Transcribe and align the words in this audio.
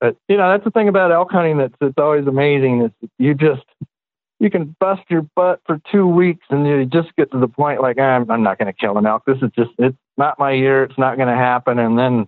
But 0.00 0.16
you 0.28 0.36
know, 0.36 0.50
that's 0.50 0.64
the 0.64 0.70
thing 0.70 0.88
about 0.88 1.12
elk 1.12 1.30
hunting 1.30 1.58
that's 1.58 1.74
it's 1.80 1.98
always 1.98 2.26
amazing 2.26 2.82
is 2.82 3.08
you 3.18 3.34
just 3.34 3.64
you 4.38 4.50
can 4.50 4.74
bust 4.80 5.02
your 5.10 5.22
butt 5.36 5.60
for 5.66 5.78
two 5.92 6.06
weeks 6.06 6.46
and 6.48 6.66
you 6.66 6.86
just 6.86 7.14
get 7.16 7.30
to 7.32 7.38
the 7.38 7.48
point 7.48 7.82
like 7.82 7.98
I'm, 7.98 8.30
I'm 8.30 8.42
not 8.42 8.58
going 8.58 8.72
to 8.72 8.78
kill 8.78 8.96
an 8.96 9.06
elk. 9.06 9.24
This 9.26 9.36
is 9.42 9.50
just 9.54 9.70
it's 9.78 9.96
not 10.16 10.38
my 10.38 10.52
year. 10.52 10.82
It's 10.84 10.98
not 10.98 11.16
going 11.16 11.28
to 11.28 11.34
happen. 11.34 11.78
And 11.78 11.98
then 11.98 12.26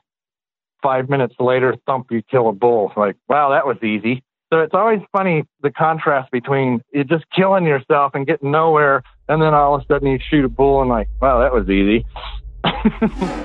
five 0.83 1.09
minutes 1.09 1.35
later, 1.41 1.75
thump, 1.87 2.09
you 2.11 2.23
kill 2.23 2.51
a 2.51 2.53
bull. 2.53 2.93
Like 2.95 3.17
wow, 3.29 3.51
that 3.51 3.67
was 3.67 3.79
easy. 3.83 4.23
So 4.53 4.61
it's 4.61 4.75
always 4.75 5.01
funny 5.13 5.45
the 5.63 5.71
contrast 5.71 6.31
between 6.31 6.83
you 6.93 7.05
just 7.05 7.25
killing 7.35 7.65
yourself 7.65 8.13
and 8.15 8.27
getting 8.27 8.51
nowhere, 8.51 9.03
and 9.27 9.41
then 9.41 9.55
all 9.55 9.75
of 9.75 9.81
a 9.81 9.85
sudden 9.87 10.09
you 10.09 10.19
shoot 10.31 10.45
a 10.45 10.51
bull 10.51 10.83
and 10.83 10.91
like 10.91 11.09
wow, 11.23 11.41
that 11.41 11.55
was 11.55 11.71
easy. 11.71 12.05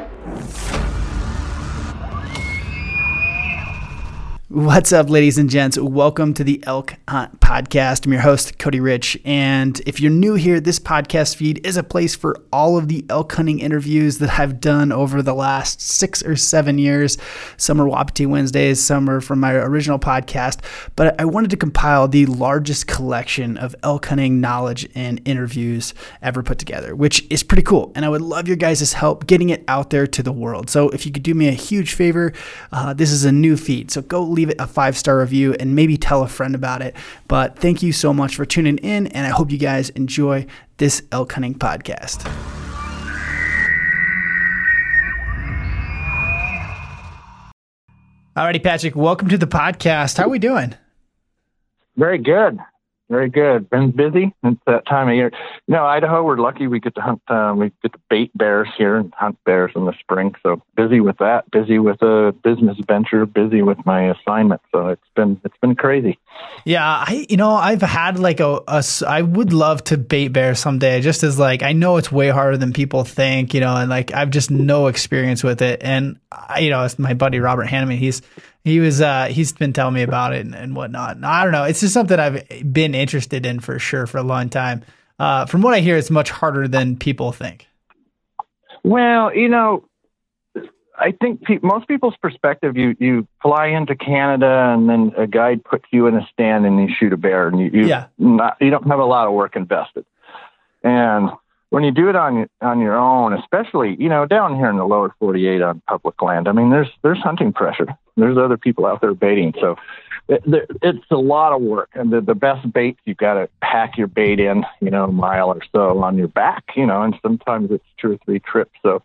What's 4.50 4.94
up, 4.94 5.10
ladies 5.10 5.38
and 5.38 5.50
gents? 5.50 5.78
Welcome 5.78 6.34
to 6.36 6.44
the 6.46 6.64
Elk 6.66 6.94
Hunt 7.10 7.42
Podcast. 7.42 8.06
I'm 8.06 8.14
your 8.14 8.22
host, 8.22 8.58
Cody 8.58 8.80
Rich. 8.80 9.20
And 9.26 9.78
if 9.86 10.00
you're 10.00 10.10
new 10.10 10.36
here, 10.36 10.62
this 10.62 10.80
podcast 10.80 11.36
feed 11.36 11.68
is 11.68 11.76
a 11.76 11.84
place 11.84 12.16
for 12.16 12.38
all 12.54 12.78
of 12.78 12.88
the 12.88 13.06
elk 13.10 13.34
hunting 13.34 13.60
interviews 13.60 14.20
that 14.20 14.40
I've 14.40 14.62
done 14.62 14.94
over 14.94 15.22
the 15.22 15.34
last 15.34 15.82
six 15.82 16.24
or 16.24 16.38
seven 16.38 16.78
years. 16.78 17.18
Some 17.58 17.82
are 17.82 17.90
Wapiti 17.90 18.26
Wednesdays, 18.26 18.82
some 18.82 19.10
are 19.10 19.20
from 19.20 19.42
my 19.42 19.52
original 19.52 20.00
podcast. 20.00 20.62
But 20.96 21.20
I 21.20 21.26
wanted 21.26 21.50
to 21.50 21.58
compile 21.58 22.08
the 22.08 22.26
largest 22.28 22.88
collection 22.88 23.58
of 23.58 23.76
elk 23.84 24.06
hunting 24.06 24.40
knowledge 24.40 24.88
and 24.96 25.20
interviews 25.26 25.94
ever 26.22 26.42
put 26.42 26.58
together, 26.58 26.96
which 26.96 27.28
is 27.30 27.44
pretty 27.44 27.64
cool. 27.64 27.92
And 27.96 28.06
I 28.06 28.10
would 28.10 28.22
love 28.22 28.48
your 28.48 28.56
guys' 28.56 28.94
help 28.94 29.28
getting 29.28 29.50
it 29.50 29.66
out 29.68 29.90
there 29.90 30.08
to 30.08 30.24
the 30.24 30.32
world. 30.32 30.70
So 30.70 30.88
if 30.92 31.06
you 31.06 31.12
could 31.12 31.24
do 31.24 31.34
me 31.34 31.50
a 31.50 31.52
huge 31.52 31.96
favor, 31.96 32.32
uh, 32.72 32.94
this 32.94 33.12
is 33.12 33.26
a 33.26 33.32
new 33.34 33.58
feed. 33.58 33.92
So 33.92 34.02
go 34.02 34.37
leave 34.38 34.50
it 34.50 34.56
a 34.60 34.68
five 34.68 34.96
star 34.96 35.20
review 35.20 35.56
and 35.60 35.76
maybe 35.76 35.98
tell 35.98 36.24
a 36.24 36.28
friend 36.28 36.56
about 36.56 36.82
it. 36.82 36.96
But 37.28 37.60
thank 37.60 37.84
you 37.84 37.92
so 37.92 38.14
much 38.14 38.36
for 38.36 38.46
tuning 38.46 38.78
in, 38.78 39.08
and 39.08 39.26
I 39.26 39.30
hope 39.30 39.52
you 39.52 39.58
guys 39.58 39.90
enjoy 39.90 40.46
this 40.78 41.02
elk 41.12 41.34
hunting 41.34 41.56
podcast. 41.56 42.24
Alrighty, 48.38 48.62
Patrick, 48.62 48.96
welcome 48.96 49.30
to 49.30 49.38
the 49.38 49.48
podcast. 49.48 50.18
How 50.18 50.26
are 50.26 50.30
we 50.30 50.38
doing? 50.38 50.76
Very 51.96 52.20
good. 52.20 52.60
Very 53.10 53.30
good. 53.30 53.70
Been 53.70 53.92
busy. 53.92 54.34
It's 54.44 54.60
that 54.68 54.86
time 54.86 55.08
of 55.08 55.16
year. 55.16 55.32
You 55.66 55.76
know, 55.76 55.86
Idaho, 55.86 56.24
we're 56.24 56.38
lucky 56.38 56.68
we 56.68 56.82
get 56.82 56.94
to 56.96 57.02
hunt, 57.02 57.22
um, 57.30 57.58
we 57.58 57.72
get 57.82 57.94
to 57.94 58.00
bait 58.10 58.32
bears 58.36 58.68
here 58.78 58.98
and 58.98 59.14
hunt 59.14 59.38
bears 59.46 59.72
in 59.78 59.86
the 59.86 59.94
spring. 60.02 60.36
So 60.44 60.62
busy 60.76 61.00
with 61.00 61.18
that, 61.20 61.50
busy 61.50 61.80
with 61.80 62.02
a 62.02 62.36
business 62.44 62.78
venture, 62.86 63.26
busy 63.26 63.62
with 63.62 63.78
my 63.86 64.12
assignment. 64.12 64.60
So 64.74 64.90
it's 64.90 65.02
been, 65.16 65.40
it's 65.46 65.56
been 65.62 65.76
crazy. 65.76 66.20
Yeah. 66.66 66.86
I, 66.86 67.26
you 67.30 67.38
know, 67.38 67.52
I've 67.52 67.82
had 67.82 68.20
like 68.20 68.42
a, 68.42 68.62
a 68.68 68.84
I 69.08 69.22
would 69.22 69.54
love 69.54 69.86
to 69.86 69.98
bait 69.98 70.28
bears 70.30 70.60
someday, 70.60 71.00
just 71.00 71.24
as 71.24 71.40
like, 71.40 71.64
I 71.64 71.72
know 71.72 71.96
it's 71.96 72.12
way 72.12 72.28
harder 72.28 72.58
than 72.58 72.74
people 72.74 73.06
think, 73.06 73.54
you 73.54 73.62
know, 73.62 73.74
and 73.74 73.90
like 73.90 74.14
I've 74.14 74.32
just 74.32 74.52
no 74.52 74.88
experience 74.88 75.46
with 75.46 75.62
it. 75.62 75.82
And, 75.82 76.20
I, 76.30 76.60
you 76.60 76.70
know, 76.70 76.84
it's 76.84 77.00
my 77.00 77.14
buddy 77.14 77.40
Robert 77.40 77.68
Hanneman. 77.68 77.98
He's, 77.98 78.22
he 78.68 78.80
was 78.80 79.02
uh, 79.02 79.26
he's 79.26 79.54
been 79.54 79.74
telling 79.74 79.94
me 79.94 80.04
about 80.04 80.34
it 80.34 80.46
and, 80.46 80.54
and 80.54 80.76
whatnot. 80.76 81.16
And 81.16 81.26
I 81.26 81.44
don't 81.44 81.54
know. 81.54 81.64
It's 81.64 81.80
just 81.80 81.94
something 81.94 82.20
I've 82.20 82.44
been 82.72 82.94
interested 82.94 83.46
in 83.46 83.60
for 83.60 83.80
sure 83.80 84.06
for 84.06 84.18
a 84.18 84.24
long 84.24 84.50
time. 84.50 84.84
Uh, 85.18 85.46
from 85.46 85.62
what 85.62 85.74
I 85.74 85.80
hear, 85.80 85.96
it's 85.98 86.12
much 86.12 86.30
harder 86.30 86.68
than 86.68 86.98
people 86.98 87.32
think. 87.32 87.68
Well, 88.84 89.34
you 89.34 89.50
know, 89.50 89.86
I 90.98 91.14
think 91.20 91.44
pe- 91.44 91.60
most 91.64 91.88
people's 91.88 92.16
perspective, 92.22 92.76
you 92.76 92.96
you 93.00 93.28
fly 93.42 93.68
into 93.68 93.96
Canada 93.96 94.74
and 94.74 94.90
then 94.90 95.14
a 95.18 95.28
guide 95.28 95.64
puts 95.64 95.86
you 95.92 96.08
in 96.08 96.16
a 96.16 96.28
stand 96.34 96.66
and 96.66 96.80
you 96.80 96.94
shoot 96.94 97.14
a 97.14 97.18
bear 97.18 97.48
and 97.48 97.60
you 97.60 97.70
you, 97.74 97.88
yeah. 97.88 98.08
not, 98.18 98.58
you 98.60 98.70
don't 98.70 98.88
have 98.88 99.00
a 99.00 99.06
lot 99.06 99.28
of 99.28 99.34
work 99.34 99.56
invested. 99.56 100.06
And 100.84 101.30
when 101.70 101.84
you 101.84 101.92
do 101.92 102.10
it 102.10 102.16
on 102.16 102.50
on 102.62 102.80
your 102.80 102.98
own, 102.98 103.34
especially 103.34 103.96
you 103.98 104.10
know 104.10 104.26
down 104.26 104.56
here 104.56 104.70
in 104.70 104.76
the 104.76 104.86
lower 104.86 105.16
48 105.20 105.62
on 105.62 105.82
public 105.88 106.22
land, 106.22 106.50
I 106.50 106.52
mean 106.52 106.70
there's 106.70 106.90
there's 107.02 107.20
hunting 107.20 107.54
pressure. 107.54 107.98
There's 108.18 108.38
other 108.38 108.58
people 108.58 108.86
out 108.86 109.00
there 109.00 109.14
baiting, 109.14 109.54
so 109.62 109.78
it, 110.28 110.44
it's 110.82 111.06
a 111.12 111.16
lot 111.16 111.54
of 111.54 111.62
work. 111.62 111.90
And 111.94 112.12
the, 112.12 112.20
the 112.20 112.36
best 112.36 112.72
baits 112.74 113.00
you've 113.06 113.18
got 113.18 113.36
to 113.36 113.48
pack 113.62 113.98
your 113.98 114.08
bait 114.08 114.40
in, 114.40 114.66
you 114.82 114.90
know, 114.90 115.06
a 115.06 115.12
mile 115.12 115.50
or 115.50 115.62
so 115.72 116.04
on 116.04 116.18
your 116.18 116.28
back, 116.28 116.64
you 116.76 116.86
know, 116.86 117.04
and 117.04 117.16
sometimes 117.22 117.72
it's 117.72 117.86
two 117.98 118.14
or 118.14 118.18
three 118.26 118.40
trips. 118.40 118.74
So 118.82 119.04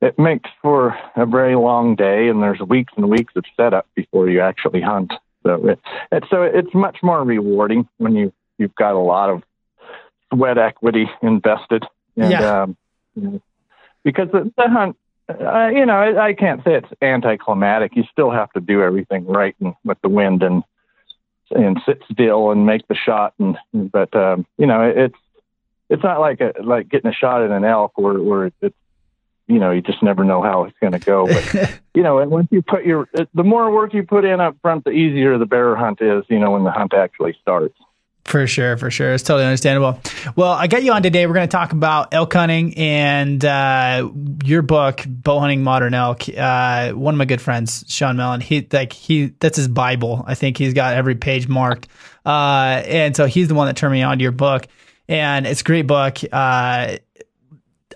it 0.00 0.18
makes 0.18 0.50
for 0.60 0.96
a 1.16 1.26
very 1.26 1.56
long 1.56 1.96
day, 1.96 2.28
and 2.28 2.42
there's 2.42 2.60
weeks 2.60 2.92
and 2.96 3.08
weeks 3.08 3.34
of 3.36 3.44
setup 3.56 3.86
before 3.94 4.28
you 4.28 4.40
actually 4.40 4.80
hunt. 4.80 5.12
So 5.44 5.68
it, 5.68 5.80
it 6.12 6.24
so 6.30 6.42
it's 6.42 6.74
much 6.74 6.98
more 7.02 7.24
rewarding 7.24 7.88
when 7.98 8.14
you 8.14 8.32
you've 8.58 8.74
got 8.74 8.94
a 8.94 8.98
lot 8.98 9.30
of 9.30 9.42
sweat 10.32 10.58
equity 10.58 11.10
invested. 11.22 11.84
And, 12.16 12.30
yeah. 12.30 12.62
Um, 12.62 12.76
you 13.14 13.22
know, 13.22 13.42
because 14.04 14.28
the, 14.32 14.52
the 14.56 14.68
hunt, 14.68 14.96
uh, 15.40 15.68
you 15.68 15.86
know, 15.86 15.94
I, 15.94 16.28
I 16.28 16.32
can't 16.34 16.62
say 16.64 16.74
it's 16.74 16.88
anticlimactic. 17.00 17.96
You 17.96 18.04
still 18.10 18.30
have 18.30 18.52
to 18.52 18.60
do 18.60 18.82
everything 18.82 19.26
right 19.26 19.54
and 19.60 19.74
with 19.84 20.00
the 20.02 20.08
wind 20.08 20.42
and 20.42 20.62
and 21.50 21.78
sit 21.84 22.02
still 22.10 22.50
and 22.50 22.66
make 22.66 22.86
the 22.88 22.94
shot. 22.94 23.34
And 23.38 23.56
but 23.72 24.14
um, 24.14 24.46
you 24.58 24.66
know, 24.66 24.82
it's 24.82 25.16
it's 25.88 26.02
not 26.02 26.20
like 26.20 26.40
a, 26.40 26.54
like 26.62 26.88
getting 26.88 27.10
a 27.10 27.14
shot 27.14 27.42
at 27.42 27.50
an 27.50 27.64
elk 27.64 27.92
where 27.96 28.20
where 28.20 28.46
it's 28.46 28.76
you 29.46 29.58
know 29.58 29.70
you 29.70 29.82
just 29.82 30.02
never 30.02 30.24
know 30.24 30.42
how 30.42 30.64
it's 30.64 30.76
going 30.80 30.92
to 30.92 30.98
go. 30.98 31.26
But 31.26 31.80
you 31.94 32.02
know, 32.02 32.18
and 32.18 32.30
once 32.30 32.48
you 32.50 32.62
put 32.62 32.84
your 32.84 33.08
the 33.34 33.44
more 33.44 33.70
work 33.70 33.94
you 33.94 34.02
put 34.02 34.24
in 34.24 34.40
up 34.40 34.56
front, 34.62 34.84
the 34.84 34.90
easier 34.90 35.38
the 35.38 35.46
bear 35.46 35.76
hunt 35.76 36.00
is. 36.00 36.24
You 36.28 36.38
know, 36.38 36.52
when 36.52 36.64
the 36.64 36.72
hunt 36.72 36.94
actually 36.94 37.36
starts. 37.40 37.78
For 38.24 38.46
sure, 38.46 38.76
for 38.76 38.90
sure. 38.90 39.12
It's 39.12 39.24
totally 39.24 39.44
understandable. 39.44 39.98
Well, 40.36 40.52
I 40.52 40.68
got 40.68 40.84
you 40.84 40.92
on 40.92 41.02
today. 41.02 41.26
We're 41.26 41.34
going 41.34 41.48
to 41.48 41.52
talk 41.52 41.72
about 41.72 42.14
elk 42.14 42.32
hunting 42.32 42.78
and 42.78 43.44
uh, 43.44 44.10
your 44.44 44.62
book, 44.62 45.04
Bow 45.06 45.40
Hunting 45.40 45.64
Modern 45.64 45.92
Elk. 45.92 46.28
Uh, 46.28 46.92
one 46.92 47.14
of 47.14 47.18
my 47.18 47.24
good 47.24 47.40
friends, 47.40 47.84
Sean 47.88 48.16
Mellon, 48.16 48.40
he 48.40 48.66
like 48.72 48.92
he 48.92 49.32
that's 49.40 49.56
his 49.56 49.68
Bible. 49.68 50.24
I 50.26 50.34
think 50.34 50.56
he's 50.56 50.72
got 50.72 50.94
every 50.94 51.16
page 51.16 51.48
marked. 51.48 51.88
Uh, 52.24 52.82
and 52.86 53.16
so 53.16 53.26
he's 53.26 53.48
the 53.48 53.54
one 53.54 53.66
that 53.66 53.76
turned 53.76 53.92
me 53.92 54.02
on 54.02 54.18
to 54.18 54.22
your 54.22 54.32
book. 54.32 54.68
And 55.08 55.46
it's 55.46 55.60
a 55.62 55.64
great 55.64 55.88
book. 55.88 56.18
Uh, 56.32 56.96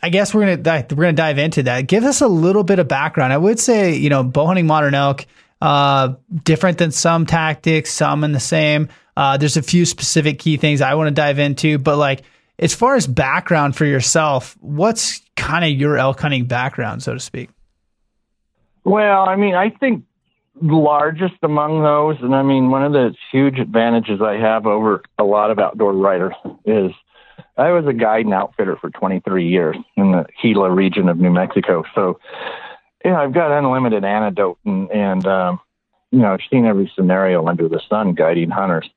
I 0.02 0.08
guess 0.10 0.34
we're 0.34 0.56
gonna 0.56 0.86
we're 0.90 1.04
gonna 1.04 1.12
dive 1.12 1.38
into 1.38 1.62
that. 1.64 1.82
Give 1.82 2.04
us 2.04 2.20
a 2.20 2.28
little 2.28 2.64
bit 2.64 2.78
of 2.78 2.88
background. 2.88 3.32
I 3.32 3.38
would 3.38 3.60
say, 3.60 3.94
you 3.94 4.10
know, 4.10 4.24
bow 4.24 4.46
hunting 4.46 4.66
modern 4.66 4.94
elk, 4.94 5.24
uh, 5.60 6.14
different 6.44 6.78
than 6.78 6.90
some 6.90 7.26
tactics, 7.26 7.92
some 7.92 8.24
in 8.24 8.32
the 8.32 8.40
same. 8.40 8.88
Uh, 9.16 9.36
there's 9.36 9.56
a 9.56 9.62
few 9.62 9.86
specific 9.86 10.38
key 10.38 10.56
things 10.56 10.80
I 10.80 10.94
want 10.94 11.08
to 11.08 11.14
dive 11.14 11.38
into, 11.38 11.78
but 11.78 11.96
like 11.96 12.22
as 12.58 12.74
far 12.74 12.96
as 12.96 13.06
background 13.06 13.76
for 13.76 13.84
yourself, 13.84 14.56
what's 14.60 15.20
kind 15.36 15.64
of 15.64 15.70
your 15.70 15.96
elk 15.96 16.20
hunting 16.20 16.46
background, 16.46 17.02
so 17.02 17.14
to 17.14 17.20
speak? 17.20 17.50
Well, 18.84 19.28
I 19.28 19.36
mean, 19.36 19.54
I 19.54 19.70
think 19.70 20.04
largest 20.60 21.34
among 21.42 21.82
those, 21.82 22.16
and 22.22 22.34
I 22.34 22.42
mean, 22.42 22.70
one 22.70 22.84
of 22.84 22.92
the 22.92 23.14
huge 23.32 23.58
advantages 23.58 24.20
I 24.22 24.36
have 24.36 24.66
over 24.66 25.02
a 25.18 25.24
lot 25.24 25.50
of 25.50 25.58
outdoor 25.58 25.92
writers 25.92 26.34
is 26.64 26.92
I 27.58 27.70
was 27.70 27.86
a 27.86 27.92
guide 27.92 28.26
and 28.26 28.34
outfitter 28.34 28.76
for 28.76 28.90
23 28.90 29.48
years 29.48 29.76
in 29.96 30.12
the 30.12 30.26
Gila 30.42 30.70
region 30.70 31.08
of 31.08 31.18
New 31.18 31.30
Mexico. 31.30 31.84
So, 31.94 32.20
yeah, 33.04 33.20
I've 33.20 33.34
got 33.34 33.56
unlimited 33.56 34.04
antidote 34.04 34.58
and, 34.64 34.90
and 34.90 35.26
um, 35.26 35.60
you 36.10 36.20
know, 36.20 36.32
I've 36.32 36.40
seen 36.50 36.66
every 36.66 36.90
scenario 36.94 37.46
under 37.46 37.68
the 37.68 37.80
sun 37.88 38.14
guiding 38.14 38.50
hunters. 38.50 38.88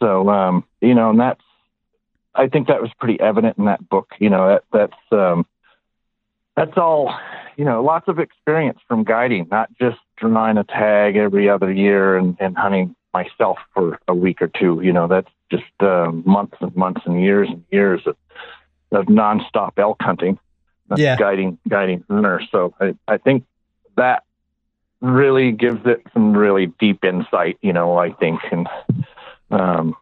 So, 0.00 0.28
um, 0.28 0.64
you 0.80 0.94
know, 0.94 1.10
and 1.10 1.20
that's, 1.20 1.40
I 2.34 2.48
think 2.48 2.68
that 2.68 2.82
was 2.82 2.90
pretty 2.98 3.20
evident 3.20 3.58
in 3.58 3.66
that 3.66 3.88
book. 3.88 4.12
You 4.18 4.30
know, 4.30 4.48
that, 4.48 4.64
that's, 4.72 5.12
um, 5.12 5.46
that's 6.56 6.76
all, 6.76 7.14
you 7.56 7.64
know, 7.64 7.82
lots 7.82 8.08
of 8.08 8.18
experience 8.18 8.80
from 8.88 9.04
guiding, 9.04 9.48
not 9.50 9.70
just 9.80 9.98
drawing 10.16 10.58
a 10.58 10.64
tag 10.64 11.16
every 11.16 11.48
other 11.48 11.72
year 11.72 12.16
and, 12.16 12.36
and 12.40 12.56
hunting 12.56 12.96
myself 13.12 13.58
for 13.72 14.00
a 14.08 14.14
week 14.14 14.42
or 14.42 14.48
two. 14.48 14.80
You 14.82 14.92
know, 14.92 15.06
that's 15.06 15.30
just 15.50 15.64
uh, 15.80 16.10
months 16.24 16.56
and 16.60 16.74
months 16.76 17.02
and 17.06 17.22
years 17.22 17.48
and 17.48 17.64
years 17.70 18.02
of, 18.06 18.16
of 18.90 19.06
nonstop 19.06 19.78
elk 19.78 20.00
hunting, 20.00 20.38
yeah. 20.96 21.16
guiding, 21.16 21.58
guiding 21.68 22.04
hunters. 22.10 22.48
So 22.50 22.74
I, 22.80 22.96
I 23.06 23.18
think 23.18 23.44
that 23.96 24.24
really 25.00 25.52
gives 25.52 25.86
it 25.86 26.02
some 26.12 26.36
really 26.36 26.66
deep 26.66 27.04
insight, 27.04 27.58
you 27.62 27.72
know, 27.72 27.96
I 27.96 28.10
think. 28.10 28.40
And, 28.50 28.68
um, 29.50 29.96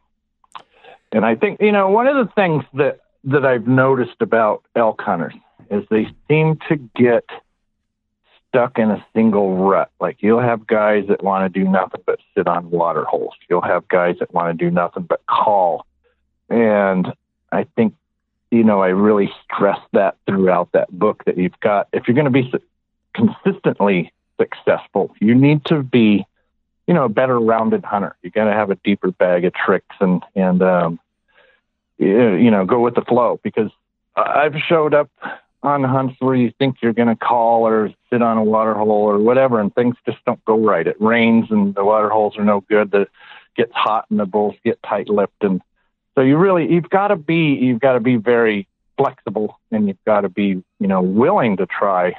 and 1.12 1.24
I 1.24 1.34
think, 1.34 1.60
you 1.60 1.72
know, 1.72 1.90
one 1.90 2.06
of 2.06 2.26
the 2.26 2.32
things 2.32 2.64
that, 2.74 3.00
that 3.24 3.44
I've 3.44 3.66
noticed 3.66 4.20
about 4.20 4.64
elk 4.74 5.00
hunters 5.00 5.34
is 5.70 5.84
they 5.90 6.08
seem 6.28 6.58
to 6.68 6.76
get 6.96 7.24
stuck 8.48 8.78
in 8.78 8.90
a 8.90 9.04
single 9.14 9.56
rut. 9.56 9.90
Like 10.00 10.18
you'll 10.20 10.40
have 10.40 10.66
guys 10.66 11.04
that 11.08 11.22
want 11.22 11.52
to 11.52 11.60
do 11.60 11.68
nothing 11.68 12.02
but 12.06 12.18
sit 12.36 12.46
on 12.46 12.70
water 12.70 13.04
holes. 13.04 13.34
You'll 13.48 13.62
have 13.62 13.88
guys 13.88 14.16
that 14.20 14.32
want 14.32 14.58
to 14.58 14.64
do 14.64 14.70
nothing 14.70 15.04
but 15.04 15.24
call. 15.26 15.86
And 16.48 17.12
I 17.50 17.64
think, 17.76 17.94
you 18.50 18.64
know, 18.64 18.82
I 18.82 18.88
really 18.88 19.30
stress 19.44 19.78
that 19.92 20.16
throughout 20.26 20.72
that 20.72 20.90
book 20.90 21.24
that 21.24 21.38
you've 21.38 21.58
got, 21.60 21.88
if 21.92 22.06
you're 22.06 22.14
going 22.14 22.24
to 22.24 22.30
be 22.30 22.52
consistently 23.14 24.12
successful, 24.38 25.14
you 25.20 25.34
need 25.34 25.64
to 25.66 25.82
be 25.82 26.26
you 26.86 26.94
know, 26.94 27.04
a 27.04 27.08
better 27.08 27.38
rounded 27.38 27.84
hunter. 27.84 28.16
You 28.22 28.30
got 28.30 28.44
to 28.44 28.52
have 28.52 28.70
a 28.70 28.76
deeper 28.76 29.10
bag 29.10 29.44
of 29.44 29.54
tricks 29.54 29.96
and, 30.00 30.22
and, 30.34 30.62
um, 30.62 31.00
you 31.98 32.50
know, 32.50 32.64
go 32.64 32.80
with 32.80 32.94
the 32.94 33.02
flow 33.02 33.38
because 33.42 33.70
I've 34.16 34.56
showed 34.68 34.92
up 34.94 35.10
on 35.62 35.84
hunts 35.84 36.16
where 36.18 36.34
you 36.34 36.52
think 36.58 36.76
you're 36.82 36.92
going 36.92 37.08
to 37.08 37.16
call 37.16 37.66
or 37.66 37.92
sit 38.10 38.22
on 38.22 38.36
a 38.36 38.42
water 38.42 38.74
hole 38.74 38.90
or 38.90 39.18
whatever, 39.18 39.60
and 39.60 39.74
things 39.74 39.96
just 40.04 40.18
don't 40.24 40.44
go 40.44 40.58
right. 40.58 40.86
It 40.86 41.00
rains 41.00 41.46
and 41.50 41.74
the 41.74 41.84
water 41.84 42.10
holes 42.10 42.36
are 42.36 42.44
no 42.44 42.60
good. 42.62 42.90
The 42.90 43.06
gets 43.56 43.72
hot 43.72 44.06
and 44.10 44.18
the 44.18 44.26
bulls 44.26 44.54
get 44.64 44.82
tight 44.82 45.08
lipped, 45.08 45.44
and 45.44 45.60
so 46.14 46.22
you 46.22 46.36
really 46.36 46.72
you've 46.72 46.90
got 46.90 47.08
to 47.08 47.16
be 47.16 47.54
you've 47.54 47.80
got 47.80 47.92
to 47.92 48.00
be 48.00 48.16
very 48.16 48.66
flexible 48.96 49.58
and 49.70 49.88
you've 49.88 50.04
got 50.04 50.22
to 50.22 50.28
be 50.28 50.62
you 50.80 50.86
know 50.86 51.02
willing 51.02 51.56
to 51.58 51.66
try 51.66 52.14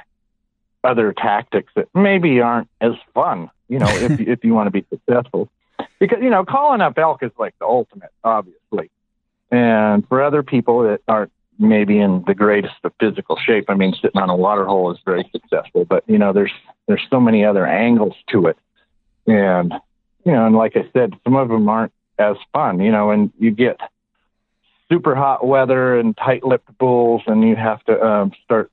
other 0.82 1.12
tactics 1.12 1.72
that 1.76 1.88
maybe 1.94 2.40
aren't 2.40 2.68
as 2.80 2.92
fun. 3.14 3.50
You 3.74 3.80
know, 3.80 3.88
if 3.88 4.20
if 4.20 4.44
you 4.44 4.54
want 4.54 4.68
to 4.68 4.70
be 4.70 4.84
successful, 4.88 5.48
because 5.98 6.18
you 6.22 6.30
know 6.30 6.44
calling 6.44 6.80
up 6.80 6.96
elk 6.98 7.22
is 7.22 7.32
like 7.38 7.54
the 7.58 7.66
ultimate, 7.66 8.10
obviously. 8.22 8.90
And 9.50 10.06
for 10.08 10.22
other 10.22 10.42
people 10.42 10.84
that 10.84 11.00
aren't 11.06 11.32
maybe 11.58 11.98
in 11.98 12.24
the 12.26 12.34
greatest 12.34 12.74
of 12.84 12.92
physical 12.98 13.36
shape. 13.36 13.66
I 13.68 13.74
mean, 13.74 13.94
sitting 14.00 14.20
on 14.20 14.30
a 14.30 14.36
water 14.36 14.64
hole 14.64 14.92
is 14.92 14.98
very 15.04 15.28
successful, 15.32 15.84
but 15.84 16.04
you 16.06 16.18
know, 16.18 16.32
there's 16.32 16.52
there's 16.86 17.02
so 17.10 17.20
many 17.20 17.44
other 17.44 17.66
angles 17.66 18.14
to 18.30 18.46
it, 18.46 18.58
and 19.26 19.72
you 20.24 20.32
know, 20.32 20.46
and 20.46 20.56
like 20.56 20.76
I 20.76 20.88
said, 20.92 21.14
some 21.24 21.36
of 21.36 21.48
them 21.48 21.68
aren't 21.68 21.92
as 22.18 22.36
fun. 22.52 22.80
You 22.80 22.92
know, 22.92 23.10
and 23.10 23.32
you 23.38 23.50
get 23.50 23.78
super 24.88 25.14
hot 25.14 25.46
weather 25.46 25.98
and 25.98 26.16
tight-lipped 26.16 26.76
bulls, 26.78 27.22
and 27.26 27.46
you 27.46 27.56
have 27.56 27.82
to 27.84 28.04
um, 28.04 28.32
start, 28.44 28.70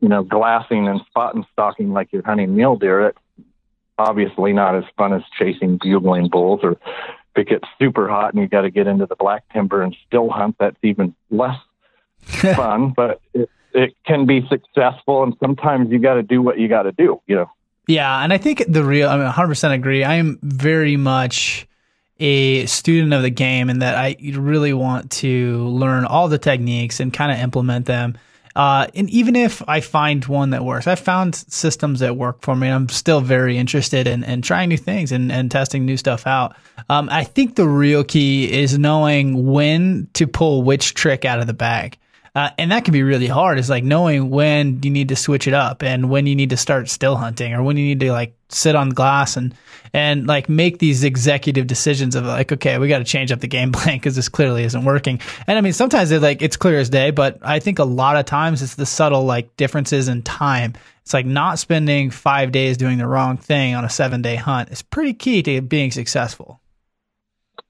you 0.00 0.08
know, 0.08 0.22
glassing 0.22 0.86
and 0.88 1.00
spot 1.06 1.34
and 1.34 1.44
stalking 1.52 1.92
like 1.92 2.08
you're 2.12 2.24
hunting 2.24 2.54
mule 2.54 2.76
deer. 2.76 3.08
It's 3.08 3.18
obviously 4.00 4.52
not 4.52 4.74
as 4.74 4.84
fun 4.96 5.12
as 5.12 5.22
chasing 5.38 5.78
bugling 5.80 6.28
bulls 6.28 6.60
or 6.62 6.72
if 6.72 6.78
it 7.36 7.48
gets 7.48 7.64
super 7.78 8.08
hot 8.08 8.32
and 8.32 8.42
you 8.42 8.48
got 8.48 8.62
to 8.62 8.70
get 8.70 8.86
into 8.86 9.06
the 9.06 9.16
black 9.16 9.44
timber 9.52 9.82
and 9.82 9.96
still 10.06 10.30
hunt, 10.30 10.56
that's 10.58 10.76
even 10.82 11.14
less 11.30 11.58
fun, 12.22 12.92
but 12.96 13.20
it, 13.34 13.48
it 13.72 13.94
can 14.06 14.26
be 14.26 14.46
successful. 14.48 15.22
And 15.22 15.34
sometimes 15.40 15.90
you 15.90 15.98
got 15.98 16.14
to 16.14 16.22
do 16.22 16.42
what 16.42 16.58
you 16.58 16.68
got 16.68 16.82
to 16.82 16.92
do, 16.92 17.20
you 17.26 17.36
know? 17.36 17.50
Yeah. 17.86 18.22
And 18.22 18.32
I 18.32 18.38
think 18.38 18.64
the 18.68 18.84
real, 18.84 19.08
I 19.08 19.16
mean, 19.16 19.30
100% 19.30 19.74
agree. 19.74 20.04
I 20.04 20.14
am 20.14 20.38
very 20.42 20.96
much 20.96 21.66
a 22.20 22.66
student 22.66 23.14
of 23.14 23.22
the 23.22 23.30
game 23.30 23.70
and 23.70 23.80
that 23.82 23.96
I 23.96 24.16
really 24.34 24.72
want 24.72 25.10
to 25.12 25.66
learn 25.68 26.04
all 26.04 26.28
the 26.28 26.38
techniques 26.38 27.00
and 27.00 27.12
kind 27.12 27.32
of 27.32 27.38
implement 27.38 27.86
them. 27.86 28.18
Uh, 28.56 28.88
and 28.94 29.08
even 29.10 29.36
if 29.36 29.62
I 29.68 29.80
find 29.80 30.24
one 30.24 30.50
that 30.50 30.64
works, 30.64 30.86
I've 30.86 31.00
found 31.00 31.34
systems 31.34 32.00
that 32.00 32.16
work 32.16 32.42
for 32.42 32.56
me. 32.56 32.68
I'm 32.68 32.88
still 32.88 33.20
very 33.20 33.56
interested 33.56 34.06
in, 34.06 34.24
in 34.24 34.42
trying 34.42 34.70
new 34.70 34.76
things 34.76 35.12
and, 35.12 35.30
and 35.30 35.50
testing 35.50 35.84
new 35.84 35.96
stuff 35.96 36.26
out. 36.26 36.56
Um, 36.88 37.08
I 37.10 37.24
think 37.24 37.54
the 37.54 37.68
real 37.68 38.02
key 38.02 38.50
is 38.50 38.78
knowing 38.78 39.52
when 39.52 40.08
to 40.14 40.26
pull 40.26 40.62
which 40.62 40.94
trick 40.94 41.24
out 41.24 41.38
of 41.38 41.46
the 41.46 41.54
bag. 41.54 41.96
Uh, 42.34 42.50
and 42.58 42.70
that 42.70 42.84
can 42.84 42.92
be 42.92 43.02
really 43.02 43.26
hard. 43.26 43.58
Is 43.58 43.68
like 43.68 43.82
knowing 43.82 44.30
when 44.30 44.82
you 44.82 44.90
need 44.90 45.08
to 45.08 45.16
switch 45.16 45.48
it 45.48 45.54
up 45.54 45.82
and 45.82 46.10
when 46.10 46.26
you 46.26 46.36
need 46.36 46.50
to 46.50 46.56
start 46.56 46.88
still 46.88 47.16
hunting 47.16 47.52
or 47.54 47.62
when 47.62 47.76
you 47.76 47.84
need 47.84 48.00
to 48.00 48.12
like 48.12 48.34
sit 48.48 48.76
on 48.76 48.90
glass 48.90 49.36
and 49.36 49.54
and 49.92 50.26
like 50.26 50.48
make 50.48 50.78
these 50.78 51.04
executive 51.04 51.66
decisions 51.66 52.14
of 52.14 52.24
like, 52.24 52.52
okay, 52.52 52.78
we 52.78 52.88
got 52.88 52.98
to 52.98 53.04
change 53.04 53.32
up 53.32 53.40
the 53.40 53.48
game 53.48 53.72
plan 53.72 53.96
because 53.96 54.16
this 54.16 54.28
clearly 54.28 54.64
isn't 54.64 54.84
working. 54.84 55.20
And 55.46 55.58
I 55.58 55.60
mean, 55.60 55.72
sometimes 55.72 56.10
it's 56.10 56.22
like 56.22 56.42
it's 56.42 56.56
clear 56.56 56.78
as 56.78 56.90
day, 56.90 57.10
but 57.10 57.38
I 57.42 57.58
think 57.58 57.78
a 57.78 57.84
lot 57.84 58.16
of 58.16 58.24
times 58.24 58.62
it's 58.62 58.74
the 58.74 58.86
subtle 58.86 59.24
like 59.24 59.56
differences 59.56 60.08
in 60.08 60.22
time. 60.22 60.74
It's 61.02 61.14
like 61.14 61.26
not 61.26 61.58
spending 61.58 62.10
five 62.10 62.52
days 62.52 62.76
doing 62.76 62.98
the 62.98 63.06
wrong 63.06 63.36
thing 63.36 63.74
on 63.74 63.84
a 63.84 63.90
seven 63.90 64.22
day 64.22 64.36
hunt 64.36 64.70
is 64.70 64.82
pretty 64.82 65.14
key 65.14 65.42
to 65.42 65.60
being 65.60 65.90
successful. 65.90 66.60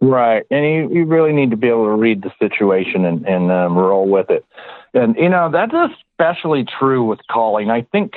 Right, 0.02 0.46
and 0.50 0.64
you, 0.64 0.99
you 1.00 1.05
really 1.05 1.32
need 1.32 1.50
to 1.50 1.58
be 1.58 1.69
able 1.69 1.84
to 1.84 1.94
read 1.94 2.23
the 2.23 2.32
situation 2.38 3.05
and, 3.05 3.26
and 3.26 3.50
um, 3.50 3.76
roll 3.76 4.08
with 4.08 4.31
it. 4.31 4.46
And 4.94 5.14
you 5.16 5.28
know 5.28 5.50
that's 5.52 5.73
especially 6.19 6.64
true 6.64 7.05
with 7.05 7.20
calling. 7.31 7.70
I 7.70 7.82
think, 7.82 8.14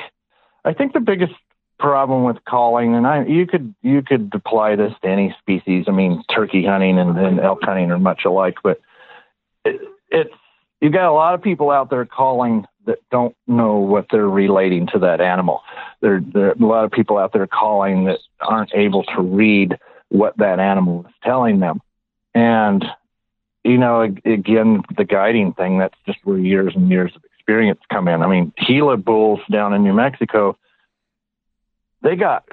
I 0.64 0.72
think 0.72 0.92
the 0.92 1.00
biggest 1.00 1.34
problem 1.78 2.24
with 2.24 2.44
calling, 2.44 2.94
and 2.94 3.06
I 3.06 3.24
you 3.24 3.46
could 3.46 3.74
you 3.82 4.02
could 4.02 4.30
apply 4.34 4.76
this 4.76 4.92
to 5.02 5.08
any 5.08 5.34
species. 5.40 5.86
I 5.88 5.92
mean, 5.92 6.22
turkey 6.34 6.64
hunting 6.64 6.98
and, 6.98 7.18
and 7.18 7.40
elk 7.40 7.60
hunting 7.62 7.90
are 7.90 7.98
much 7.98 8.24
alike, 8.24 8.56
but 8.62 8.80
it, 9.64 9.80
it's 10.10 10.34
you've 10.80 10.92
got 10.92 11.10
a 11.10 11.12
lot 11.12 11.34
of 11.34 11.42
people 11.42 11.70
out 11.70 11.90
there 11.90 12.04
calling 12.04 12.66
that 12.86 12.98
don't 13.10 13.34
know 13.46 13.76
what 13.76 14.06
they're 14.10 14.28
relating 14.28 14.86
to 14.88 14.98
that 15.00 15.20
animal. 15.20 15.62
There, 16.00 16.20
there 16.20 16.48
are 16.48 16.52
a 16.52 16.66
lot 16.66 16.84
of 16.84 16.90
people 16.90 17.18
out 17.18 17.32
there 17.32 17.46
calling 17.46 18.04
that 18.04 18.18
aren't 18.40 18.74
able 18.74 19.04
to 19.04 19.22
read 19.22 19.78
what 20.10 20.36
that 20.38 20.60
animal 20.60 21.06
is 21.08 21.14
telling 21.22 21.60
them. 21.60 21.80
And, 22.34 22.84
you 23.64 23.78
know, 23.78 24.02
again, 24.02 24.82
the 24.96 25.04
guiding 25.04 25.54
thing, 25.54 25.78
that's 25.78 25.96
just 26.06 26.18
where 26.24 26.38
years 26.38 26.74
and 26.76 26.90
years 26.90 27.12
of 27.16 27.22
experience 27.24 27.80
come 27.90 28.08
in. 28.08 28.22
I 28.22 28.28
mean, 28.28 28.52
Gila 28.66 28.98
bulls 28.98 29.40
down 29.50 29.72
in 29.72 29.82
New 29.82 29.94
Mexico, 29.94 30.56
they 32.04 32.14
got 32.14 32.44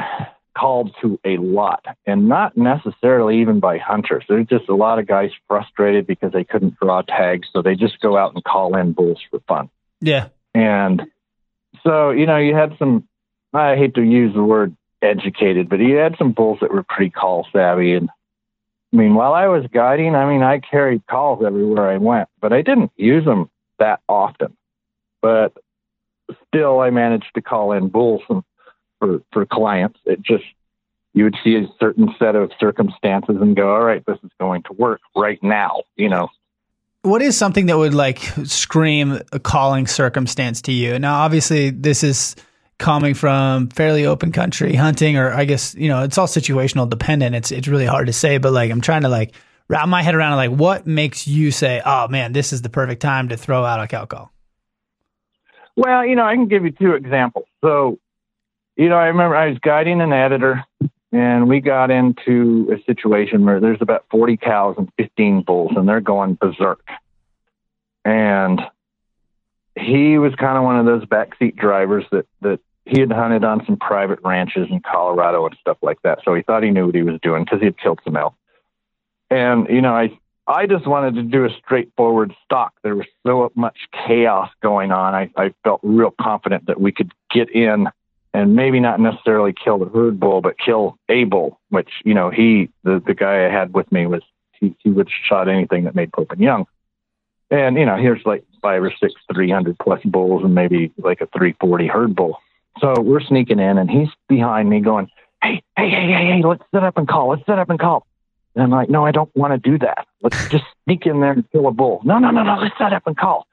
called 0.57 0.95
to 1.01 1.19
a 1.23 1.37
lot 1.37 1.85
and 2.05 2.27
not 2.27 2.57
necessarily 2.57 3.41
even 3.41 3.59
by 3.59 3.77
hunters. 3.77 4.23
There's 4.27 4.47
just 4.47 4.67
a 4.69 4.75
lot 4.75 4.97
of 4.97 5.07
guys 5.07 5.29
frustrated 5.47 6.07
because 6.07 6.31
they 6.31 6.43
couldn't 6.43 6.77
draw 6.79 7.03
tags. 7.03 7.47
So 7.53 7.61
they 7.61 7.75
just 7.75 7.99
go 7.99 8.17
out 8.17 8.33
and 8.33 8.43
call 8.43 8.75
in 8.75 8.93
bulls 8.93 9.19
for 9.29 9.39
fun. 9.47 9.69
Yeah. 9.99 10.29
And 10.53 11.03
so, 11.83 12.11
you 12.11 12.25
know, 12.25 12.37
you 12.37 12.55
had 12.55 12.75
some, 12.79 13.07
I 13.53 13.75
hate 13.75 13.95
to 13.95 14.01
use 14.01 14.33
the 14.33 14.43
word 14.43 14.75
educated, 15.01 15.69
but 15.69 15.79
you 15.79 15.95
had 15.95 16.15
some 16.17 16.31
bulls 16.31 16.59
that 16.61 16.71
were 16.71 16.83
pretty 16.83 17.11
call 17.11 17.47
savvy. 17.53 17.93
And 17.93 18.09
I 18.93 18.97
mean, 18.97 19.13
while 19.15 19.33
I 19.33 19.47
was 19.47 19.65
guiding, 19.73 20.15
I 20.15 20.29
mean, 20.29 20.43
I 20.43 20.59
carried 20.59 21.07
calls 21.07 21.43
everywhere 21.45 21.89
I 21.89 21.97
went, 21.97 22.29
but 22.41 22.51
I 22.51 22.61
didn't 22.61 22.91
use 22.97 23.25
them 23.25 23.49
that 23.79 24.01
often. 24.07 24.55
But 25.21 25.53
still, 26.47 26.79
I 26.79 26.89
managed 26.89 27.31
to 27.35 27.41
call 27.41 27.71
in 27.73 27.89
bulls 27.89 28.21
for 29.01 29.21
for 29.33 29.45
clients. 29.45 29.99
It 30.05 30.21
just 30.21 30.45
you 31.13 31.25
would 31.25 31.35
see 31.43 31.55
a 31.55 31.67
certain 31.79 32.13
set 32.17 32.35
of 32.35 32.51
circumstances 32.59 33.35
and 33.41 33.55
go, 33.55 33.73
all 33.73 33.83
right, 33.83 34.05
this 34.05 34.17
is 34.23 34.29
going 34.39 34.63
to 34.63 34.73
work 34.73 35.01
right 35.13 35.39
now, 35.43 35.83
you 35.97 36.07
know. 36.07 36.29
What 37.01 37.21
is 37.21 37.35
something 37.35 37.65
that 37.65 37.77
would 37.77 37.93
like 37.95 38.19
scream 38.45 39.19
a 39.33 39.39
calling 39.39 39.87
circumstance 39.87 40.61
to 40.63 40.71
you? 40.71 40.99
Now, 40.99 41.21
obviously, 41.21 41.71
this 41.71 42.03
is 42.03 42.35
coming 42.77 43.13
from 43.13 43.69
fairly 43.69 44.05
open 44.05 44.31
country 44.31 44.75
hunting, 44.75 45.17
or 45.17 45.33
I 45.33 45.45
guess 45.45 45.75
you 45.75 45.89
know 45.89 46.03
it's 46.03 46.17
all 46.17 46.27
situational 46.27 46.89
dependent. 46.89 47.35
It's 47.35 47.51
it's 47.51 47.67
really 47.67 47.87
hard 47.87 48.07
to 48.07 48.13
say, 48.13 48.37
but 48.37 48.53
like 48.53 48.71
I'm 48.71 48.81
trying 48.81 49.01
to 49.01 49.09
like 49.09 49.33
wrap 49.67 49.87
my 49.87 50.03
head 50.03 50.15
around 50.15 50.35
like 50.35 50.51
what 50.51 50.85
makes 50.85 51.27
you 51.27 51.49
say, 51.49 51.81
oh 51.83 52.07
man, 52.07 52.33
this 52.33 52.53
is 52.53 52.61
the 52.61 52.69
perfect 52.69 53.01
time 53.01 53.29
to 53.29 53.37
throw 53.37 53.65
out 53.65 53.79
a 53.81 53.87
cow 53.87 54.05
call. 54.05 54.31
Well, 55.75 56.05
you 56.05 56.15
know, 56.15 56.25
I 56.25 56.35
can 56.35 56.47
give 56.47 56.65
you 56.65 56.71
two 56.71 56.93
examples. 56.93 57.45
So, 57.61 57.97
you 58.75 58.89
know, 58.89 58.97
I 58.97 59.07
remember 59.07 59.35
I 59.35 59.49
was 59.49 59.59
guiding 59.59 60.01
an 60.01 60.13
editor, 60.13 60.63
and 61.11 61.47
we 61.47 61.59
got 61.59 61.91
into 61.91 62.71
a 62.73 62.83
situation 62.85 63.45
where 63.45 63.59
there's 63.59 63.81
about 63.81 64.05
40 64.09 64.37
cows 64.37 64.75
and 64.77 64.89
15 64.97 65.43
bulls, 65.43 65.71
and 65.75 65.87
they're 65.87 66.01
going 66.01 66.35
berserk. 66.35 66.87
And 68.05 68.61
he 69.75 70.17
was 70.17 70.33
kind 70.35 70.57
of 70.57 70.63
one 70.63 70.79
of 70.79 70.85
those 70.85 71.05
backseat 71.05 71.55
drivers 71.55 72.05
that 72.11 72.27
that 72.41 72.59
he 72.85 72.99
had 72.99 73.11
hunted 73.11 73.43
on 73.43 73.65
some 73.65 73.77
private 73.77 74.19
ranches 74.23 74.67
in 74.69 74.81
Colorado 74.81 75.45
and 75.45 75.55
stuff 75.59 75.77
like 75.81 76.01
that. 76.03 76.19
So 76.25 76.33
he 76.33 76.41
thought 76.41 76.63
he 76.63 76.71
knew 76.71 76.87
what 76.87 76.95
he 76.95 77.03
was 77.03 77.19
doing 77.21 77.43
because 77.43 77.59
he 77.59 77.65
had 77.65 77.77
killed 77.77 77.99
some 78.03 78.17
elk. 78.17 78.33
And, 79.29 79.67
you 79.69 79.81
know, 79.81 79.93
I, 79.93 80.17
I 80.47 80.65
just 80.65 80.87
wanted 80.87 81.15
to 81.15 81.23
do 81.23 81.45
a 81.45 81.49
straightforward 81.63 82.33
stalk. 82.43 82.73
There 82.83 82.95
was 82.95 83.05
so 83.25 83.51
much 83.55 83.77
chaos 84.05 84.49
going 84.61 84.91
on. 84.91 85.13
I, 85.13 85.29
I 85.37 85.53
felt 85.63 85.79
real 85.83 86.13
confident 86.19 86.65
that 86.65 86.81
we 86.81 86.91
could 86.91 87.13
get 87.29 87.49
in 87.51 87.87
and 88.33 88.55
maybe 88.55 88.79
not 88.79 88.99
necessarily 88.99 89.53
kill 89.53 89.77
the 89.77 89.89
herd 89.89 90.19
bull, 90.19 90.41
but 90.41 90.57
kill 90.57 90.97
a 91.09 91.25
bull, 91.25 91.59
which, 91.69 91.89
you 92.05 92.13
know, 92.13 92.29
he, 92.29 92.69
the, 92.83 93.01
the 93.05 93.13
guy 93.13 93.45
I 93.45 93.51
had 93.51 93.73
with 93.73 93.91
me 93.91 94.05
was, 94.05 94.21
he, 94.53 94.75
he 94.79 94.89
would 94.89 95.09
shot 95.27 95.49
anything 95.49 95.83
that 95.83 95.95
made 95.95 96.13
Pope 96.13 96.31
and 96.31 96.41
Young. 96.41 96.65
And, 97.49 97.75
you 97.75 97.85
know, 97.85 97.97
here's 97.97 98.25
like 98.25 98.45
five 98.61 98.81
or 98.81 98.93
six 98.97 99.13
300 99.33 99.77
plus 99.77 100.01
bulls 100.05 100.43
and 100.43 100.55
maybe 100.55 100.93
like 100.97 101.19
a 101.19 101.27
340 101.27 101.87
herd 101.87 102.15
bull. 102.15 102.37
So 102.79 102.93
we're 103.01 103.21
sneaking 103.21 103.59
in, 103.59 103.77
and 103.77 103.91
he's 103.91 104.07
behind 104.29 104.69
me 104.69 104.79
going, 104.79 105.09
hey, 105.43 105.61
hey, 105.75 105.89
hey, 105.89 106.07
hey, 106.07 106.25
hey, 106.27 106.41
let's 106.43 106.63
set 106.73 106.83
up 106.83 106.97
and 106.97 107.07
call. 107.07 107.29
Let's 107.29 107.45
set 107.45 107.59
up 107.59 107.69
and 107.69 107.79
call. 107.79 108.07
And 108.55 108.63
I'm 108.63 108.69
like, 108.69 108.89
no, 108.89 109.05
I 109.05 109.11
don't 109.11 109.33
want 109.35 109.51
to 109.53 109.69
do 109.69 109.77
that. 109.79 110.07
Let's 110.21 110.49
just 110.49 110.63
sneak 110.85 111.05
in 111.05 111.19
there 111.19 111.31
and 111.33 111.49
kill 111.51 111.67
a 111.67 111.71
bull. 111.71 112.01
No, 112.05 112.19
no, 112.19 112.31
no, 112.31 112.43
no, 112.43 112.55
let's 112.55 112.77
set 112.77 112.93
up 112.93 113.05
and 113.07 113.17
call. 113.17 113.47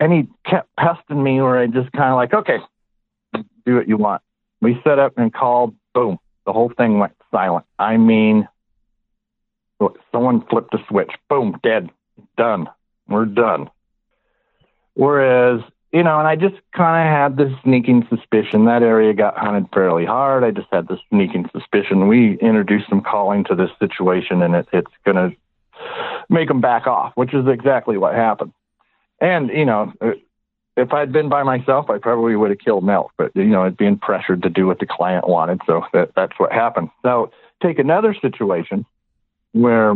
And 0.00 0.12
he 0.12 0.28
kept 0.44 0.68
pesting 0.78 1.22
me 1.22 1.40
where 1.40 1.58
I 1.58 1.66
just 1.66 1.90
kind 1.92 2.10
of 2.10 2.16
like, 2.16 2.34
okay, 2.34 2.58
do 3.64 3.76
what 3.76 3.88
you 3.88 3.96
want. 3.96 4.22
We 4.60 4.80
set 4.84 4.98
up 4.98 5.14
and 5.16 5.32
called. 5.32 5.74
Boom. 5.94 6.18
The 6.46 6.52
whole 6.52 6.72
thing 6.76 6.98
went 6.98 7.14
silent. 7.30 7.66
I 7.78 7.96
mean, 7.96 8.48
someone 10.12 10.44
flipped 10.46 10.74
a 10.74 10.78
switch. 10.88 11.12
Boom, 11.28 11.58
dead. 11.62 11.90
Done. 12.36 12.68
We're 13.06 13.26
done. 13.26 13.70
Whereas 14.94 15.60
you 15.92 16.02
know, 16.02 16.18
and 16.18 16.28
I 16.28 16.36
just 16.36 16.56
kind 16.76 17.08
of 17.08 17.14
had 17.14 17.36
this 17.38 17.58
sneaking 17.64 18.06
suspicion 18.10 18.66
that 18.66 18.82
area 18.82 19.14
got 19.14 19.38
hunted 19.38 19.68
fairly 19.72 20.04
hard. 20.04 20.44
I 20.44 20.50
just 20.50 20.68
had 20.70 20.86
this 20.86 20.98
sneaking 21.08 21.48
suspicion. 21.50 22.08
We 22.08 22.36
introduced 22.38 22.90
some 22.90 23.00
calling 23.00 23.44
to 23.44 23.54
this 23.54 23.70
situation, 23.78 24.42
and 24.42 24.54
it, 24.54 24.68
it's 24.72 24.90
going 25.06 25.16
to 25.16 25.36
make 26.28 26.48
them 26.48 26.60
back 26.60 26.86
off, 26.86 27.12
which 27.14 27.32
is 27.32 27.46
exactly 27.46 27.96
what 27.96 28.14
happened. 28.14 28.52
And 29.20 29.48
you 29.48 29.64
know, 29.64 29.92
if 30.78 30.92
I'd 30.92 31.12
been 31.12 31.28
by 31.28 31.42
myself, 31.42 31.90
I 31.90 31.98
probably 31.98 32.36
would 32.36 32.50
have 32.50 32.60
killed 32.60 32.84
Milk, 32.84 33.12
but 33.18 33.34
you 33.34 33.44
know, 33.46 33.64
I'd 33.64 33.76
been 33.76 33.98
pressured 33.98 34.44
to 34.44 34.48
do 34.48 34.66
what 34.66 34.78
the 34.78 34.86
client 34.86 35.28
wanted, 35.28 35.60
so 35.66 35.84
that 35.92 36.12
that's 36.14 36.38
what 36.38 36.52
happened. 36.52 36.90
So 37.02 37.32
take 37.60 37.80
another 37.80 38.14
situation 38.14 38.86
where 39.52 39.94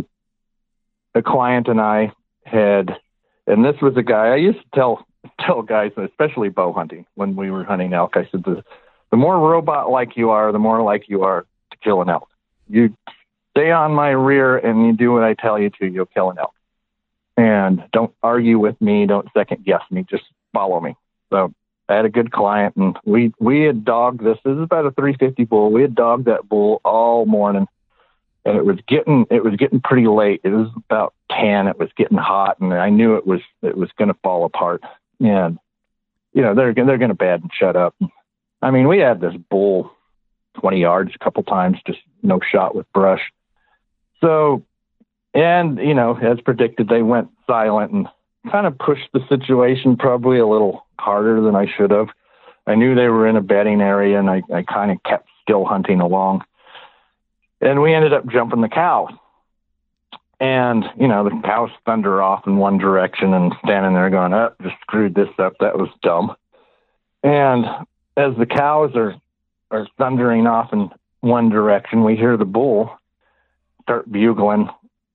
a 1.14 1.22
client 1.22 1.68
and 1.68 1.80
I 1.80 2.12
had, 2.44 2.96
and 3.46 3.64
this 3.64 3.80
was 3.80 3.96
a 3.96 4.02
guy 4.02 4.28
I 4.28 4.36
used 4.36 4.58
to 4.58 4.64
tell 4.74 5.06
tell 5.40 5.62
guys, 5.62 5.92
especially 5.96 6.48
bow 6.48 6.72
hunting, 6.72 7.06
when 7.14 7.36
we 7.36 7.50
were 7.50 7.62
hunting 7.62 7.92
elk, 7.92 8.16
I 8.16 8.28
said 8.32 8.42
the 8.42 8.64
the 9.12 9.16
more 9.16 9.38
robot 9.38 9.90
like 9.90 10.16
you 10.16 10.30
are, 10.30 10.50
the 10.50 10.58
more 10.58 10.82
like 10.82 11.08
you 11.08 11.22
are 11.22 11.46
to 11.70 11.76
kill 11.84 12.02
an 12.02 12.08
elk. 12.08 12.28
You 12.68 12.96
stay 13.50 13.70
on 13.70 13.92
my 13.92 14.10
rear 14.10 14.56
and 14.56 14.86
you 14.86 14.94
do 14.94 15.12
what 15.12 15.22
I 15.22 15.34
tell 15.34 15.60
you 15.60 15.70
to, 15.78 15.86
you'll 15.86 16.06
kill 16.06 16.30
an 16.30 16.38
elk. 16.38 16.54
And 17.36 17.84
don't 17.92 18.12
argue 18.22 18.58
with 18.58 18.80
me, 18.80 19.06
don't 19.06 19.28
second 19.34 19.64
guess 19.64 19.82
me, 19.90 20.04
just 20.10 20.24
follow 20.52 20.80
me. 20.80 20.96
So 21.30 21.52
I 21.88 21.96
had 21.96 22.04
a 22.04 22.10
good 22.10 22.32
client 22.32 22.76
and 22.76 22.96
we 23.04 23.32
we 23.38 23.62
had 23.62 23.84
dogged 23.84 24.24
this. 24.24 24.38
This 24.44 24.52
is 24.52 24.62
about 24.62 24.86
a 24.86 24.92
350 24.92 25.44
bull. 25.44 25.70
We 25.70 25.82
had 25.82 25.94
dogged 25.94 26.26
that 26.26 26.48
bull 26.48 26.80
all 26.84 27.26
morning, 27.26 27.66
and 28.44 28.56
it 28.56 28.64
was 28.64 28.78
getting 28.86 29.26
it 29.30 29.44
was 29.44 29.56
getting 29.56 29.80
pretty 29.80 30.06
late. 30.06 30.40
It 30.44 30.50
was 30.50 30.68
about 30.76 31.14
10. 31.30 31.68
It 31.68 31.78
was 31.78 31.90
getting 31.96 32.18
hot, 32.18 32.60
and 32.60 32.72
I 32.72 32.90
knew 32.90 33.16
it 33.16 33.26
was 33.26 33.40
it 33.62 33.76
was 33.76 33.90
going 33.98 34.08
to 34.08 34.18
fall 34.22 34.44
apart. 34.44 34.82
And 35.20 35.58
you 36.32 36.42
know 36.42 36.54
they're 36.54 36.74
they're 36.74 36.98
going 36.98 37.08
to 37.08 37.14
bad 37.14 37.42
and 37.42 37.50
shut 37.52 37.76
up. 37.76 37.94
I 38.62 38.70
mean, 38.70 38.86
we 38.86 38.98
had 38.98 39.20
this 39.20 39.34
bull 39.50 39.90
20 40.60 40.80
yards 40.80 41.12
a 41.14 41.22
couple 41.22 41.42
times, 41.42 41.78
just 41.86 41.98
no 42.22 42.40
shot 42.40 42.74
with 42.74 42.90
brush. 42.92 43.32
So, 44.20 44.64
and 45.34 45.78
you 45.78 45.94
know, 45.94 46.16
as 46.16 46.40
predicted, 46.40 46.88
they 46.88 47.02
went 47.02 47.30
silent 47.46 47.92
and 47.92 48.08
kind 48.50 48.66
of 48.66 48.78
pushed 48.78 49.08
the 49.12 49.20
situation 49.28 49.96
probably 49.96 50.38
a 50.38 50.46
little 50.46 50.86
harder 50.98 51.40
than 51.40 51.54
I 51.54 51.66
should 51.66 51.90
have. 51.90 52.08
I 52.66 52.74
knew 52.74 52.94
they 52.94 53.08
were 53.08 53.26
in 53.26 53.36
a 53.36 53.42
bedding 53.42 53.80
area, 53.80 54.18
and 54.18 54.30
I, 54.30 54.42
I 54.52 54.62
kind 54.62 54.90
of 54.90 55.02
kept 55.02 55.28
still 55.42 55.64
hunting 55.64 56.00
along. 56.00 56.44
And 57.60 57.80
we 57.82 57.94
ended 57.94 58.12
up 58.12 58.26
jumping 58.28 58.60
the 58.60 58.68
cow. 58.68 59.08
And, 60.40 60.84
you 60.98 61.06
know, 61.06 61.24
the 61.24 61.40
cows 61.44 61.70
thunder 61.86 62.20
off 62.20 62.46
in 62.46 62.56
one 62.56 62.78
direction 62.78 63.32
and 63.32 63.54
standing 63.64 63.94
there 63.94 64.10
going, 64.10 64.32
oh, 64.32 64.52
just 64.60 64.74
screwed 64.80 65.14
this 65.14 65.28
up. 65.38 65.54
That 65.60 65.78
was 65.78 65.88
dumb. 66.02 66.34
And 67.22 67.64
as 68.16 68.36
the 68.36 68.46
cows 68.46 68.90
are, 68.96 69.14
are 69.70 69.86
thundering 69.98 70.48
off 70.48 70.72
in 70.72 70.90
one 71.20 71.48
direction, 71.48 72.02
we 72.02 72.16
hear 72.16 72.36
the 72.36 72.44
bull 72.44 72.90
start 73.82 74.10
bugling 74.10 74.68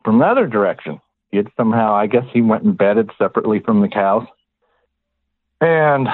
from 0.03 0.19
the 0.19 0.25
other 0.25 0.47
direction 0.47 1.01
had 1.35 1.51
somehow, 1.57 1.93
I 1.93 2.07
guess 2.07 2.23
he 2.31 2.41
went 2.41 2.63
and 2.63 2.77
bedded 2.77 3.11
separately 3.17 3.59
from 3.59 3.81
the 3.81 3.89
cows. 3.89 4.25
And 5.59 6.07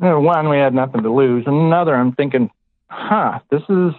you 0.00 0.04
know, 0.04 0.20
one, 0.20 0.48
we 0.48 0.58
had 0.58 0.74
nothing 0.74 1.02
to 1.02 1.12
lose. 1.12 1.44
And 1.46 1.56
another, 1.56 1.94
I'm 1.94 2.12
thinking, 2.12 2.50
huh, 2.88 3.40
this 3.50 3.62
is 3.68 3.92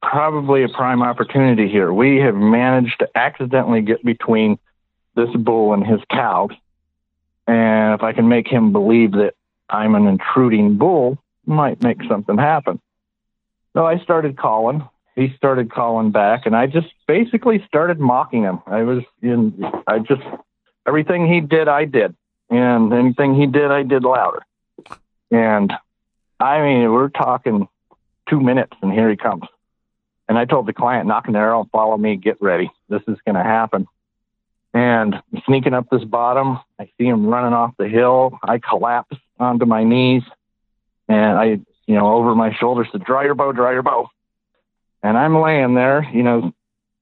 probably 0.00 0.62
a 0.62 0.68
prime 0.68 1.02
opportunity 1.02 1.68
here. 1.68 1.92
We 1.92 2.18
have 2.18 2.34
managed 2.34 3.00
to 3.00 3.08
accidentally 3.14 3.82
get 3.82 4.04
between 4.04 4.58
this 5.14 5.30
bull 5.34 5.74
and 5.74 5.86
his 5.86 6.00
cows. 6.10 6.52
And 7.46 7.94
if 7.94 8.02
I 8.02 8.12
can 8.12 8.28
make 8.28 8.48
him 8.48 8.72
believe 8.72 9.12
that 9.12 9.34
I'm 9.68 9.94
an 9.94 10.06
intruding 10.06 10.78
bull, 10.78 11.18
might 11.44 11.82
make 11.82 12.02
something 12.08 12.38
happen. 12.38 12.80
So 13.74 13.84
I 13.84 13.98
started 13.98 14.36
calling 14.36 14.88
he 15.16 15.32
started 15.36 15.72
calling 15.72 16.10
back, 16.10 16.44
and 16.44 16.54
I 16.54 16.66
just 16.66 16.88
basically 17.08 17.64
started 17.66 17.98
mocking 17.98 18.42
him. 18.42 18.60
I 18.66 18.82
was 18.82 19.02
in, 19.22 19.64
I 19.86 19.98
just 19.98 20.22
everything 20.86 21.26
he 21.26 21.40
did, 21.40 21.68
I 21.68 21.86
did, 21.86 22.14
and 22.50 22.92
anything 22.92 23.34
he 23.34 23.46
did, 23.46 23.70
I 23.70 23.82
did 23.82 24.04
louder. 24.04 24.44
And 25.30 25.72
I 26.38 26.60
mean, 26.60 26.92
we're 26.92 27.08
talking 27.08 27.66
two 28.28 28.40
minutes, 28.40 28.76
and 28.82 28.92
here 28.92 29.08
he 29.08 29.16
comes. 29.16 29.44
And 30.28 30.36
I 30.36 30.44
told 30.44 30.66
the 30.66 30.72
client, 30.72 31.06
nock 31.06 31.28
an 31.28 31.36
arrow, 31.36 31.68
follow 31.72 31.96
me, 31.96 32.16
get 32.16 32.36
ready. 32.40 32.70
This 32.88 33.02
is 33.08 33.16
going 33.24 33.36
to 33.36 33.42
happen. 33.42 33.86
And 34.74 35.22
sneaking 35.46 35.72
up 35.72 35.88
this 35.90 36.04
bottom, 36.04 36.58
I 36.78 36.90
see 36.98 37.06
him 37.06 37.26
running 37.26 37.54
off 37.54 37.74
the 37.78 37.88
hill. 37.88 38.38
I 38.42 38.58
collapse 38.58 39.16
onto 39.38 39.64
my 39.64 39.84
knees, 39.84 40.24
and 41.08 41.38
I, 41.38 41.44
you 41.86 41.94
know, 41.94 42.12
over 42.12 42.34
my 42.34 42.54
shoulders 42.54 42.88
said, 42.92 43.04
"Draw 43.04 43.22
your 43.22 43.34
bow, 43.34 43.52
draw 43.52 43.70
your 43.70 43.82
bow." 43.82 44.10
And 45.02 45.16
I'm 45.16 45.40
laying 45.40 45.74
there, 45.74 46.08
you 46.12 46.22
know, 46.22 46.52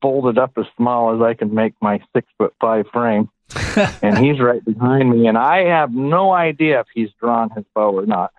folded 0.02 0.38
up 0.38 0.52
as 0.58 0.66
small 0.76 1.14
as 1.14 1.22
I 1.22 1.34
can 1.34 1.54
make 1.54 1.74
my 1.80 2.02
six 2.14 2.28
foot 2.36 2.54
five 2.60 2.86
frame. 2.92 3.30
and 4.02 4.18
he's 4.18 4.40
right 4.40 4.64
behind 4.64 5.10
me, 5.10 5.26
and 5.26 5.36
I 5.36 5.66
have 5.66 5.92
no 5.92 6.32
idea 6.32 6.80
if 6.80 6.86
he's 6.94 7.10
drawn 7.20 7.50
his 7.50 7.64
bow 7.74 7.92
or 7.98 8.06
not. 8.06 8.32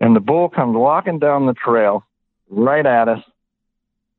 And 0.00 0.14
the 0.14 0.20
bull 0.20 0.48
comes 0.48 0.76
walking 0.76 1.18
down 1.18 1.46
the 1.46 1.54
trail 1.54 2.04
right 2.48 2.84
at 2.84 3.08
us 3.08 3.22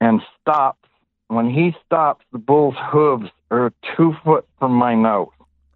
and 0.01 0.21
stops. 0.41 0.87
When 1.27 1.49
he 1.49 1.75
stops, 1.85 2.25
the 2.31 2.37
bull's 2.37 2.75
hooves 2.91 3.29
are 3.51 3.73
two 3.95 4.15
foot 4.23 4.47
from 4.59 4.73
my 4.73 4.95
nose. 4.95 5.29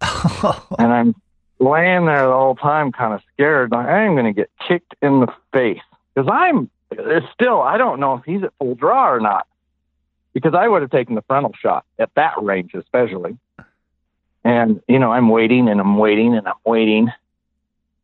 and 0.78 0.92
I'm 0.92 1.14
laying 1.58 2.06
there 2.06 2.26
the 2.26 2.32
whole 2.32 2.56
time, 2.56 2.92
kind 2.92 3.14
of 3.14 3.20
scared. 3.32 3.72
I 3.74 4.04
am 4.04 4.14
going 4.14 4.26
to 4.26 4.32
get 4.32 4.50
kicked 4.66 4.94
in 5.02 5.20
the 5.20 5.28
face 5.52 5.80
because 6.14 6.30
I'm 6.32 6.70
still, 7.34 7.60
I 7.60 7.78
don't 7.78 8.00
know 8.00 8.14
if 8.14 8.24
he's 8.24 8.42
at 8.42 8.52
full 8.58 8.74
draw 8.74 9.12
or 9.12 9.20
not 9.20 9.46
because 10.32 10.54
I 10.54 10.68
would 10.68 10.82
have 10.82 10.90
taken 10.90 11.14
the 11.14 11.22
frontal 11.22 11.52
shot 11.60 11.84
at 11.98 12.10
that 12.14 12.42
range, 12.42 12.74
especially. 12.74 13.38
And, 14.44 14.80
you 14.88 14.98
know, 14.98 15.12
I'm 15.12 15.28
waiting 15.28 15.68
and 15.68 15.80
I'm 15.80 15.98
waiting 15.98 16.34
and 16.34 16.46
I'm 16.46 16.54
waiting. 16.64 17.10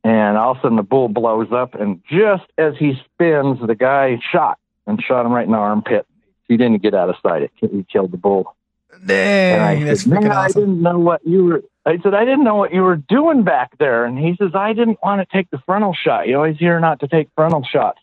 And 0.05 0.37
all 0.37 0.53
of 0.53 0.59
a 0.59 0.61
sudden 0.63 0.77
the 0.77 0.83
bull 0.83 1.09
blows 1.09 1.51
up. 1.53 1.75
And 1.75 2.03
just 2.11 2.45
as 2.59 2.75
he 2.79 2.95
spins, 3.05 3.59
the 3.67 3.75
guy 3.75 4.21
shot 4.33 4.59
and 4.87 5.03
shot 5.03 5.27
him 5.27 5.33
right 5.33 5.47
in 5.47 5.53
the 5.53 5.59
armpit. 5.59 6.07
He 6.49 6.57
didn't 6.57 6.83
get 6.83 6.95
out 6.95 7.09
of 7.09 7.17
sight. 7.23 7.51
he 7.57 7.85
killed 7.91 8.13
the 8.13 8.17
bull. 8.17 8.55
Dang, 9.05 9.61
I 9.61 9.85
that's 9.85 10.03
said, 10.03 10.13
freaking 10.13 10.31
I 10.31 10.49
didn't 10.49 10.81
know 10.81 10.99
what 10.99 11.27
you 11.27 11.45
were. 11.45 11.63
I 11.85 11.99
said, 12.03 12.15
I 12.15 12.25
didn't 12.25 12.45
know 12.45 12.57
what 12.57 12.73
you 12.73 12.83
were 12.83 12.97
doing 12.97 13.45
back 13.45 13.77
there. 13.79 14.05
And 14.05 14.19
he 14.19 14.37
says, 14.37 14.53
I 14.55 14.73
didn't 14.73 14.99
want 15.03 15.21
to 15.21 15.37
take 15.37 15.51
the 15.51 15.59
frontal 15.59 15.95
shot. 15.95 16.29
You 16.29 16.37
always 16.37 16.57
hear 16.57 16.81
not 16.81 17.01
to 17.01 17.09
take 17.09 17.29
frontal 17.35 17.63
shots. 17.63 17.99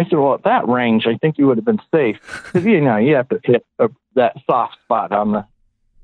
I 0.00 0.04
said, 0.04 0.18
well, 0.18 0.34
at 0.34 0.44
that 0.44 0.66
range, 0.66 1.06
I 1.06 1.16
think 1.16 1.36
you 1.36 1.46
would 1.46 1.58
have 1.58 1.64
been 1.64 1.82
safe 1.92 2.18
because 2.44 2.64
you 2.64 2.80
know 2.80 2.96
you 2.96 3.16
have 3.16 3.28
to 3.28 3.40
hit 3.44 3.66
a, 3.78 3.90
that 4.14 4.34
soft 4.46 4.78
spot 4.84 5.12
on 5.12 5.32
the 5.32 5.46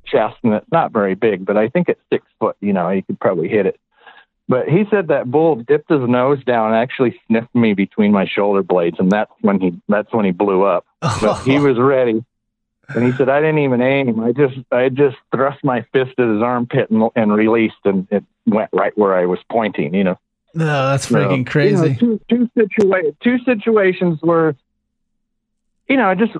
chest, 0.04 0.36
and 0.42 0.52
it's 0.52 0.70
not 0.70 0.92
very 0.92 1.14
big, 1.14 1.46
but 1.46 1.56
I 1.56 1.68
think 1.68 1.88
at 1.88 1.96
six 2.12 2.26
foot, 2.38 2.56
you 2.60 2.74
know, 2.74 2.90
you 2.90 3.02
could 3.02 3.18
probably 3.18 3.48
hit 3.48 3.64
it. 3.64 3.80
But 4.48 4.68
he 4.68 4.84
said 4.90 5.08
that 5.08 5.30
bull 5.30 5.56
dipped 5.56 5.90
his 5.90 6.06
nose 6.06 6.44
down, 6.44 6.72
and 6.72 6.76
actually 6.76 7.18
sniffed 7.26 7.54
me 7.54 7.72
between 7.72 8.12
my 8.12 8.26
shoulder 8.26 8.62
blades, 8.62 8.98
and 8.98 9.10
that's 9.10 9.32
when 9.40 9.60
he 9.60 9.80
that's 9.88 10.12
when 10.12 10.26
he 10.26 10.30
blew 10.30 10.62
up. 10.62 10.86
But 11.00 11.42
he 11.42 11.58
was 11.58 11.78
ready, 11.78 12.22
and 12.88 13.04
he 13.04 13.12
said, 13.12 13.30
I 13.30 13.40
didn't 13.40 13.60
even 13.60 13.80
aim. 13.80 14.20
I 14.20 14.32
just 14.32 14.58
I 14.70 14.90
just 14.90 15.16
thrust 15.34 15.64
my 15.64 15.86
fist 15.92 16.12
at 16.18 16.28
his 16.28 16.42
armpit 16.42 16.90
and, 16.90 17.10
and 17.16 17.32
released, 17.32 17.80
and 17.84 18.06
it 18.10 18.24
went 18.44 18.70
right 18.74 18.96
where 18.96 19.16
I 19.16 19.24
was 19.24 19.40
pointing. 19.50 19.94
You 19.94 20.04
know. 20.04 20.18
No, 20.56 20.90
that's 20.90 21.08
So, 21.08 21.16
freaking 21.16 21.46
crazy. 21.46 21.76
You 21.76 21.88
know, 21.88 21.94
two 21.98 22.20
two 22.28 22.50
situa- 22.56 23.14
two 23.22 23.38
situations 23.44 24.18
where, 24.22 24.56
you 25.88 25.96
know, 25.96 26.14
just 26.14 26.32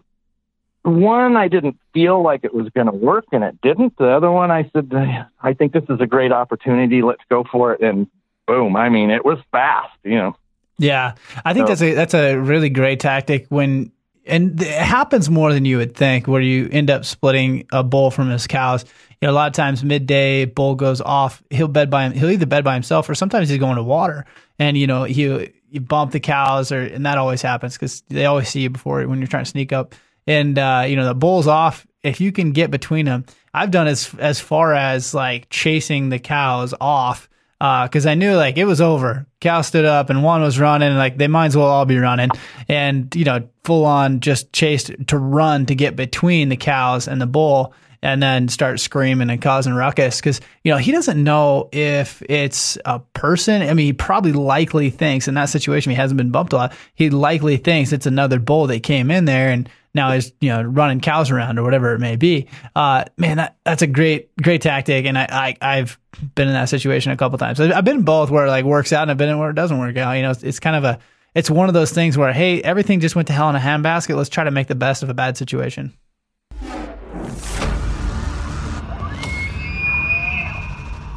one 0.83 1.37
I 1.37 1.49
didn't 1.49 1.77
feel 1.93 2.23
like 2.23 2.45
it 2.45 2.55
was 2.55 2.69
going 2.71 2.87
to 2.87 2.93
work, 2.93 3.27
and 3.33 3.45
it 3.45 3.61
didn't. 3.61 3.97
The 3.99 4.09
other 4.09 4.31
one, 4.31 4.51
I 4.51 4.71
said, 4.73 4.93
I 5.41 5.53
think 5.53 5.73
this 5.73 5.85
is 5.91 6.01
a 6.01 6.07
great 6.07 6.33
opportunity. 6.33 7.03
Let's 7.03 7.23
go 7.29 7.45
for 7.45 7.75
it, 7.75 7.81
and 7.83 8.07
boom! 8.47 8.75
I 8.77 8.89
mean, 8.89 9.11
it 9.11 9.25
was 9.25 9.39
fast. 9.53 9.97
You 10.03 10.15
know. 10.17 10.37
Yeah, 10.79 11.15
I 11.45 11.53
think 11.53 11.67
So- 11.67 11.71
that's 11.71 11.83
a 11.83 11.95
that's 11.95 12.15
a 12.15 12.37
really 12.37 12.71
great 12.71 13.01
tactic 13.01 13.47
when 13.49 13.93
and 14.27 14.61
it 14.61 14.69
happens 14.69 15.31
more 15.31 15.53
than 15.53 15.65
you 15.65 15.77
would 15.79 15.95
think 15.95 16.27
where 16.27 16.41
you 16.41 16.69
end 16.73 16.91
up 16.91 17.05
splitting 17.05 17.67
a 17.73 17.83
bull 17.85 18.11
from 18.11 18.29
his 18.29 18.47
cows. 18.47 18.85
You 19.21 19.29
know, 19.29 19.33
a 19.33 19.35
lot 19.35 19.47
of 19.47 19.55
times 19.55 19.83
midday 19.83 20.45
bull 20.45 20.75
goes 20.75 21.01
off, 21.01 21.43
he'll 21.51 21.69
bed 21.69 21.91
by 21.91 22.05
him, 22.05 22.13
he'll 22.13 22.31
either 22.31 22.47
bed 22.47 22.65
by 22.65 22.75
himself 22.75 23.09
or 23.09 23.15
sometimes 23.15 23.49
he's 23.49 23.59
going 23.59 23.77
to 23.77 23.83
water 23.83 24.27
and 24.59 24.77
you 24.77 24.87
know, 24.87 25.05
he 25.05 25.53
you 25.71 25.81
bump 25.81 26.13
the 26.13 26.21
cows 26.21 26.71
or 26.71 26.81
and 26.81 27.07
that 27.07 27.19
always 27.19 27.43
happens 27.43 27.77
cuz 27.77 28.03
they 28.09 28.27
always 28.27 28.49
see 28.49 28.61
you 28.61 28.71
before 28.71 29.07
when 29.07 29.19
you're 29.19 29.27
trying 29.27 29.45
to 29.45 29.51
sneak 29.51 29.73
up. 29.73 29.95
And 30.27 30.59
uh, 30.59 30.85
you 30.87 30.97
know, 30.97 31.07
the 31.07 31.15
bull's 31.15 31.47
off 31.47 31.87
if 32.03 32.21
you 32.21 32.33
can 32.33 32.53
get 32.53 32.71
between 32.71 33.07
them. 33.07 33.25
I've 33.55 33.71
done 33.71 33.87
as 33.87 34.11
as 34.19 34.41
far 34.41 34.75
as 34.75 35.15
like 35.15 35.49
chasing 35.51 36.09
the 36.09 36.19
cows 36.19 36.75
off 36.81 37.29
because 37.59 38.07
I 38.07 38.15
knew 38.15 38.37
like 38.37 38.59
it 38.59 38.65
was 38.65 38.81
over. 38.81 39.27
Cow 39.41 39.63
stood 39.63 39.85
up 39.85 40.11
and 40.11 40.23
one 40.23 40.43
was 40.43 40.59
running, 40.59 40.89
and 40.89 40.99
like 40.99 41.17
they 41.17 41.29
might 41.29 41.47
as 41.47 41.57
well 41.57 41.67
all 41.67 41.87
be 41.87 41.99
running, 41.99 42.31
and 42.69 43.15
you 43.15 43.25
know, 43.25 43.49
full 43.65 43.85
on 43.85 44.21
just 44.21 44.53
chased 44.53 44.93
to 45.07 45.19
run 45.19 45.67
to 45.67 45.75
get 45.75 45.97
between 45.97 46.49
the 46.49 46.57
cows 46.57 47.09
and 47.09 47.21
the 47.21 47.27
bull. 47.27 47.73
And 48.03 48.23
then 48.23 48.49
start 48.49 48.81
screaming 48.81 49.31
and 49.31 49.41
causing 49.41 49.75
ruckus 49.75 50.21
because 50.21 50.41
you 50.63 50.73
know 50.73 50.79
he 50.79 50.93
doesn't 50.93 51.23
know 51.23 51.69
if 51.73 52.23
it's 52.29 52.79
a 52.85 53.01
person. 53.15 53.63
I 53.63 53.75
mean, 53.75 53.87
he 53.87 53.93
probably 53.93 54.33
likely 54.33 54.91
thinks 54.91 55.29
in 55.29 55.35
that 55.35 55.49
situation 55.49 55.91
he 55.91 55.97
hasn't 55.97 56.19
been 56.19 56.31
bumped 56.31 56.53
a 56.53 56.57
lot. 56.57 56.75
He 56.95 57.11
likely 57.11 57.57
thinks 57.57 57.93
it's 57.93 58.07
another 58.07 58.39
bull 58.39 58.67
that 58.69 58.83
came 58.83 59.11
in 59.11 59.25
there 59.25 59.51
and 59.51 59.69
now 59.97 60.13
is 60.13 60.33
you 60.41 60.51
know 60.51 60.63
running 60.63 61.01
cows 61.01 61.33
around 61.33 61.59
or 61.59 61.65
whatever 61.65 61.93
it 61.95 61.99
may 61.99 62.15
be. 62.15 62.47
Uh, 62.77 63.05
man, 63.17 63.39
that 63.39 63.57
that's 63.65 63.83
a 63.83 63.89
great 63.89 64.31
great 64.37 64.63
tactic, 64.63 65.07
and 65.07 65.19
I, 65.19 65.57
I 65.61 65.77
have 65.77 65.99
been 66.37 66.47
in 66.47 66.55
that 66.55 66.69
situation 66.69 67.11
a 67.11 67.17
couple 67.17 67.37
times. 67.39 67.59
I've 67.59 67.85
been 67.85 67.99
in 67.99 68.03
both 68.05 68.31
where 68.31 68.47
it 68.47 68.51
like 68.51 68.65
works 68.65 68.93
out, 68.93 69.03
and 69.03 69.11
I've 69.11 69.17
been 69.17 69.29
in 69.29 69.39
where 69.39 69.51
it 69.51 69.57
doesn't 69.57 69.79
work 69.79 69.97
out. 69.97 70.13
You 70.13 70.23
know, 70.23 70.31
it's, 70.31 70.45
it's 70.45 70.61
kind 70.61 70.77
of 70.77 70.85
a 70.85 70.99
it's 71.35 71.51
one 71.51 71.69
of 71.69 71.75
those 71.75 71.91
things 71.91 72.17
where 72.17 72.33
hey, 72.33 72.63
everything 72.63 73.01
just 73.01 73.17
went 73.17 73.27
to 73.29 73.35
hell 73.35 73.51
in 73.51 73.57
a 73.57 73.61
handbasket. 73.61 74.17
Let's 74.17 74.29
try 74.29 74.45
to 74.45 74.53
make 74.53 74.69
the 74.69 74.77
best 74.77 75.03
of 75.03 75.09
a 75.09 75.15
bad 75.15 75.37
situation. 75.37 75.93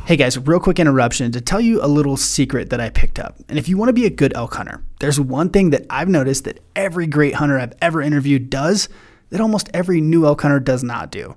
Hey 0.09 0.17
guys, 0.17 0.39
real 0.39 0.59
quick 0.59 0.79
interruption 0.79 1.31
to 1.33 1.39
tell 1.39 1.61
you 1.61 1.83
a 1.83 1.85
little 1.85 2.17
secret 2.17 2.71
that 2.71 2.81
I 2.81 2.89
picked 2.89 3.19
up. 3.19 3.35
And 3.47 3.59
if 3.59 3.69
you 3.69 3.77
want 3.77 3.89
to 3.89 3.93
be 3.93 4.07
a 4.07 4.09
good 4.09 4.35
elk 4.35 4.55
hunter, 4.55 4.83
there's 4.99 5.19
one 5.19 5.51
thing 5.51 5.69
that 5.69 5.85
I've 5.87 6.09
noticed 6.09 6.45
that 6.45 6.61
every 6.75 7.05
great 7.05 7.35
hunter 7.35 7.59
I've 7.59 7.75
ever 7.79 8.01
interviewed 8.01 8.49
does 8.49 8.89
that 9.29 9.39
almost 9.39 9.69
every 9.71 10.01
new 10.01 10.25
elk 10.25 10.41
hunter 10.41 10.59
does 10.59 10.83
not 10.83 11.11
do. 11.11 11.35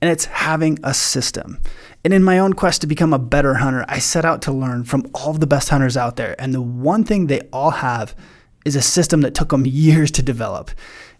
And 0.00 0.08
it's 0.08 0.26
having 0.26 0.78
a 0.84 0.94
system. 0.94 1.58
And 2.04 2.14
in 2.14 2.22
my 2.22 2.38
own 2.38 2.52
quest 2.52 2.82
to 2.82 2.86
become 2.86 3.12
a 3.12 3.18
better 3.18 3.54
hunter, 3.54 3.84
I 3.88 3.98
set 3.98 4.24
out 4.24 4.40
to 4.42 4.52
learn 4.52 4.84
from 4.84 5.10
all 5.16 5.30
of 5.30 5.40
the 5.40 5.46
best 5.48 5.70
hunters 5.70 5.96
out 5.96 6.14
there. 6.14 6.40
And 6.40 6.54
the 6.54 6.62
one 6.62 7.02
thing 7.02 7.26
they 7.26 7.40
all 7.52 7.72
have 7.72 8.14
is 8.64 8.76
a 8.76 8.82
system 8.82 9.22
that 9.22 9.34
took 9.34 9.48
them 9.48 9.66
years 9.66 10.12
to 10.12 10.22
develop. 10.22 10.70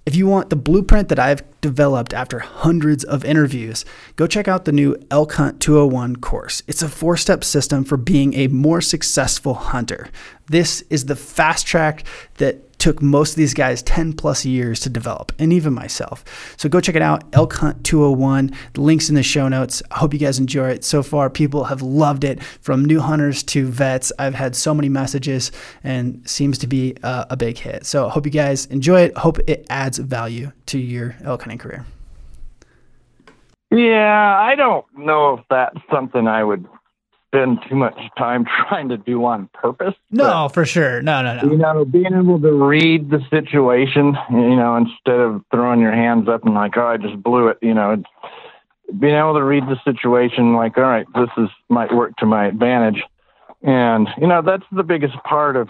If 0.04 0.16
you 0.16 0.26
want 0.26 0.50
the 0.50 0.56
blueprint 0.56 1.08
that 1.10 1.20
I've 1.20 1.44
developed 1.60 2.12
after 2.12 2.40
hundreds 2.40 3.04
of 3.04 3.24
interviews, 3.24 3.84
go 4.16 4.26
check 4.26 4.48
out 4.48 4.64
the 4.64 4.72
new 4.72 4.96
Elk 5.12 5.34
Hunt 5.34 5.60
201 5.60 6.16
course. 6.16 6.60
It's 6.66 6.82
a 6.82 6.88
four 6.88 7.16
step 7.16 7.44
system 7.44 7.84
for 7.84 7.96
being 7.96 8.34
a 8.34 8.48
more 8.48 8.80
successful 8.80 9.54
hunter. 9.54 10.08
This 10.46 10.82
is 10.90 11.04
the 11.04 11.14
fast 11.14 11.68
track 11.68 12.04
that 12.38 12.71
took 12.82 13.00
most 13.00 13.30
of 13.30 13.36
these 13.36 13.54
guys 13.54 13.80
10 13.84 14.14
plus 14.14 14.44
years 14.44 14.80
to 14.80 14.90
develop, 14.90 15.30
and 15.38 15.52
even 15.52 15.72
myself. 15.72 16.24
So 16.56 16.68
go 16.68 16.80
check 16.80 16.96
it 16.96 17.02
out, 17.02 17.22
Elk 17.32 17.52
Hunt 17.52 17.84
201. 17.84 18.50
The 18.72 18.80
link's 18.80 19.08
in 19.08 19.14
the 19.14 19.22
show 19.22 19.46
notes. 19.46 19.84
I 19.92 19.98
hope 19.98 20.12
you 20.12 20.18
guys 20.18 20.40
enjoy 20.40 20.70
it. 20.70 20.82
So 20.82 21.00
far, 21.00 21.30
people 21.30 21.62
have 21.62 21.80
loved 21.80 22.24
it 22.24 22.42
from 22.42 22.84
new 22.84 22.98
hunters 22.98 23.44
to 23.44 23.68
vets. 23.68 24.10
I've 24.18 24.34
had 24.34 24.56
so 24.56 24.74
many 24.74 24.88
messages 24.88 25.52
and 25.84 26.28
seems 26.28 26.58
to 26.58 26.66
be 26.66 26.96
uh, 27.04 27.26
a 27.30 27.36
big 27.36 27.56
hit. 27.56 27.86
So 27.86 28.08
I 28.08 28.10
hope 28.10 28.26
you 28.26 28.32
guys 28.32 28.66
enjoy 28.66 29.02
it. 29.02 29.16
Hope 29.16 29.38
it 29.46 29.64
adds 29.70 29.98
value 29.98 30.50
to 30.66 30.78
your 30.80 31.14
elk 31.22 31.42
hunting 31.42 31.58
career. 31.58 31.86
Yeah, 33.70 34.36
I 34.40 34.56
don't 34.56 34.84
know 34.98 35.34
if 35.34 35.44
that's 35.48 35.78
something 35.88 36.26
I 36.26 36.42
would 36.42 36.66
spend 37.32 37.58
too 37.68 37.76
much 37.76 37.98
time 38.18 38.44
trying 38.68 38.90
to 38.90 38.96
do 38.96 39.24
on 39.24 39.48
purpose. 39.54 39.94
No, 40.10 40.24
but, 40.24 40.48
for 40.48 40.66
sure. 40.66 41.02
No, 41.02 41.22
no, 41.22 41.40
no. 41.40 41.50
You 41.50 41.56
know, 41.56 41.84
being 41.84 42.12
able 42.14 42.40
to 42.40 42.52
read 42.52 43.10
the 43.10 43.20
situation, 43.30 44.16
you 44.30 44.56
know, 44.56 44.76
instead 44.76 45.18
of 45.18 45.42
throwing 45.50 45.80
your 45.80 45.92
hands 45.92 46.28
up 46.28 46.44
and 46.44 46.54
like, 46.54 46.76
oh, 46.76 46.86
I 46.86 46.96
just 46.98 47.22
blew 47.22 47.48
it, 47.48 47.58
you 47.62 47.74
know, 47.74 48.02
being 48.98 49.14
able 49.14 49.34
to 49.34 49.42
read 49.42 49.64
the 49.64 49.80
situation 49.84 50.54
like, 50.54 50.76
all 50.76 50.84
right, 50.84 51.06
this 51.14 51.30
is 51.38 51.48
might 51.68 51.94
work 51.94 52.16
to 52.18 52.26
my 52.26 52.46
advantage. 52.46 53.02
And, 53.62 54.08
you 54.20 54.26
know, 54.26 54.42
that's 54.42 54.64
the 54.70 54.82
biggest 54.82 55.14
part 55.24 55.56
of 55.56 55.68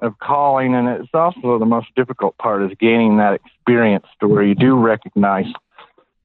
of 0.00 0.18
calling 0.18 0.74
and 0.74 0.88
it's 0.88 1.14
also 1.14 1.58
the 1.58 1.64
most 1.64 1.86
difficult 1.94 2.36
part 2.36 2.62
is 2.62 2.76
gaining 2.80 3.18
that 3.18 3.32
experience 3.32 4.04
to 4.20 4.26
where 4.26 4.42
you 4.42 4.54
do 4.54 4.76
recognize 4.76 5.46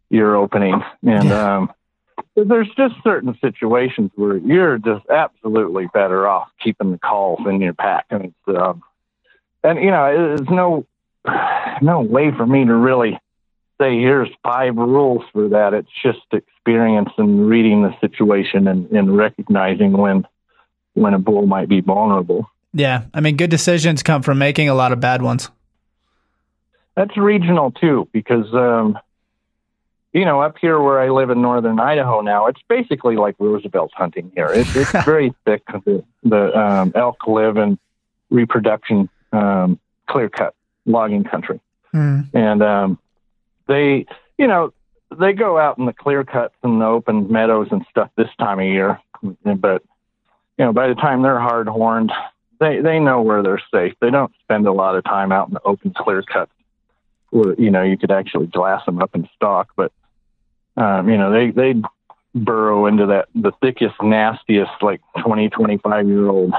your 0.10 0.36
opening 0.36 0.82
and 1.04 1.32
um 1.32 1.72
there's 2.36 2.70
just 2.76 2.96
certain 3.04 3.38
situations 3.42 4.12
where 4.16 4.38
you're 4.38 4.78
just 4.78 5.06
absolutely 5.10 5.88
better 5.94 6.28
off 6.28 6.50
keeping 6.64 6.92
the 6.92 6.98
calls 6.98 7.40
in 7.46 7.62
your 7.62 7.74
pack, 7.74 8.06
and 8.10 8.26
it's, 8.26 8.58
um, 8.58 8.82
and 9.64 9.80
you 9.80 9.92
know, 9.92 10.36
there's 10.36 10.50
no 10.50 10.86
no 11.82 12.02
way 12.02 12.32
for 12.36 12.46
me 12.46 12.66
to 12.66 12.74
really 12.74 13.20
say 13.80 13.98
here's 13.98 14.30
five 14.44 14.76
rules 14.76 15.24
for 15.32 15.50
that. 15.50 15.74
It's 15.74 15.90
just 16.04 16.20
experience 16.32 17.10
and 17.18 17.48
reading 17.48 17.84
the 17.84 17.94
situation 18.00 18.68
and, 18.68 18.90
and 18.92 19.16
recognizing 19.16 19.94
when 19.94 20.26
when 20.94 21.14
a 21.14 21.20
bull 21.20 21.46
might 21.46 21.70
be 21.70 21.82
vulnerable. 21.82 22.50
Yeah, 22.74 23.06
I 23.14 23.22
mean, 23.22 23.38
good 23.38 23.50
decisions 23.50 24.04
come 24.04 24.22
from 24.22 24.38
making 24.38 24.70
a 24.70 24.76
lot 24.76 24.92
of 24.92 25.00
bad 25.00 25.22
ones. 25.22 25.50
That's 26.96 27.16
regional 27.18 27.72
too, 27.72 28.08
because 28.12 28.54
um, 28.54 28.98
you 30.14 30.26
know, 30.26 30.42
up 30.42 30.58
here 30.60 30.80
where 30.80 31.00
I 31.00 31.10
live 31.10 31.30
in 31.30 31.42
northern 31.42 31.80
Idaho 31.80 32.22
now, 32.22 32.48
it's 32.48 32.62
basically 32.68 33.16
like 33.16 33.36
Roosevelt 33.40 33.92
hunting 33.94 34.32
here. 34.36 34.48
It, 34.48 34.68
it's 34.76 34.92
very 35.06 35.34
thick. 35.46 35.64
The, 35.68 36.04
the 36.24 36.58
um, 36.58 36.92
elk 36.96 37.28
live 37.28 37.58
in 37.58 37.78
reproduction, 38.30 39.10
um, 39.32 39.80
clear 40.08 40.30
cut 40.30 40.56
logging 40.86 41.24
country. 41.24 41.60
Mm. 41.94 42.30
And 42.34 42.64
um, 42.64 43.00
they, 43.68 44.06
you 44.38 44.48
know, 44.48 44.74
they 45.18 45.34
go 45.34 45.58
out 45.58 45.78
in 45.78 45.86
the 45.86 45.94
clear 45.94 46.24
cuts 46.24 46.56
and 46.64 46.82
the 46.82 46.86
open 46.86 47.32
meadows 47.32 47.68
and 47.72 47.86
stuff 47.90 48.10
this 48.16 48.30
time 48.40 48.60
of 48.60 48.66
year. 48.66 49.00
But, 49.44 49.84
you 50.58 50.66
know, 50.66 50.74
by 50.74 50.88
the 50.88 50.96
time 50.96 51.22
they're 51.22 51.40
hard 51.40 51.68
horned, 51.68 52.12
they, 52.60 52.82
they 52.82 53.00
know 53.00 53.22
where 53.22 53.42
they're 53.42 53.62
safe. 53.74 53.94
They 54.02 54.10
don't 54.10 54.34
spend 54.42 54.68
a 54.68 54.72
lot 54.72 54.96
of 54.96 55.04
time 55.04 55.32
out 55.32 55.48
in 55.48 55.54
the 55.54 55.62
open 55.64 55.94
clear 55.96 56.22
cuts 56.22 56.52
where, 57.30 57.54
you 57.56 57.72
know, 57.72 57.84
you 57.84 57.98
could 57.98 58.12
actually 58.12 58.48
glass 58.48 58.86
them 58.86 59.02
up 59.02 59.16
in 59.16 59.28
stalk. 59.36 59.70
But, 59.76 59.92
um, 60.80 61.10
you 61.10 61.18
know, 61.18 61.32
they 61.32 61.52
they 61.52 61.82
burrow 62.34 62.86
into 62.86 63.08
that 63.08 63.28
the 63.36 63.52
thickest, 63.62 63.96
nastiest, 64.02 64.72
like 64.82 65.02
20, 65.22 65.50
25 65.50 66.08
year 66.08 66.28
old 66.28 66.54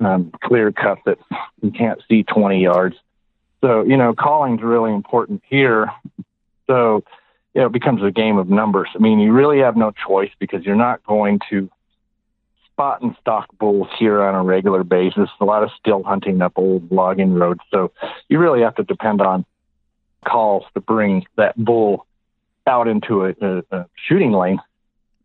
um, 0.00 0.30
clear 0.44 0.70
cut 0.70 0.98
that 1.06 1.18
you 1.62 1.70
can't 1.70 2.00
see 2.08 2.22
20 2.22 2.62
yards. 2.62 2.96
So, 3.62 3.82
you 3.84 3.96
know, 3.96 4.14
calling's 4.14 4.62
really 4.62 4.92
important 4.92 5.42
here. 5.48 5.90
So, 6.66 7.04
you 7.54 7.62
know, 7.62 7.68
it 7.68 7.72
becomes 7.72 8.02
a 8.02 8.10
game 8.10 8.36
of 8.36 8.50
numbers. 8.50 8.88
I 8.94 8.98
mean, 8.98 9.18
you 9.18 9.32
really 9.32 9.60
have 9.60 9.76
no 9.76 9.92
choice 9.92 10.30
because 10.38 10.64
you're 10.64 10.76
not 10.76 11.02
going 11.06 11.40
to 11.48 11.70
spot 12.66 13.00
and 13.00 13.16
stalk 13.22 13.48
bulls 13.58 13.88
here 13.98 14.22
on 14.22 14.34
a 14.34 14.44
regular 14.44 14.84
basis. 14.84 15.30
A 15.40 15.44
lot 15.46 15.62
of 15.62 15.70
still 15.80 16.02
hunting 16.02 16.42
up 16.42 16.52
old 16.56 16.92
logging 16.92 17.32
roads. 17.32 17.60
So 17.70 17.92
you 18.28 18.38
really 18.38 18.60
have 18.60 18.74
to 18.74 18.82
depend 18.82 19.22
on 19.22 19.46
calls 20.26 20.64
to 20.74 20.80
bring 20.80 21.24
that 21.36 21.56
bull 21.56 22.06
out 22.66 22.88
into 22.88 23.26
a, 23.26 23.34
a, 23.40 23.62
a 23.70 23.86
shooting 23.94 24.32
lane. 24.32 24.60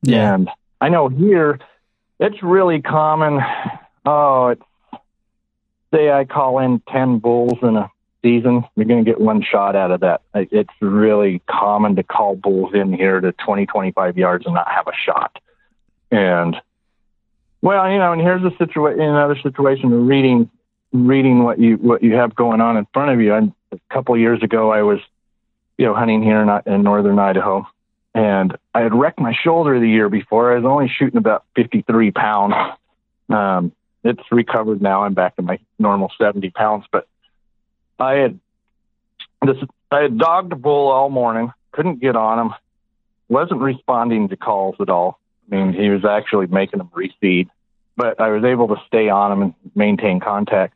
Yeah. 0.03 0.33
And 0.33 0.49
I 0.79 0.89
know 0.89 1.07
here 1.07 1.59
it's 2.19 2.41
really 2.41 2.81
common. 2.81 3.39
Oh, 4.05 4.47
it's 4.47 4.63
say 5.93 6.09
I 6.09 6.25
call 6.25 6.59
in 6.59 6.81
10 6.89 7.19
bulls 7.19 7.59
in 7.61 7.75
a 7.75 7.91
season, 8.21 8.63
you're 8.75 8.85
going 8.85 9.03
to 9.03 9.09
get 9.09 9.19
one 9.19 9.41
shot 9.41 9.75
out 9.75 9.91
of 9.91 10.01
that. 10.01 10.21
It's 10.33 10.73
really 10.79 11.41
common 11.49 11.95
to 11.95 12.03
call 12.03 12.35
bulls 12.35 12.73
in 12.73 12.93
here 12.93 13.19
to 13.19 13.31
20, 13.31 13.65
25 13.65 14.17
yards 14.17 14.45
and 14.45 14.55
not 14.55 14.69
have 14.71 14.87
a 14.87 14.93
shot. 15.05 15.39
And 16.11 16.55
well, 17.61 17.89
you 17.91 17.97
know, 17.97 18.11
and 18.11 18.21
here's 18.21 18.43
a 18.43 18.55
situation, 18.57 19.01
another 19.01 19.37
situation 19.41 19.93
of 19.93 20.07
reading, 20.07 20.49
reading 20.91 21.43
what 21.43 21.59
you, 21.59 21.75
what 21.77 22.03
you 22.03 22.13
have 22.13 22.35
going 22.35 22.61
on 22.61 22.77
in 22.77 22.87
front 22.93 23.11
of 23.11 23.21
you. 23.21 23.33
And 23.33 23.53
a 23.71 23.79
couple 23.93 24.15
of 24.15 24.21
years 24.21 24.41
ago, 24.41 24.71
I 24.71 24.81
was 24.81 24.99
you 25.81 25.87
know, 25.87 25.95
hunting 25.95 26.21
here 26.21 26.39
in, 26.39 26.71
in 26.71 26.83
northern 26.83 27.17
Idaho. 27.17 27.65
And 28.13 28.55
I 28.71 28.81
had 28.81 28.93
wrecked 28.93 29.19
my 29.19 29.33
shoulder 29.33 29.79
the 29.79 29.89
year 29.89 30.09
before. 30.09 30.51
I 30.51 30.57
was 30.57 30.63
only 30.63 30.87
shooting 30.87 31.17
about 31.17 31.43
53 31.55 32.11
pounds. 32.11 32.53
Um, 33.29 33.71
it's 34.03 34.21
recovered 34.31 34.79
now. 34.79 35.05
I'm 35.05 35.15
back 35.15 35.37
to 35.37 35.41
my 35.41 35.57
normal 35.79 36.11
70 36.19 36.51
pounds, 36.51 36.85
but 36.91 37.07
I 37.97 38.13
had 38.13 38.39
this, 39.43 39.57
I 39.89 40.01
had 40.01 40.19
dogged 40.19 40.53
a 40.53 40.55
bull 40.55 40.89
all 40.89 41.09
morning, 41.09 41.51
couldn't 41.71 41.99
get 41.99 42.15
on 42.15 42.37
him, 42.37 42.53
wasn't 43.27 43.61
responding 43.61 44.29
to 44.29 44.37
calls 44.37 44.75
at 44.79 44.89
all. 44.89 45.19
I 45.51 45.55
mean, 45.55 45.73
he 45.73 45.89
was 45.89 46.05
actually 46.05 46.45
making 46.45 46.77
them 46.77 46.91
reseed, 46.93 47.49
but 47.97 48.21
I 48.21 48.29
was 48.29 48.43
able 48.43 48.67
to 48.67 48.75
stay 48.85 49.09
on 49.09 49.31
him 49.31 49.41
and 49.41 49.53
maintain 49.73 50.19
contact. 50.19 50.75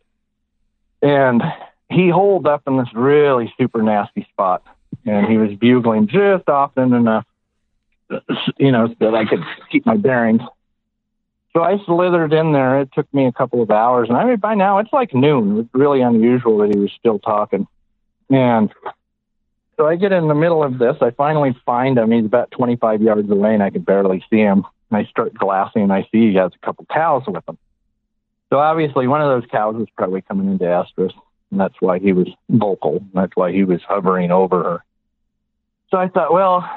And 1.04 1.44
he 1.92 2.10
holed 2.10 2.48
up 2.48 2.64
in 2.66 2.78
this 2.78 2.90
really 2.96 3.54
super 3.60 3.84
nasty 3.84 4.28
spot 4.32 4.64
and 5.06 5.28
he 5.28 5.38
was 5.38 5.54
bugling 5.56 6.08
just 6.08 6.48
often 6.50 6.94
enough, 6.94 7.26
you 8.58 8.72
know, 8.72 8.94
that 9.00 9.16
I 9.16 9.26
could 9.26 9.44
keep 9.72 9.86
my 9.86 9.98
bearings. 9.98 10.42
So 11.54 11.64
I 11.64 11.78
slithered 11.86 12.34
in 12.34 12.52
there. 12.52 12.82
It 12.82 12.90
took 12.94 13.12
me 13.14 13.26
a 13.28 13.32
couple 13.32 13.62
of 13.62 13.72
hours, 13.72 14.10
and 14.10 14.18
I 14.18 14.26
mean, 14.26 14.38
by 14.38 14.56
now 14.56 14.80
it's 14.80 14.92
like 14.92 15.14
noon. 15.14 15.52
It 15.52 15.54
was 15.54 15.66
really 15.74 16.02
unusual 16.02 16.58
that 16.60 16.74
he 16.74 16.80
was 16.80 16.92
still 17.00 17.18
talking. 17.20 17.66
And 18.30 18.74
so 19.78 19.88
I 19.88 19.96
get 19.96 20.12
in 20.12 20.28
the 20.28 20.36
middle 20.36 20.64
of 20.64 20.78
this. 20.78 20.98
I 21.02 21.12
finally 21.12 21.56
find 21.66 21.98
him. 21.98 22.12
He's 22.12 22.26
about 22.26 22.52
25 22.52 23.02
yards 23.02 23.30
away, 23.30 23.54
and 23.54 23.64
I 23.64 23.70
can 23.70 23.82
barely 23.82 24.24
see 24.30 24.40
him. 24.40 24.66
And 24.90 24.98
I 24.98 25.06
start 25.10 25.34
glassing, 25.34 25.84
and 25.84 25.94
I 25.94 26.04
see 26.12 26.32
he 26.32 26.36
has 26.36 26.52
a 26.54 26.66
couple 26.66 26.86
cows 26.92 27.24
with 27.28 27.48
him. 27.48 27.58
So 28.50 28.60
obviously, 28.60 29.08
one 29.08 29.22
of 29.22 29.28
those 29.28 29.50
cows 29.50 29.76
was 29.76 29.88
probably 29.98 30.22
coming 30.22 30.50
into 30.50 30.66
estrus, 30.66 31.14
and 31.52 31.60
that's 31.60 31.76
why 31.80 32.00
he 32.00 32.12
was 32.12 32.28
vocal. 32.50 33.04
That's 33.14 33.36
why 33.36 33.52
he 33.52 33.64
was 33.64 33.82
hovering 33.88 34.32
over 34.32 34.64
her. 34.64 34.84
So 35.92 35.98
I 35.98 36.08
thought, 36.08 36.34
well, 36.34 36.68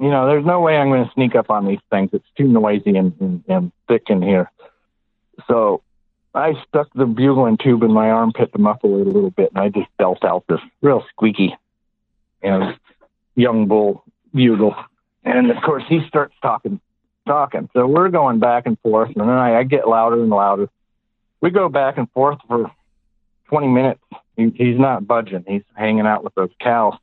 you 0.00 0.10
know, 0.10 0.26
there's 0.26 0.44
no 0.44 0.60
way 0.60 0.76
I'm 0.76 0.88
going 0.88 1.04
to 1.04 1.12
sneak 1.12 1.34
up 1.34 1.50
on 1.50 1.66
these 1.66 1.80
things. 1.90 2.10
It's 2.12 2.26
too 2.36 2.48
noisy 2.48 2.96
and, 2.96 3.12
and, 3.20 3.44
and 3.48 3.72
thick 3.88 4.04
in 4.08 4.22
here. 4.22 4.50
So 5.46 5.82
I 6.34 6.54
stuck 6.66 6.88
the 6.94 7.06
bugling 7.06 7.58
tube 7.58 7.82
in 7.82 7.92
my 7.92 8.10
armpit 8.10 8.52
to 8.52 8.58
muffle 8.58 9.00
it 9.00 9.06
a 9.06 9.10
little 9.10 9.30
bit, 9.30 9.50
and 9.54 9.62
I 9.62 9.68
just 9.68 9.88
dealt 9.98 10.24
out 10.24 10.44
this 10.48 10.60
real 10.80 11.04
squeaky, 11.10 11.56
know, 12.42 12.74
young 13.34 13.66
bull 13.66 14.04
bugle. 14.34 14.74
And 15.24 15.50
of 15.50 15.62
course, 15.62 15.84
he 15.88 16.00
starts 16.08 16.34
talking, 16.40 16.80
talking. 17.26 17.68
So 17.74 17.86
we're 17.86 18.08
going 18.08 18.38
back 18.38 18.66
and 18.66 18.78
forth, 18.80 19.10
and 19.10 19.28
then 19.28 19.28
I, 19.28 19.58
I 19.58 19.62
get 19.64 19.86
louder 19.86 20.20
and 20.20 20.30
louder. 20.30 20.68
We 21.40 21.50
go 21.50 21.68
back 21.68 21.98
and 21.98 22.10
forth 22.12 22.38
for 22.48 22.70
20 23.52 23.68
minutes. 23.68 24.00
He, 24.36 24.50
he's 24.56 24.78
not 24.78 25.06
budging. 25.06 25.44
He's 25.46 25.62
hanging 25.74 26.06
out 26.06 26.24
with 26.24 26.34
those 26.34 26.48
cows. 26.58 26.94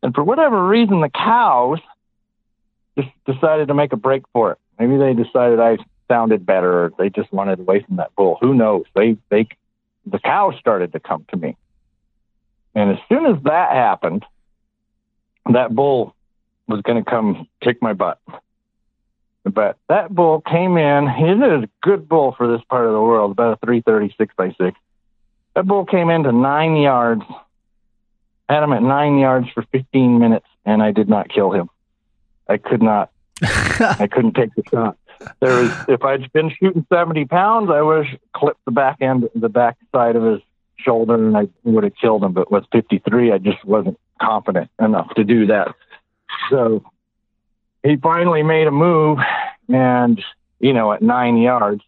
And 0.00 0.14
for 0.14 0.22
whatever 0.22 0.64
reason, 0.64 1.00
the 1.00 1.08
cows 1.08 1.80
just 2.96 3.08
decided 3.26 3.66
to 3.68 3.74
make 3.74 3.92
a 3.92 3.96
break 3.96 4.22
for 4.32 4.52
it. 4.52 4.58
Maybe 4.78 4.96
they 4.96 5.12
decided 5.12 5.58
I 5.58 5.78
sounded 6.06 6.46
better 6.46 6.84
or 6.84 6.92
they 6.98 7.10
just 7.10 7.32
wanted 7.32 7.58
away 7.58 7.82
from 7.82 7.96
that 7.96 8.14
bull. 8.14 8.38
Who 8.40 8.54
knows? 8.54 8.84
They, 8.94 9.16
they, 9.28 9.48
the 10.06 10.20
cows 10.20 10.54
started 10.60 10.92
to 10.92 11.00
come 11.00 11.26
to 11.30 11.36
me. 11.36 11.56
And 12.76 12.92
as 12.92 12.98
soon 13.08 13.26
as 13.26 13.42
that 13.42 13.72
happened, 13.72 14.24
that 15.52 15.74
bull 15.74 16.14
was 16.68 16.80
going 16.82 17.02
to 17.02 17.10
come 17.10 17.48
kick 17.60 17.82
my 17.82 17.92
butt. 17.92 18.20
But 19.42 19.78
that 19.88 20.14
bull 20.14 20.42
came 20.42 20.76
in. 20.76 21.08
He 21.08 21.24
is 21.24 21.40
a 21.40 21.68
good 21.82 22.08
bull 22.08 22.36
for 22.38 22.46
this 22.46 22.64
part 22.68 22.86
of 22.86 22.92
the 22.92 23.00
world, 23.00 23.32
about 23.32 23.54
a 23.54 23.66
336 23.66 24.32
by 24.36 24.54
6. 24.60 24.78
That 25.58 25.66
bull 25.66 25.86
came 25.86 26.08
into 26.08 26.30
nine 26.30 26.76
yards, 26.76 27.24
had 28.48 28.62
him 28.62 28.72
at 28.72 28.80
nine 28.80 29.18
yards 29.18 29.48
for 29.52 29.64
15 29.72 30.20
minutes, 30.20 30.46
and 30.64 30.80
I 30.80 30.92
did 30.92 31.08
not 31.08 31.28
kill 31.28 31.50
him. 31.50 31.68
I 32.48 32.58
could 32.58 32.80
not. 32.80 33.10
I 33.42 34.08
couldn't 34.08 34.36
take 34.36 34.54
the 34.54 34.62
shot. 34.70 34.96
There 35.40 35.60
was, 35.60 35.72
if 35.88 36.04
I'd 36.04 36.32
been 36.32 36.50
shooting 36.50 36.86
70 36.88 37.24
pounds, 37.24 37.70
I 37.72 37.82
would 37.82 38.06
have 38.06 38.20
clipped 38.34 38.64
the 38.66 38.70
back 38.70 38.98
end, 39.00 39.28
the 39.34 39.48
back 39.48 39.78
side 39.90 40.14
of 40.14 40.22
his 40.22 40.40
shoulder, 40.76 41.14
and 41.14 41.36
I 41.36 41.48
would 41.64 41.82
have 41.82 41.96
killed 42.00 42.22
him. 42.22 42.34
But 42.34 42.52
with 42.52 42.62
53, 42.70 43.32
I 43.32 43.38
just 43.38 43.64
wasn't 43.64 43.98
confident 44.22 44.70
enough 44.78 45.12
to 45.16 45.24
do 45.24 45.46
that. 45.46 45.74
So 46.50 46.84
he 47.82 47.96
finally 47.96 48.44
made 48.44 48.68
a 48.68 48.70
move, 48.70 49.18
and 49.68 50.22
you 50.60 50.72
know, 50.72 50.92
at 50.92 51.02
nine 51.02 51.36
yards, 51.36 51.82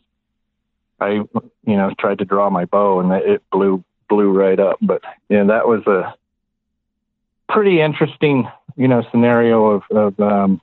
I 1.00 1.10
you 1.10 1.28
know 1.64 1.92
tried 1.98 2.18
to 2.18 2.24
draw 2.24 2.50
my 2.50 2.64
bow, 2.64 3.00
and 3.00 3.12
it 3.12 3.42
blew 3.50 3.84
blew 4.08 4.30
right 4.30 4.58
up. 4.58 4.78
But 4.80 5.02
yeah, 5.28 5.44
that 5.44 5.66
was 5.66 5.86
a 5.86 6.14
pretty 7.52 7.80
interesting 7.80 8.48
you 8.76 8.88
know 8.88 9.02
scenario 9.10 9.66
of, 9.66 9.82
of 9.90 10.20
um, 10.20 10.60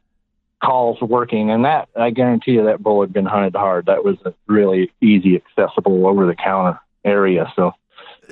calls 0.64 1.02
working, 1.02 1.52
and 1.52 1.66
that 1.66 1.90
I 1.96 2.10
guarantee 2.12 2.52
you 2.52 2.66
that 2.66 2.82
bull 2.82 3.02
had 3.02 3.14
been 3.14 3.26
hunted 3.26 3.56
hard. 3.56 3.88
That 3.88 4.04
was 4.04 4.18
a 4.26 4.34
really 4.48 4.92
easy, 5.02 5.36
accessible, 5.36 6.08
over 6.08 6.26
the 6.26 6.36
counter 6.36 6.80
area. 7.04 7.52
So 7.56 7.74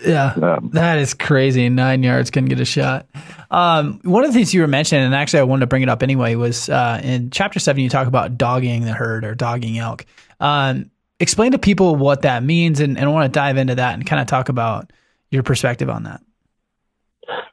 yeah, 0.05 0.33
um, 0.41 0.69
that 0.73 0.99
is 0.99 1.13
crazy. 1.13 1.69
Nine 1.69 2.03
yards 2.03 2.29
can 2.29 2.45
get 2.45 2.59
a 2.59 2.65
shot. 2.65 3.07
Um, 3.49 3.99
one 4.03 4.23
of 4.23 4.31
the 4.31 4.33
things 4.33 4.53
you 4.53 4.61
were 4.61 4.67
mentioning, 4.67 5.05
and 5.05 5.15
actually 5.15 5.39
I 5.39 5.43
wanted 5.43 5.61
to 5.61 5.67
bring 5.67 5.83
it 5.83 5.89
up 5.89 6.03
anyway, 6.03 6.35
was 6.35 6.69
uh, 6.69 6.99
in 7.03 7.29
chapter 7.29 7.59
seven 7.59 7.81
you 7.81 7.89
talk 7.89 8.07
about 8.07 8.37
dogging 8.37 8.81
the 8.81 8.93
herd 8.93 9.23
or 9.23 9.35
dogging 9.35 9.77
elk. 9.77 10.05
Um, 10.39 10.91
explain 11.19 11.51
to 11.51 11.59
people 11.59 11.95
what 11.95 12.23
that 12.23 12.43
means, 12.43 12.79
and, 12.79 12.97
and 12.97 13.07
I 13.07 13.11
want 13.11 13.31
to 13.31 13.37
dive 13.37 13.57
into 13.57 13.75
that 13.75 13.93
and 13.93 14.05
kind 14.05 14.21
of 14.21 14.27
talk 14.27 14.49
about 14.49 14.91
your 15.31 15.43
perspective 15.43 15.89
on 15.89 16.03
that. 16.03 16.21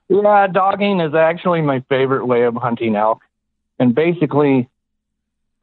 Yeah, 0.08 0.46
dogging 0.46 1.00
is 1.00 1.14
actually 1.14 1.62
my 1.62 1.80
favorite 1.88 2.26
way 2.26 2.42
of 2.42 2.54
hunting 2.54 2.96
elk, 2.96 3.22
and 3.78 3.94
basically 3.94 4.68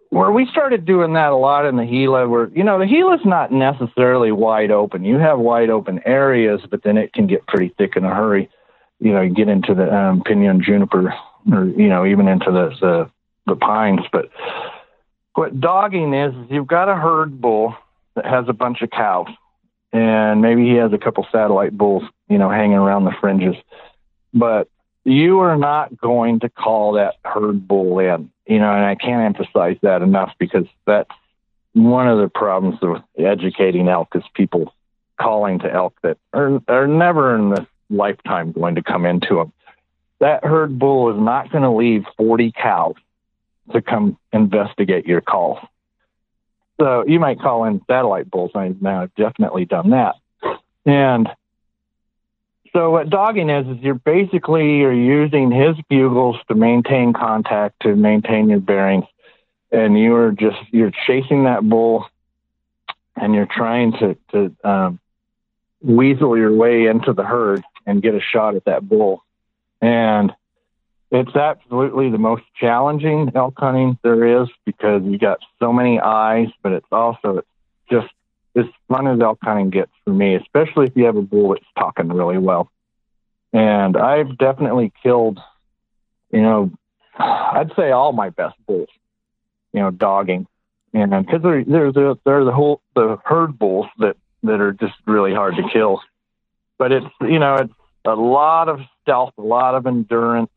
where 0.09 0.31
we 0.31 0.47
started 0.47 0.85
doing 0.85 1.13
that 1.13 1.31
a 1.31 1.35
lot 1.35 1.65
in 1.65 1.75
the 1.75 1.85
Gila, 1.85 2.27
where 2.27 2.49
you 2.49 2.63
know 2.63 2.79
the 2.79 2.87
Gila's 2.87 3.21
not 3.25 3.51
necessarily 3.51 4.31
wide 4.31 4.71
open. 4.71 5.05
You 5.05 5.17
have 5.17 5.37
wide 5.37 5.69
open 5.69 6.01
areas, 6.05 6.61
but 6.69 6.83
then 6.83 6.97
it 6.97 7.13
can 7.13 7.27
get 7.27 7.45
pretty 7.47 7.73
thick 7.77 7.95
in 7.95 8.03
a 8.03 8.13
hurry. 8.13 8.49
You 8.99 9.13
know, 9.13 9.21
you 9.21 9.33
get 9.33 9.47
into 9.47 9.75
the 9.75 9.95
um, 9.95 10.23
juniper, 10.25 11.13
or 11.51 11.65
you 11.65 11.87
know, 11.87 12.05
even 12.05 12.27
into 12.27 12.51
the 12.51 12.69
the, 12.81 13.11
the 13.45 13.55
pines. 13.55 14.01
But 14.11 14.29
what 15.35 15.61
dogging 15.61 16.13
is, 16.13 16.33
is 16.33 16.47
you've 16.49 16.67
got 16.67 16.89
a 16.89 16.95
herd 16.95 17.39
bull 17.39 17.75
that 18.21 18.29
has 18.29 18.45
a 18.47 18.53
bunch 18.53 18.81
of 18.81 18.89
cows, 18.89 19.27
and 19.91 20.41
maybe 20.41 20.63
he 20.63 20.75
has 20.75 20.93
a 20.93 20.97
couple 20.97 21.25
satellite 21.31 21.77
bulls, 21.77 22.03
you 22.27 22.37
know, 22.37 22.49
hanging 22.49 22.77
around 22.77 23.05
the 23.05 23.15
fringes. 23.19 23.55
But 24.33 24.69
you 25.03 25.39
are 25.39 25.57
not 25.57 25.97
going 25.97 26.41
to 26.41 26.49
call 26.49 26.93
that 26.93 27.15
herd 27.23 27.67
bull 27.67 27.99
in 27.99 28.31
you 28.49 28.57
know, 28.57 28.73
and 28.73 28.83
I 28.83 28.95
can't 28.95 29.21
emphasize 29.21 29.77
that 29.83 30.01
enough 30.01 30.33
because 30.39 30.65
that's 30.87 31.11
one 31.73 32.07
of 32.07 32.17
the 32.17 32.29
problems 32.29 32.79
with 32.81 33.03
educating 33.15 33.87
elk 33.87 34.09
is 34.15 34.23
people 34.33 34.73
calling 35.21 35.59
to 35.59 35.71
elk 35.71 35.93
that 36.01 36.17
are, 36.33 36.59
are 36.67 36.87
never 36.87 37.35
in 37.35 37.51
this 37.51 37.65
lifetime 37.91 38.51
going 38.51 38.73
to 38.73 38.81
come 38.81 39.05
into 39.05 39.35
them. 39.35 39.53
That 40.19 40.43
herd 40.43 40.79
bull 40.79 41.11
is 41.13 41.21
not 41.21 41.51
going 41.51 41.61
to 41.61 41.69
leave 41.69 42.05
40 42.17 42.51
cows 42.51 42.95
to 43.71 43.83
come 43.83 44.17
investigate 44.33 45.05
your 45.05 45.21
calls. 45.21 45.59
So 46.79 47.03
you 47.05 47.19
might 47.19 47.39
call 47.39 47.65
in 47.65 47.81
satellite 47.87 48.31
bulls. 48.31 48.51
I 48.55 48.73
now 48.79 49.03
I've 49.03 49.15
definitely 49.15 49.65
done 49.65 49.89
that. 49.91 50.15
And 50.85 51.27
so 52.73 52.91
what 52.91 53.09
dogging 53.09 53.49
is 53.49 53.67
is 53.67 53.83
you're 53.83 53.95
basically 53.95 54.77
you're 54.77 54.93
using 54.93 55.51
his 55.51 55.75
bugles 55.89 56.37
to 56.47 56.55
maintain 56.55 57.13
contact 57.13 57.81
to 57.81 57.95
maintain 57.95 58.49
your 58.49 58.59
bearings, 58.59 59.05
and 59.71 59.99
you 59.99 60.15
are 60.15 60.31
just 60.31 60.57
you're 60.71 60.91
chasing 61.05 61.43
that 61.43 61.67
bull, 61.67 62.05
and 63.15 63.33
you're 63.33 63.49
trying 63.49 63.91
to 63.93 64.17
to 64.31 64.55
um, 64.63 64.99
weasel 65.81 66.37
your 66.37 66.53
way 66.53 66.85
into 66.85 67.11
the 67.13 67.23
herd 67.23 67.63
and 67.85 68.01
get 68.01 68.15
a 68.15 68.21
shot 68.21 68.55
at 68.55 68.65
that 68.65 68.87
bull, 68.87 69.23
and 69.81 70.33
it's 71.11 71.35
absolutely 71.35 72.11
the 72.11 72.17
most 72.17 72.43
challenging 72.59 73.31
elk 73.35 73.55
hunting 73.57 73.97
there 74.03 74.43
is 74.43 74.49
because 74.65 75.01
you 75.03 75.17
got 75.17 75.39
so 75.59 75.73
many 75.73 75.99
eyes, 75.99 76.47
but 76.61 76.71
it's 76.71 76.87
also 76.91 77.37
it's 77.37 77.47
just 77.89 78.07
as 78.55 78.65
fun 78.87 79.07
as 79.07 79.19
elk 79.19 79.39
hunting 79.41 79.69
gets 79.71 79.91
for 80.03 80.11
me, 80.11 80.35
especially 80.35 80.85
if 80.85 80.95
you 80.95 81.05
have 81.05 81.15
a 81.15 81.21
bull 81.21 81.49
that's 81.49 81.65
talking 81.77 82.09
really 82.09 82.37
well. 82.37 82.71
And 83.51 83.97
I've 83.97 84.37
definitely 84.37 84.93
killed, 85.01 85.39
you 86.31 86.41
know, 86.41 86.71
I'd 87.17 87.71
say 87.75 87.89
all 87.89 88.11
my 88.13 88.29
best 88.29 88.55
bulls, 88.67 88.89
you 89.73 89.79
know, 89.79 89.89
dogging, 89.89 90.45
and 90.93 91.11
because 91.25 91.41
there, 91.41 91.63
there's 91.63 91.95
a, 91.95 92.17
there's 92.23 92.45
the 92.45 92.51
whole 92.51 92.81
the 92.95 93.17
herd 93.25 93.57
bulls 93.57 93.87
that 93.97 94.15
that 94.43 94.61
are 94.61 94.73
just 94.73 94.93
really 95.05 95.33
hard 95.33 95.55
to 95.55 95.63
kill, 95.73 96.01
but 96.77 96.91
it's 96.91 97.05
you 97.21 97.39
know 97.39 97.55
it's 97.55 97.73
a 98.05 98.15
lot 98.15 98.69
of 98.69 98.79
stealth, 99.01 99.33
a 99.37 99.41
lot 99.41 99.75
of 99.75 99.85
endurance, 99.85 100.49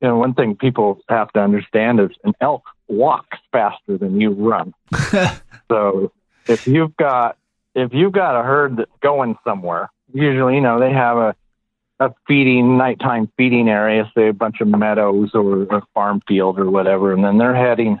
you 0.00 0.08
know 0.08 0.16
one 0.16 0.34
thing 0.34 0.56
people 0.56 1.00
have 1.08 1.32
to 1.32 1.40
understand 1.40 2.00
is 2.00 2.10
an 2.24 2.34
elk 2.40 2.64
walks 2.88 3.38
faster 3.52 3.98
than 3.98 4.20
you 4.20 4.30
run. 4.30 4.74
so 5.70 6.12
if 6.46 6.66
you've 6.66 6.96
got 6.96 7.36
if 7.74 7.92
you've 7.92 8.12
got 8.12 8.38
a 8.38 8.42
herd 8.42 8.76
that's 8.76 8.90
going 9.00 9.36
somewhere, 9.44 9.90
usually 10.12 10.56
you 10.56 10.60
know 10.60 10.78
they 10.78 10.92
have 10.92 11.16
a 11.16 11.36
a 12.00 12.12
feeding 12.26 12.76
nighttime 12.76 13.30
feeding 13.36 13.68
area, 13.68 14.10
say 14.16 14.28
a 14.28 14.32
bunch 14.32 14.60
of 14.60 14.68
meadows 14.68 15.30
or 15.34 15.62
a 15.62 15.82
farm 15.94 16.20
field 16.26 16.58
or 16.58 16.70
whatever, 16.70 17.12
and 17.12 17.24
then 17.24 17.38
they're 17.38 17.54
heading 17.54 17.98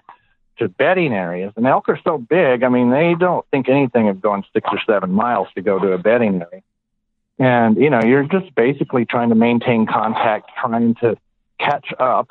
to 0.58 0.68
bedding 0.68 1.12
areas. 1.12 1.52
And 1.56 1.66
elk 1.66 1.88
are 1.88 1.98
so 2.02 2.18
big, 2.18 2.62
I 2.62 2.68
mean, 2.68 2.90
they 2.90 3.14
don't 3.18 3.46
think 3.50 3.68
anything 3.68 4.08
of 4.08 4.20
going 4.20 4.44
six 4.52 4.68
or 4.70 4.80
seven 4.86 5.12
miles 5.12 5.48
to 5.54 5.62
go 5.62 5.78
to 5.78 5.92
a 5.92 5.98
bedding 5.98 6.42
area. 6.42 6.62
And 7.38 7.76
you 7.76 7.90
know, 7.90 8.00
you're 8.04 8.24
just 8.24 8.54
basically 8.54 9.04
trying 9.04 9.30
to 9.30 9.34
maintain 9.34 9.86
contact, 9.86 10.50
trying 10.60 10.94
to 10.96 11.16
catch 11.64 11.92
up, 11.98 12.28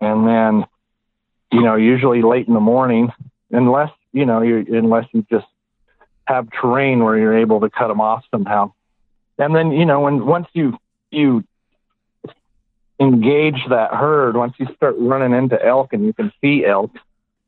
and 0.00 0.26
then 0.26 0.64
you 1.52 1.62
know, 1.62 1.76
usually 1.76 2.22
late 2.22 2.46
in 2.46 2.54
the 2.54 2.60
morning, 2.60 3.10
unless 3.50 3.90
you 4.12 4.26
know, 4.26 4.42
you 4.42 4.64
unless 4.68 5.06
you 5.12 5.24
just 5.30 5.46
have 6.26 6.48
terrain 6.50 7.02
where 7.02 7.16
you're 7.16 7.38
able 7.38 7.60
to 7.60 7.70
cut 7.70 7.88
them 7.88 8.00
off 8.00 8.24
somehow. 8.30 8.72
And 9.38 9.54
then 9.54 9.72
you 9.72 9.86
know, 9.86 10.00
when 10.00 10.26
once 10.26 10.48
you 10.52 10.78
you 11.10 11.44
engage 13.00 13.60
that 13.70 13.94
herd, 13.94 14.36
once 14.36 14.54
you 14.58 14.66
start 14.76 14.96
running 14.98 15.36
into 15.36 15.62
elk 15.64 15.92
and 15.92 16.04
you 16.04 16.12
can 16.12 16.32
see 16.40 16.64
elk, 16.64 16.90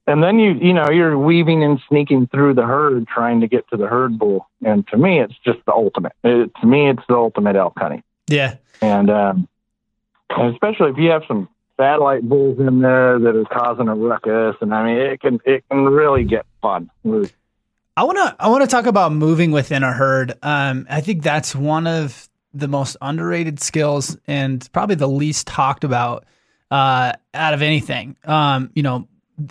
and 0.06 0.22
then 0.22 0.38
you 0.38 0.52
you 0.52 0.72
know 0.72 0.90
you're 0.90 1.18
weaving 1.18 1.62
and 1.62 1.80
sneaking 1.88 2.28
through 2.28 2.54
the 2.54 2.64
herd 2.64 3.06
trying 3.06 3.40
to 3.40 3.48
get 3.48 3.68
to 3.70 3.76
the 3.76 3.86
herd 3.86 4.18
bull. 4.18 4.48
And 4.64 4.86
to 4.88 4.96
me, 4.96 5.20
it's 5.20 5.36
just 5.44 5.58
the 5.66 5.72
ultimate. 5.72 6.12
It, 6.24 6.50
to 6.60 6.66
me, 6.66 6.88
it's 6.88 7.02
the 7.08 7.16
ultimate 7.16 7.56
elk 7.56 7.74
hunting. 7.76 8.02
Yeah. 8.28 8.56
And 8.80 9.10
um, 9.10 9.48
and 10.36 10.54
especially 10.54 10.90
if 10.90 10.96
you 10.98 11.10
have 11.10 11.22
some 11.28 11.48
satellite 11.76 12.22
bulls 12.22 12.58
in 12.58 12.80
there 12.80 13.18
that 13.18 13.36
are 13.36 13.44
causing 13.44 13.88
a 13.88 13.94
ruckus, 13.94 14.56
and 14.60 14.74
I 14.74 14.84
mean, 14.84 14.98
it 14.98 15.20
can 15.20 15.40
it 15.44 15.64
can 15.70 15.84
really 15.84 16.24
get 16.24 16.46
fun. 16.62 16.90
I 17.04 18.04
want 18.04 18.18
to 18.18 18.36
I 18.38 18.48
want 18.48 18.62
to 18.62 18.68
talk 18.68 18.86
about 18.86 19.12
moving 19.12 19.50
within 19.50 19.82
a 19.82 19.92
herd. 19.92 20.34
Um, 20.42 20.86
I 20.88 21.00
think 21.00 21.22
that's 21.22 21.54
one 21.54 21.86
of 21.86 22.28
the 22.52 22.68
most 22.68 22.96
underrated 23.00 23.60
skills 23.60 24.16
and 24.26 24.68
probably 24.72 24.96
the 24.96 25.08
least 25.08 25.46
talked 25.46 25.84
about 25.84 26.24
uh, 26.70 27.12
out 27.34 27.54
of 27.54 27.62
anything. 27.62 28.16
Um, 28.24 28.70
you 28.74 28.82
know, 28.82 29.08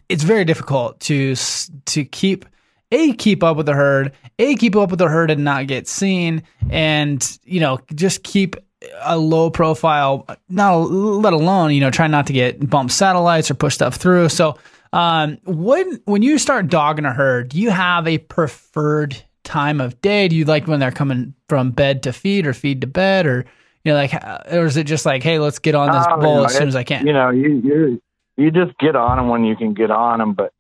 it's 0.08 0.24
very 0.24 0.46
difficult 0.46 1.00
to 1.02 1.36
to 1.36 2.06
keep 2.06 2.46
a 2.92 3.14
keep 3.14 3.44
up 3.44 3.58
with 3.58 3.66
the 3.66 3.74
herd, 3.74 4.14
a 4.38 4.56
keep 4.56 4.76
up 4.76 4.90
with 4.90 5.00
the 5.00 5.08
herd 5.08 5.32
and 5.32 5.44
not 5.44 5.68
get 5.68 5.88
seen, 5.88 6.44
and 6.70 7.40
you 7.44 7.60
know 7.60 7.80
just 7.94 8.24
keep 8.24 8.56
a 9.02 9.18
low 9.18 9.50
profile. 9.50 10.26
Not 10.50 10.76
let 10.78 11.34
alone 11.34 11.72
you 11.72 11.82
know 11.82 11.92
try 11.92 12.08
not 12.08 12.28
to 12.28 12.34
get 12.34 12.70
bump 12.70 12.92
satellites 12.92 13.52
or 13.52 13.54
push 13.56 13.76
stuff 13.76 13.96
through. 13.96 14.30
So 14.30 14.58
um, 14.94 15.38
when 15.46 16.02
when 16.06 16.22
you 16.22 16.38
start 16.38 16.68
dogging 16.68 17.06
a 17.06 17.14
herd, 17.14 17.50
do 17.50 17.60
you 17.60 17.70
have 17.70 18.08
a 18.08 18.18
preferred 18.18 19.22
time 19.44 19.82
of 19.82 20.00
day? 20.02 20.28
Do 20.28 20.36
you 20.36 20.46
like 20.46 20.68
when 20.68 20.80
they're 20.80 20.92
coming 20.92 21.34
from 21.48 21.72
bed 21.72 22.04
to 22.04 22.14
feed 22.14 22.48
or 22.48 22.54
feed 22.54 22.82
to 22.82 22.88
bed, 22.88 23.26
or 23.26 23.46
you 23.84 23.92
know, 23.92 23.96
like, 23.96 24.14
or 24.52 24.66
is 24.66 24.78
it 24.78 24.86
just 24.86 25.06
like, 25.06 25.24
hey, 25.24 25.40
let's 25.40 25.60
get 25.60 25.76
on 25.76 25.92
this 25.92 26.06
uh, 26.10 26.18
bull 26.18 26.46
as 26.46 26.56
soon 26.56 26.68
as 26.68 26.76
I 26.76 26.84
can? 26.84 27.06
You 27.06 27.14
know, 27.14 27.30
you 27.30 27.62
you 27.64 28.02
you 28.38 28.52
just 28.52 28.78
get 28.80 28.96
on 28.96 29.18
them 29.18 29.30
when 29.30 29.44
you 29.44 29.56
can 29.56 29.74
get 29.74 29.92
on 29.92 30.20
them, 30.20 30.34
but 30.34 30.54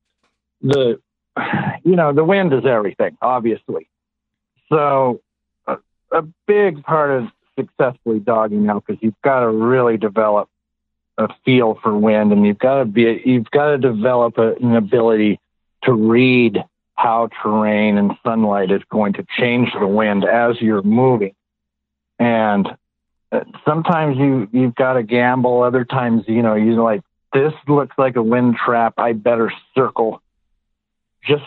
the 0.62 1.00
you 1.84 1.96
know 1.96 2.14
the 2.14 2.24
wind 2.24 2.54
is 2.54 2.66
everything, 2.66 3.18
obviously. 3.22 3.90
So 4.70 5.22
a, 5.66 5.78
a 6.12 6.22
big 6.46 6.84
part 6.84 7.12
of 7.12 7.30
successfully 7.60 8.20
dogging 8.20 8.66
now 8.66 8.80
because 8.80 9.02
you've 9.02 9.22
got 9.24 9.42
to 9.42 9.50
really 9.50 9.98
develop 9.98 10.50
a 11.18 11.28
feel 11.44 11.78
for 11.84 11.98
wind, 11.98 12.32
and 12.32 12.46
you've 12.46 12.60
got 12.60 12.80
to 12.80 12.86
be 12.86 13.22
you've 13.26 13.52
got 13.52 13.72
to 13.72 13.78
develop 13.78 14.38
a, 14.38 14.56
an 14.56 14.76
ability 14.76 15.40
to 15.84 15.94
read 15.94 16.64
how 16.96 17.30
terrain 17.42 17.98
and 17.98 18.12
sunlight 18.24 18.72
is 18.72 18.82
going 18.90 19.14
to 19.14 19.26
change 19.38 19.70
the 19.78 19.88
wind 19.88 20.26
as 20.26 20.60
you're 20.62 20.82
moving. 20.82 21.34
And 22.18 22.68
uh, 23.32 23.42
sometimes 23.66 24.18
you 24.18 24.48
you've 24.52 24.76
got 24.76 24.94
to 24.94 25.04
gamble. 25.04 25.62
Other 25.62 25.84
times, 25.84 26.24
you 26.28 26.42
know, 26.42 26.56
you're 26.56 26.82
like 26.82 27.02
this 27.34 27.54
looks 27.68 27.96
like 27.98 28.16
a 28.16 28.24
wind 28.24 28.56
trap. 28.56 28.94
I 28.98 29.14
better 29.14 29.52
circle 29.76 30.22
just 31.24 31.44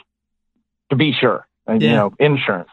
to 0.90 0.96
be 0.96 1.12
sure. 1.12 1.46
And, 1.66 1.80
yeah. 1.80 1.88
You 1.88 1.96
know, 1.96 2.14
insurance. 2.18 2.70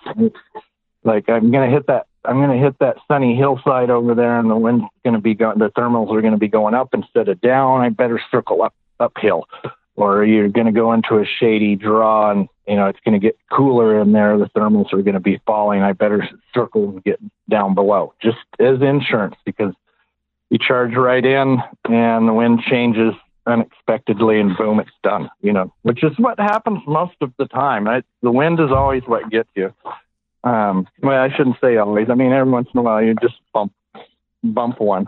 Like 1.04 1.30
I'm 1.30 1.52
gonna 1.52 1.70
hit 1.72 1.88
that 1.88 2.08
I'm 2.26 2.38
going 2.38 2.58
to 2.58 2.64
hit 2.64 2.78
that 2.80 2.98
sunny 3.08 3.36
hillside 3.36 3.90
over 3.90 4.14
there, 4.14 4.40
and 4.40 4.50
the 4.50 4.58
wind's 4.58 4.86
going 5.04 5.14
to 5.14 5.22
be 5.22 5.36
going. 5.36 5.60
The 5.60 5.70
thermals 5.70 6.14
are 6.14 6.22
going 6.22 6.34
to 6.34 6.40
be 6.40 6.48
going 6.48 6.74
up 6.74 6.94
instead 6.94 7.30
of 7.30 7.40
down. 7.42 7.82
I 7.82 7.90
better 7.90 8.20
circle 8.30 8.62
up 8.62 8.74
uphill, 9.00 9.48
or 9.96 10.26
you're 10.26 10.50
going 10.50 10.66
to 10.68 10.74
go 10.74 10.92
into 10.92 11.20
a 11.20 11.26
shady 11.26 11.76
draw, 11.76 12.32
and 12.32 12.50
you 12.68 12.76
know 12.76 12.88
it's 12.88 13.00
going 13.06 13.20
to 13.20 13.26
get 13.26 13.38
cooler 13.52 14.02
in 14.02 14.12
there. 14.12 14.38
The 14.38 14.50
thermals 14.50 14.92
are 14.94 15.02
going 15.02 15.14
to 15.14 15.20
be 15.20 15.40
falling. 15.46 15.82
I 15.82 15.94
better 15.94 16.28
circle 16.54 16.90
and 16.90 17.04
get 17.04 17.20
down 17.50 17.74
below, 17.74 18.14
just 18.22 18.38
as 18.60 18.82
insurance, 18.82 19.36
because 19.46 19.74
you 20.50 20.58
charge 20.58 20.96
right 20.96 21.26
in, 21.26 21.60
and 21.86 22.28
the 22.28 22.34
wind 22.34 22.62
changes 22.62 23.14
unexpectedly, 23.46 24.40
and 24.40 24.58
boom, 24.58 24.80
it's 24.80 24.90
done. 25.04 25.30
You 25.42 25.54
know, 25.54 25.74
which 25.84 26.04
is 26.04 26.12
what 26.18 26.38
happens 26.38 26.82
most 26.86 27.16
of 27.22 27.32
the 27.38 27.46
time. 27.46 27.88
I, 27.88 28.04
the 28.22 28.32
wind 28.32 28.60
is 28.60 28.72
always 28.72 29.04
what 29.06 29.30
gets 29.30 29.50
you. 29.56 29.74
Um, 30.44 30.88
well, 31.02 31.22
I 31.22 31.36
shouldn't 31.36 31.58
say 31.62 31.78
always. 31.78 32.10
I 32.10 32.16
mean, 32.16 32.32
every 32.32 32.52
once 32.52 32.70
in 32.74 32.80
a 32.80 32.84
while 32.84 33.04
you 33.04 33.16
just 33.22 33.36
bump 33.54 33.74
bump 34.44 34.80
one. 34.80 35.08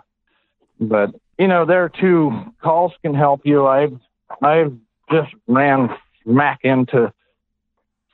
But 0.80 1.12
you 1.38 1.48
know, 1.48 1.66
there 1.66 1.90
too, 1.90 2.32
calls 2.62 2.94
can 3.02 3.14
help 3.14 3.42
you. 3.46 3.68
I've 3.68 3.98
I've 4.42 4.74
just 5.12 5.34
ran 5.48 5.90
smack 6.24 6.60
into 6.64 7.14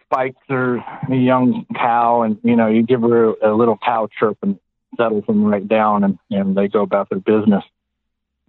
spikes 0.05 0.41
or 0.49 0.77
a 0.77 1.15
young 1.15 1.65
cow, 1.75 2.21
and 2.21 2.37
you 2.43 2.55
know, 2.55 2.67
you 2.67 2.83
give 2.83 3.01
her 3.01 3.33
a, 3.33 3.53
a 3.53 3.55
little 3.55 3.77
cow 3.77 4.07
chirp 4.19 4.37
and 4.41 4.59
settles 4.95 5.25
them 5.25 5.43
right 5.43 5.67
down, 5.67 6.03
and 6.03 6.19
and 6.29 6.55
they 6.55 6.67
go 6.67 6.81
about 6.81 7.09
their 7.09 7.19
business. 7.19 7.63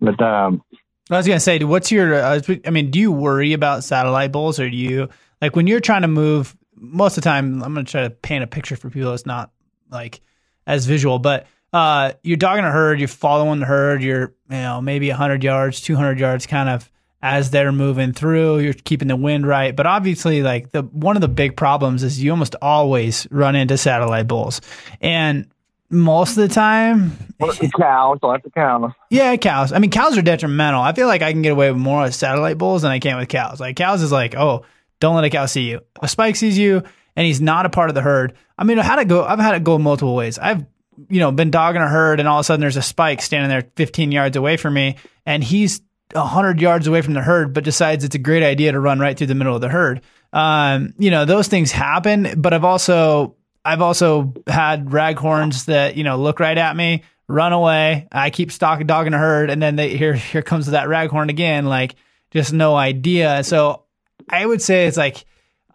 But 0.00 0.20
um, 0.20 0.62
I 1.10 1.16
was 1.16 1.26
gonna 1.26 1.40
say, 1.40 1.58
what's 1.60 1.90
your? 1.90 2.14
Uh, 2.14 2.40
I 2.66 2.70
mean, 2.70 2.90
do 2.90 2.98
you 2.98 3.12
worry 3.12 3.52
about 3.52 3.84
satellite 3.84 4.32
bulls, 4.32 4.60
or 4.60 4.68
do 4.68 4.76
you 4.76 5.08
like 5.40 5.56
when 5.56 5.66
you're 5.66 5.80
trying 5.80 6.02
to 6.02 6.08
move 6.08 6.56
most 6.80 7.16
of 7.16 7.22
the 7.22 7.28
time, 7.28 7.62
I'm 7.62 7.74
going 7.74 7.86
to 7.86 7.90
try 7.90 8.02
to 8.02 8.10
paint 8.10 8.44
a 8.44 8.46
picture 8.46 8.76
for 8.76 8.90
people 8.90 9.10
that's 9.10 9.26
not 9.26 9.50
like 9.90 10.20
as 10.66 10.86
visual, 10.86 11.18
but 11.18 11.46
uh, 11.72 12.12
you're 12.22 12.36
dogging 12.36 12.64
a 12.64 12.70
herd, 12.70 12.98
you're 12.98 13.08
following 13.08 13.60
the 13.60 13.66
herd, 13.66 14.02
you're, 14.02 14.34
you 14.50 14.56
know, 14.56 14.80
maybe 14.80 15.08
100 15.08 15.44
yards, 15.44 15.80
200 15.80 16.18
yards 16.18 16.46
kind 16.46 16.68
of 16.68 16.90
as 17.20 17.50
they're 17.50 17.72
moving 17.72 18.12
through, 18.12 18.60
you're 18.60 18.72
keeping 18.72 19.08
the 19.08 19.16
wind 19.16 19.46
right. 19.46 19.74
But 19.74 19.86
obviously, 19.86 20.42
like 20.42 20.70
the 20.70 20.82
one 20.82 21.16
of 21.16 21.20
the 21.20 21.28
big 21.28 21.56
problems 21.56 22.02
is 22.02 22.22
you 22.22 22.30
almost 22.30 22.54
always 22.62 23.26
run 23.30 23.56
into 23.56 23.76
satellite 23.76 24.28
bulls. 24.28 24.60
And 25.00 25.48
most 25.90 26.36
of 26.36 26.48
the 26.48 26.54
time, 26.54 27.12
well, 27.40 27.52
cows, 27.78 28.18
lots 28.22 28.46
of 28.46 28.54
cows. 28.54 28.92
Yeah, 29.10 29.36
cows. 29.36 29.72
I 29.72 29.78
mean, 29.78 29.90
cows 29.90 30.16
are 30.16 30.22
detrimental. 30.22 30.80
I 30.80 30.92
feel 30.92 31.08
like 31.08 31.22
I 31.22 31.32
can 31.32 31.42
get 31.42 31.52
away 31.52 31.72
with 31.72 31.80
more 31.80 32.02
with 32.02 32.14
satellite 32.14 32.58
bulls 32.58 32.82
than 32.82 32.92
I 32.92 33.00
can 33.00 33.16
with 33.16 33.28
cows. 33.28 33.58
Like 33.58 33.76
cows 33.76 34.02
is 34.02 34.12
like, 34.12 34.36
oh, 34.36 34.64
don't 35.00 35.14
let 35.14 35.24
a 35.24 35.30
cow 35.30 35.46
see 35.46 35.68
you. 35.68 35.80
A 36.02 36.08
spike 36.08 36.36
sees 36.36 36.58
you 36.58 36.82
and 37.16 37.26
he's 37.26 37.40
not 37.40 37.66
a 37.66 37.70
part 37.70 37.88
of 37.88 37.94
the 37.94 38.02
herd. 38.02 38.34
I 38.56 38.64
mean, 38.64 38.78
I 38.78 38.82
had 38.82 38.98
it 38.98 39.08
go. 39.08 39.24
I've 39.24 39.38
had 39.38 39.54
it 39.54 39.64
go 39.64 39.78
multiple 39.78 40.14
ways. 40.14 40.38
I've 40.38 40.64
you 41.08 41.20
know 41.20 41.30
been 41.30 41.50
dogging 41.50 41.82
a 41.82 41.88
herd 41.88 42.20
and 42.20 42.28
all 42.28 42.38
of 42.38 42.40
a 42.40 42.44
sudden 42.44 42.60
there's 42.60 42.76
a 42.76 42.82
spike 42.82 43.22
standing 43.22 43.48
there 43.48 43.70
15 43.76 44.12
yards 44.12 44.36
away 44.36 44.56
from 44.56 44.74
me 44.74 44.96
and 45.26 45.44
he's 45.44 45.80
100 46.12 46.60
yards 46.60 46.86
away 46.86 47.02
from 47.02 47.14
the 47.14 47.22
herd 47.22 47.52
but 47.52 47.64
decides 47.64 48.04
it's 48.04 48.14
a 48.14 48.18
great 48.18 48.42
idea 48.42 48.72
to 48.72 48.80
run 48.80 48.98
right 48.98 49.16
through 49.16 49.26
the 49.26 49.34
middle 49.34 49.54
of 49.54 49.60
the 49.60 49.68
herd 49.68 50.00
um, 50.32 50.94
you 50.98 51.10
know 51.10 51.24
those 51.24 51.48
things 51.48 51.70
happen 51.70 52.34
but 52.36 52.52
i've 52.52 52.64
also 52.64 53.36
i've 53.64 53.80
also 53.80 54.34
had 54.46 54.86
raghorns 54.86 55.66
that 55.66 55.96
you 55.96 56.04
know 56.04 56.16
look 56.16 56.40
right 56.40 56.58
at 56.58 56.74
me 56.74 57.02
run 57.28 57.52
away 57.52 58.08
i 58.10 58.30
keep 58.30 58.50
stalking 58.50 58.86
dogging 58.86 59.14
a 59.14 59.18
herd 59.18 59.50
and 59.50 59.62
then 59.62 59.76
they 59.76 59.96
here 59.96 60.14
here 60.14 60.42
comes 60.42 60.66
that 60.66 60.88
raghorn 60.88 61.28
again 61.28 61.66
like 61.66 61.94
just 62.30 62.52
no 62.52 62.74
idea 62.74 63.44
so 63.44 63.84
I 64.28 64.44
would 64.44 64.62
say 64.62 64.86
it's 64.86 64.96
like 64.96 65.24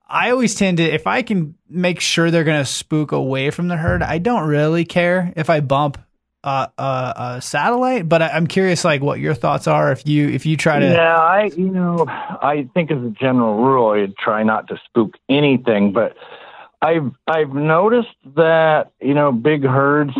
I 0.07 0.31
always 0.31 0.55
tend 0.55 0.77
to 0.77 0.83
if 0.83 1.07
I 1.07 1.21
can 1.21 1.55
make 1.69 1.99
sure 1.99 2.29
they're 2.29 2.43
to 2.43 2.65
spook 2.65 3.11
away 3.11 3.49
from 3.49 3.67
the 3.67 3.77
herd, 3.77 4.03
I 4.03 4.19
don't 4.19 4.47
really 4.47 4.85
care 4.85 5.33
if 5.35 5.49
I 5.49 5.59
bump 5.59 5.97
uh, 6.43 6.67
uh, 6.77 7.13
a 7.15 7.41
satellite. 7.41 8.07
But 8.07 8.21
I, 8.21 8.37
am 8.37 8.47
curious, 8.47 8.83
like, 8.83 9.01
what 9.01 9.19
your 9.19 9.33
thoughts 9.33 9.67
are 9.67 9.91
if 9.91 10.07
you 10.07 10.29
if 10.29 10.45
you 10.45 10.57
try 10.57 10.79
to. 10.79 10.85
Yeah, 10.85 11.17
I 11.17 11.45
you 11.55 11.69
know 11.69 12.05
I 12.07 12.67
think 12.73 12.91
as 12.91 13.03
a 13.03 13.09
general 13.09 13.63
rule, 13.63 13.91
I'd 13.91 14.15
try 14.17 14.43
not 14.43 14.67
to 14.67 14.79
spook 14.85 15.15
anything. 15.29 15.93
But 15.93 16.15
I've 16.81 17.11
I've 17.27 17.53
noticed 17.53 18.15
that 18.35 18.91
you 19.01 19.13
know 19.13 19.31
big 19.31 19.63
herds 19.63 20.13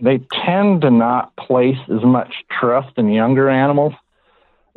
they 0.00 0.18
tend 0.44 0.82
to 0.82 0.90
not 0.90 1.34
place 1.36 1.78
as 1.88 2.02
much 2.04 2.32
trust 2.50 2.98
in 2.98 3.10
younger 3.10 3.48
animals 3.48 3.94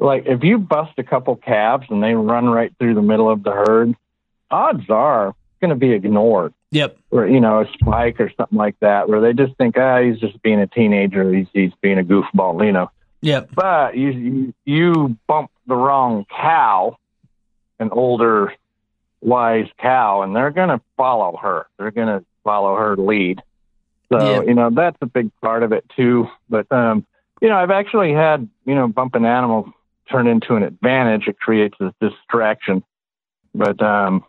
like 0.02 0.26
if 0.26 0.44
you 0.44 0.58
bust 0.58 0.94
a 0.98 1.04
couple 1.04 1.36
calves 1.36 1.86
and 1.90 2.04
they 2.04 2.16
run 2.16 2.50
right 2.50 2.74
through 2.80 2.96
the 2.96 3.02
middle 3.02 3.30
of 3.30 3.44
the 3.44 3.52
herd, 3.52 3.96
odds 4.50 4.90
are 4.90 5.30
it's 5.30 5.60
going 5.62 5.70
to 5.70 5.76
be 5.76 5.92
ignored. 5.92 6.54
Yep. 6.72 6.98
Or 7.12 7.28
you 7.28 7.40
know 7.40 7.62
a 7.62 7.66
spike 7.74 8.20
or 8.20 8.32
something 8.36 8.58
like 8.58 8.80
that, 8.80 9.08
where 9.08 9.22
they 9.22 9.34
just 9.34 9.56
think, 9.58 9.78
ah, 9.78 10.02
he's 10.02 10.20
just 10.20 10.42
being 10.42 10.60
a 10.60 10.68
teenager, 10.68 11.32
he's 11.32 11.48
he's 11.54 11.72
being 11.82 12.00
a 12.00 12.04
goofball, 12.04 12.66
you 12.66 12.72
know. 12.72 12.90
Yep. 13.22 13.50
But 13.54 13.96
you 13.96 14.10
you, 14.10 14.54
you 14.66 15.18
bump 15.28 15.52
the 15.68 15.76
wrong 15.76 16.26
cow, 16.30 16.98
an 17.80 17.90
older, 17.92 18.54
wise 19.20 19.68
cow, 19.80 20.22
and 20.22 20.36
they're 20.36 20.52
going 20.52 20.70
to 20.70 20.82
follow 20.98 21.38
her. 21.38 21.68
They're 21.78 21.92
going 21.92 22.08
to 22.08 22.26
follow 22.44 22.76
her 22.76 22.96
lead. 22.96 23.42
So 24.12 24.36
yep. 24.36 24.48
you 24.48 24.56
know 24.56 24.72
that's 24.72 24.98
a 25.02 25.06
big 25.06 25.30
part 25.42 25.64
of 25.64 25.74
it 25.74 25.86
too. 25.96 26.28
But 26.50 26.72
um, 26.72 27.06
you 27.42 27.50
know, 27.50 27.58
I've 27.58 27.72
actually 27.72 28.14
had 28.14 28.50
you 28.66 28.76
know 28.76 28.88
bumping 28.88 29.26
animals 29.26 29.68
turn 30.12 30.28
into 30.28 30.56
an 30.56 30.64
advantage. 30.64 31.28
It 31.28 31.40
creates 31.40 31.76
a 31.80 31.94
distraction. 32.02 32.84
But 33.54 33.82
um, 33.82 34.24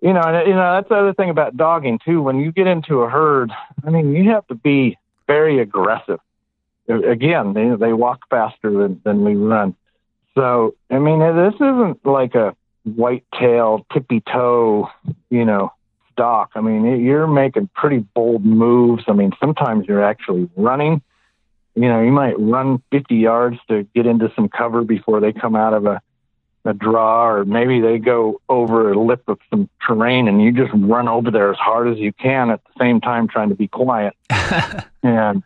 you 0.00 0.12
know, 0.12 0.22
and, 0.22 0.46
you 0.46 0.54
know 0.54 0.74
that's 0.74 0.88
the 0.88 0.96
other 0.96 1.14
thing 1.14 1.30
about 1.30 1.56
dogging 1.56 1.98
too. 2.04 2.22
When 2.22 2.38
you 2.38 2.52
get 2.52 2.66
into 2.66 3.02
a 3.02 3.10
herd, 3.10 3.50
I 3.86 3.90
mean, 3.90 4.14
you 4.14 4.30
have 4.30 4.46
to 4.48 4.54
be 4.54 4.98
very 5.26 5.60
aggressive. 5.60 6.20
Again, 6.88 7.54
they 7.54 7.74
they 7.76 7.92
walk 7.92 8.20
faster 8.28 8.70
than 8.70 9.00
than 9.04 9.24
we 9.24 9.34
run. 9.34 9.74
So 10.34 10.74
I 10.90 10.98
mean, 10.98 11.20
this 11.20 11.54
isn't 11.54 12.04
like 12.04 12.34
a 12.34 12.54
white 12.84 13.24
tail 13.38 13.86
tippy 13.92 14.20
toe, 14.20 14.88
you 15.30 15.44
know, 15.44 15.72
stock. 16.12 16.50
I 16.54 16.60
mean, 16.60 17.00
you're 17.02 17.26
making 17.26 17.70
pretty 17.74 17.98
bold 17.98 18.44
moves. 18.44 19.04
I 19.08 19.12
mean, 19.12 19.32
sometimes 19.40 19.86
you're 19.86 20.04
actually 20.04 20.50
running 20.56 21.02
you 21.74 21.88
know, 21.88 22.00
you 22.00 22.12
might 22.12 22.38
run 22.38 22.82
50 22.92 23.16
yards 23.16 23.58
to 23.68 23.84
get 23.94 24.06
into 24.06 24.32
some 24.36 24.48
cover 24.48 24.84
before 24.84 25.20
they 25.20 25.32
come 25.32 25.56
out 25.56 25.74
of 25.74 25.86
a, 25.86 26.00
a 26.64 26.72
draw, 26.72 27.26
or 27.26 27.44
maybe 27.44 27.80
they 27.80 27.98
go 27.98 28.40
over 28.48 28.92
a 28.92 28.98
lip 28.98 29.22
of 29.26 29.38
some 29.50 29.68
terrain 29.86 30.28
and 30.28 30.40
you 30.40 30.52
just 30.52 30.72
run 30.74 31.08
over 31.08 31.30
there 31.30 31.50
as 31.50 31.58
hard 31.58 31.88
as 31.88 31.98
you 31.98 32.12
can 32.12 32.50
at 32.50 32.62
the 32.64 32.84
same 32.84 33.00
time 33.00 33.26
trying 33.26 33.48
to 33.48 33.56
be 33.56 33.66
quiet. 33.66 34.14
and 35.02 35.42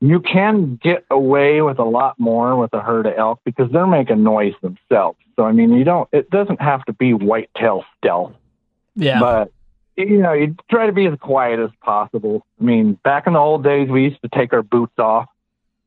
you 0.00 0.20
can 0.20 0.76
get 0.76 1.04
away 1.10 1.60
with 1.60 1.78
a 1.78 1.84
lot 1.84 2.18
more 2.20 2.56
with 2.56 2.72
a 2.72 2.80
herd 2.80 3.06
of 3.06 3.14
elk 3.16 3.40
because 3.44 3.70
they're 3.72 3.86
making 3.86 4.22
noise 4.22 4.54
themselves. 4.62 5.18
So, 5.36 5.44
I 5.44 5.52
mean, 5.52 5.72
you 5.72 5.82
don't, 5.82 6.08
it 6.12 6.30
doesn't 6.30 6.60
have 6.60 6.84
to 6.84 6.92
be 6.92 7.12
whitetail 7.14 7.84
stealth. 7.98 8.34
Yeah. 8.94 9.18
But, 9.18 9.50
you 9.96 10.18
know, 10.18 10.32
you 10.32 10.56
try 10.70 10.86
to 10.86 10.92
be 10.92 11.06
as 11.06 11.18
quiet 11.18 11.58
as 11.58 11.70
possible. 11.80 12.46
I 12.60 12.64
mean, 12.64 12.98
back 13.02 13.26
in 13.26 13.32
the 13.32 13.38
old 13.40 13.64
days, 13.64 13.88
we 13.88 14.04
used 14.04 14.22
to 14.22 14.28
take 14.28 14.52
our 14.52 14.62
boots 14.62 14.98
off 14.98 15.26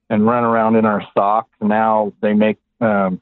and 0.09 0.25
run 0.25 0.43
around 0.43 0.75
in 0.75 0.85
our 0.85 1.05
stock. 1.11 1.47
Now 1.61 2.13
they 2.21 2.33
make, 2.33 2.57
um, 2.81 3.21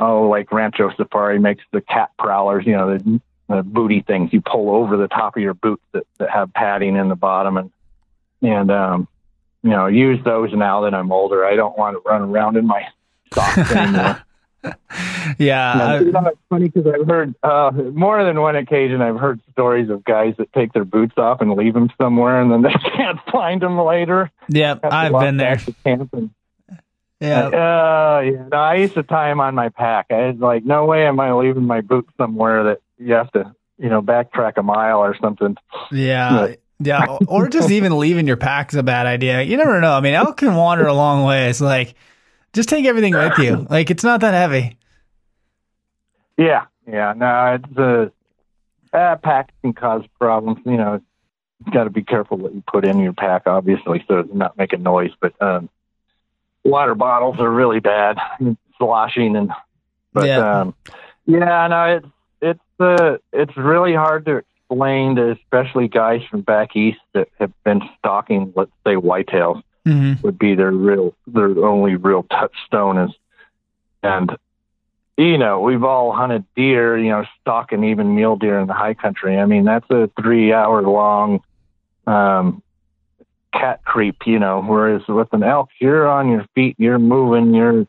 oh, 0.00 0.28
like 0.28 0.52
Rancho 0.52 0.92
Safari 0.96 1.38
makes 1.38 1.64
the 1.72 1.80
cat 1.80 2.10
prowlers, 2.18 2.66
you 2.66 2.72
know, 2.72 2.96
the, 2.96 3.20
the 3.48 3.62
booty 3.62 4.00
things 4.00 4.32
you 4.32 4.40
pull 4.40 4.74
over 4.74 4.96
the 4.96 5.08
top 5.08 5.36
of 5.36 5.42
your 5.42 5.54
boots 5.54 5.84
that, 5.92 6.06
that 6.18 6.30
have 6.30 6.52
padding 6.54 6.96
in 6.96 7.08
the 7.08 7.16
bottom 7.16 7.56
and, 7.56 7.70
and, 8.42 8.70
um, 8.70 9.08
you 9.62 9.70
know, 9.70 9.86
use 9.86 10.22
those 10.24 10.52
now 10.52 10.82
that 10.82 10.94
I'm 10.94 11.10
older. 11.10 11.44
I 11.44 11.56
don't 11.56 11.76
want 11.76 11.96
to 11.96 12.08
run 12.08 12.22
around 12.22 12.56
in 12.56 12.66
my 12.66 12.86
socks 13.32 13.70
anymore. 13.70 14.22
yeah. 15.38 16.00
you 16.00 16.12
know, 16.12 16.26
it's 16.26 16.38
funny 16.48 16.68
because 16.68 16.92
I've 16.92 17.06
heard 17.06 17.34
uh, 17.42 17.70
more 17.92 18.24
than 18.24 18.40
one 18.40 18.56
occasion. 18.56 19.02
I've 19.02 19.18
heard 19.18 19.40
stories 19.52 19.90
of 19.90 20.04
guys 20.04 20.34
that 20.38 20.52
take 20.52 20.72
their 20.72 20.84
boots 20.84 21.14
off 21.16 21.40
and 21.40 21.52
leave 21.52 21.74
them 21.74 21.90
somewhere, 22.00 22.40
and 22.40 22.50
then 22.50 22.62
they 22.62 22.72
can't 22.96 23.18
find 23.30 23.60
them 23.60 23.78
later. 23.78 24.30
Yeah, 24.48 24.76
I've 24.82 25.12
been 25.12 25.36
there. 25.36 25.60
And, 25.84 26.30
yeah. 27.20 27.46
Uh, 27.46 28.20
yeah. 28.20 28.48
No, 28.50 28.56
I 28.56 28.74
used 28.76 28.94
to 28.94 29.02
tie 29.02 29.28
them 29.28 29.40
on 29.40 29.54
my 29.54 29.68
pack. 29.68 30.06
I 30.10 30.28
was 30.28 30.36
like, 30.38 30.64
no 30.64 30.84
way 30.84 31.06
am 31.06 31.20
I 31.20 31.32
leaving 31.32 31.64
my 31.64 31.80
boots 31.80 32.10
somewhere 32.18 32.64
that 32.64 32.80
you 32.98 33.14
have 33.14 33.30
to, 33.32 33.54
you 33.78 33.88
know, 33.88 34.02
backtrack 34.02 34.54
a 34.56 34.62
mile 34.62 34.98
or 34.98 35.16
something. 35.20 35.56
Yeah. 35.90 36.30
But, 36.32 36.60
yeah, 36.80 37.18
or 37.28 37.48
just 37.50 37.70
even 37.70 37.98
leaving 37.98 38.26
your 38.26 38.36
pack 38.36 38.72
is 38.72 38.76
a 38.76 38.82
bad 38.82 39.06
idea. 39.06 39.42
You 39.42 39.56
never 39.56 39.80
know. 39.80 39.92
I 39.92 40.00
mean, 40.00 40.14
elk 40.14 40.38
can 40.38 40.54
wander 40.56 40.86
a 40.86 40.92
long 40.92 41.24
way. 41.24 41.48
It's 41.48 41.60
like 41.60 41.94
just 42.54 42.68
take 42.68 42.86
everything 42.86 43.14
with 43.14 43.36
you. 43.38 43.66
Like 43.70 43.90
it's 43.90 44.04
not 44.04 44.20
that 44.20 44.32
heavy. 44.32 44.78
Yeah, 46.38 46.64
yeah. 46.86 47.12
No, 47.14 47.58
it's 47.60 47.76
a 47.76 48.12
uh, 48.96 49.16
pack 49.16 49.52
can 49.60 49.72
cause 49.72 50.04
problems. 50.18 50.58
You 50.64 50.76
know, 50.76 51.00
you 51.66 51.72
got 51.72 51.84
to 51.84 51.90
be 51.90 52.02
careful 52.02 52.38
what 52.38 52.54
you 52.54 52.62
put 52.70 52.84
in 52.84 53.00
your 53.00 53.12
pack, 53.12 53.42
obviously, 53.46 54.04
so 54.08 54.20
it's 54.20 54.32
not 54.32 54.56
making 54.56 54.82
noise. 54.82 55.10
But 55.20 55.40
um, 55.42 55.68
water 56.62 56.94
bottles 56.94 57.36
are 57.38 57.50
really 57.50 57.80
bad, 57.80 58.18
sloshing 58.78 59.36
and. 59.36 59.50
But 60.12 60.26
yeah, 60.26 60.60
um, 60.60 60.74
yeah. 61.26 61.66
No, 61.66 61.96
it's 61.96 62.06
it's 62.40 62.80
uh, 62.80 63.18
it's 63.32 63.56
really 63.56 63.94
hard 63.94 64.26
to 64.26 64.36
explain 64.36 65.16
to 65.16 65.32
especially 65.32 65.88
guys 65.88 66.22
from 66.30 66.42
back 66.42 66.76
east 66.76 67.00
that 67.14 67.28
have 67.40 67.52
been 67.64 67.80
stalking, 67.98 68.52
let's 68.54 68.70
say, 68.86 68.94
whitetails 68.94 69.62
mm-hmm. 69.86 70.20
would 70.22 70.38
be 70.38 70.54
their 70.54 70.72
real 70.72 71.14
their 71.26 71.64
only 71.64 71.96
real 71.96 72.22
touchstone 72.24 72.98
is 72.98 73.10
and 74.02 74.36
you 75.16 75.38
know 75.38 75.60
we've 75.60 75.84
all 75.84 76.12
hunted 76.12 76.44
deer 76.56 76.98
you 76.98 77.10
know 77.10 77.24
stalking 77.40 77.84
even 77.84 78.14
mule 78.14 78.36
deer 78.36 78.58
in 78.58 78.66
the 78.66 78.74
high 78.74 78.94
country 78.94 79.38
i 79.38 79.46
mean 79.46 79.64
that's 79.64 79.88
a 79.90 80.10
three 80.20 80.52
hour 80.52 80.82
long 80.82 81.40
um 82.06 82.62
cat 83.52 83.84
creep 83.84 84.26
you 84.26 84.38
know 84.38 84.62
whereas 84.62 85.02
with 85.08 85.32
an 85.32 85.42
elk 85.42 85.68
you're 85.80 86.08
on 86.08 86.30
your 86.30 86.44
feet 86.54 86.74
you're 86.78 86.98
moving 86.98 87.54
you're 87.54 87.86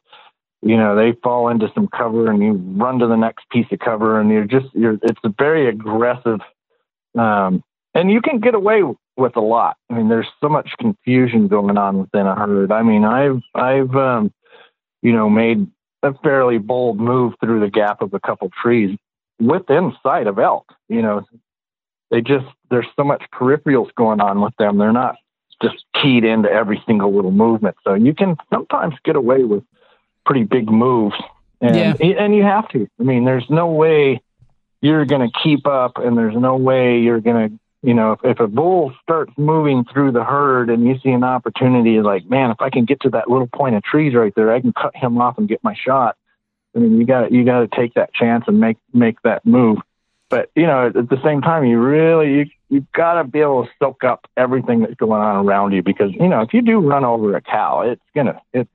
you 0.61 0.77
know 0.77 0.95
they 0.95 1.13
fall 1.23 1.49
into 1.49 1.71
some 1.73 1.87
cover 1.87 2.29
and 2.29 2.41
you 2.41 2.53
run 2.53 2.99
to 2.99 3.07
the 3.07 3.15
next 3.15 3.49
piece 3.49 3.65
of 3.71 3.79
cover 3.79 4.19
and 4.19 4.29
you're 4.29 4.45
just 4.45 4.67
you're 4.73 4.97
it's 5.01 5.19
a 5.23 5.33
very 5.37 5.67
aggressive 5.67 6.39
um 7.15 7.63
and 7.95 8.11
you 8.11 8.21
can 8.21 8.39
get 8.39 8.53
away 8.53 8.83
with 9.17 9.35
a 9.35 9.41
lot. 9.41 9.77
I 9.89 9.93
mean, 9.93 10.09
there's 10.09 10.27
so 10.41 10.49
much 10.49 10.69
confusion 10.79 11.47
going 11.47 11.77
on 11.77 11.99
within 11.99 12.27
a 12.27 12.35
herd. 12.35 12.71
I 12.71 12.83
mean, 12.83 13.05
I've 13.05 13.41
I've 13.53 13.95
um, 13.95 14.33
you 15.01 15.13
know 15.13 15.29
made 15.29 15.67
a 16.03 16.13
fairly 16.23 16.57
bold 16.57 16.99
move 16.99 17.33
through 17.39 17.61
the 17.61 17.69
gap 17.69 18.01
of 18.01 18.13
a 18.13 18.19
couple 18.19 18.49
trees 18.61 18.97
within 19.39 19.93
sight 20.03 20.27
of 20.27 20.39
elk. 20.39 20.73
You 20.89 21.01
know, 21.01 21.25
they 22.11 22.21
just 22.21 22.45
there's 22.69 22.87
so 22.95 23.03
much 23.03 23.23
peripherals 23.33 23.93
going 23.95 24.21
on 24.21 24.41
with 24.41 24.55
them. 24.57 24.77
They're 24.77 24.91
not 24.91 25.15
just 25.61 25.85
keyed 26.01 26.23
into 26.23 26.49
every 26.49 26.81
single 26.85 27.15
little 27.15 27.31
movement. 27.31 27.77
So 27.83 27.93
you 27.93 28.13
can 28.13 28.35
sometimes 28.53 28.95
get 29.03 29.15
away 29.15 29.43
with 29.43 29.63
pretty 30.25 30.43
big 30.43 30.69
moves, 30.69 31.15
and 31.61 31.75
yeah. 31.75 32.17
and 32.17 32.35
you 32.35 32.43
have 32.43 32.67
to. 32.69 32.87
I 32.99 33.03
mean, 33.03 33.25
there's 33.25 33.49
no 33.49 33.67
way 33.67 34.21
you're 34.81 35.05
going 35.05 35.27
to 35.27 35.39
keep 35.43 35.65
up, 35.65 35.97
and 35.97 36.17
there's 36.17 36.35
no 36.35 36.57
way 36.57 36.99
you're 36.99 37.21
going 37.21 37.49
to 37.49 37.59
you 37.85 37.93
know, 37.93 38.13
if, 38.13 38.19
if 38.23 38.39
a 38.39 38.47
bull 38.47 38.93
starts 39.03 39.31
moving 39.37 39.85
through 39.91 40.11
the 40.11 40.23
herd 40.23 40.69
and 40.69 40.85
you 40.85 40.97
see 41.03 41.11
an 41.11 41.23
opportunity, 41.23 42.01
like, 42.01 42.25
man, 42.27 42.49
if 42.49 42.57
I 42.59 42.71
can 42.71 42.85
get 42.85 43.01
to 43.01 43.09
that 43.11 43.29
little 43.29 43.47
point 43.47 43.75
of 43.75 43.83
trees 43.83 44.15
right 44.15 44.33
there, 44.35 44.51
I 44.51 44.59
can 44.61 44.73
cut 44.73 44.95
him 44.95 45.19
off 45.21 45.37
and 45.37 45.47
get 45.47 45.63
my 45.63 45.75
shot. 45.75 46.17
I 46.75 46.79
mean, 46.79 46.97
you 46.97 47.05
got 47.05 47.31
you 47.31 47.45
got 47.45 47.59
to 47.59 47.67
take 47.67 47.93
that 47.93 48.13
chance 48.13 48.45
and 48.47 48.59
make 48.59 48.77
make 48.93 49.21
that 49.21 49.45
move. 49.45 49.77
But 50.29 50.49
you 50.55 50.65
know, 50.65 50.87
at 50.87 51.09
the 51.09 51.21
same 51.23 51.41
time, 51.41 51.63
you 51.65 51.79
really 51.79 52.33
you 52.33 52.45
you 52.69 52.87
got 52.93 53.21
to 53.21 53.23
be 53.23 53.39
able 53.39 53.65
to 53.65 53.71
soak 53.79 54.03
up 54.03 54.27
everything 54.35 54.81
that's 54.81 54.95
going 54.95 55.21
on 55.21 55.45
around 55.45 55.71
you 55.71 55.83
because 55.83 56.11
you 56.11 56.27
know 56.27 56.41
if 56.41 56.53
you 56.53 56.61
do 56.61 56.79
run 56.79 57.05
over 57.05 57.35
a 57.35 57.41
cow, 57.41 57.81
it's 57.81 58.01
gonna 58.15 58.41
it's 58.51 58.69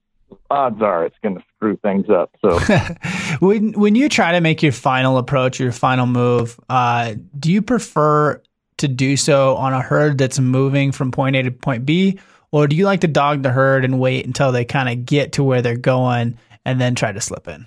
odds 0.50 0.80
are 0.80 1.04
it's 1.04 1.16
going 1.22 1.34
to 1.36 1.42
screw 1.56 1.76
things 1.76 2.06
up. 2.08 2.30
So 2.40 2.58
when 3.40 3.72
when 3.72 3.94
you 3.94 4.08
try 4.08 4.32
to 4.32 4.40
make 4.40 4.62
your 4.62 4.72
final 4.72 5.18
approach, 5.18 5.60
your 5.60 5.72
final 5.72 6.06
move, 6.06 6.58
uh, 6.68 7.14
do 7.38 7.52
you 7.52 7.62
prefer 7.62 8.40
to 8.80 8.88
do 8.88 9.16
so 9.16 9.56
on 9.56 9.72
a 9.72 9.80
herd 9.80 10.18
that's 10.18 10.38
moving 10.38 10.92
from 10.92 11.10
point 11.10 11.36
A 11.36 11.42
to 11.42 11.50
point 11.50 11.86
B? 11.86 12.18
Or 12.52 12.66
do 12.66 12.74
you 12.74 12.84
like 12.84 13.00
to 13.02 13.08
dog 13.08 13.42
the 13.42 13.50
herd 13.50 13.84
and 13.84 14.00
wait 14.00 14.26
until 14.26 14.50
they 14.52 14.64
kind 14.64 14.88
of 14.88 15.06
get 15.06 15.32
to 15.32 15.44
where 15.44 15.62
they're 15.62 15.76
going 15.76 16.38
and 16.64 16.80
then 16.80 16.94
try 16.94 17.12
to 17.12 17.20
slip 17.20 17.46
in? 17.46 17.66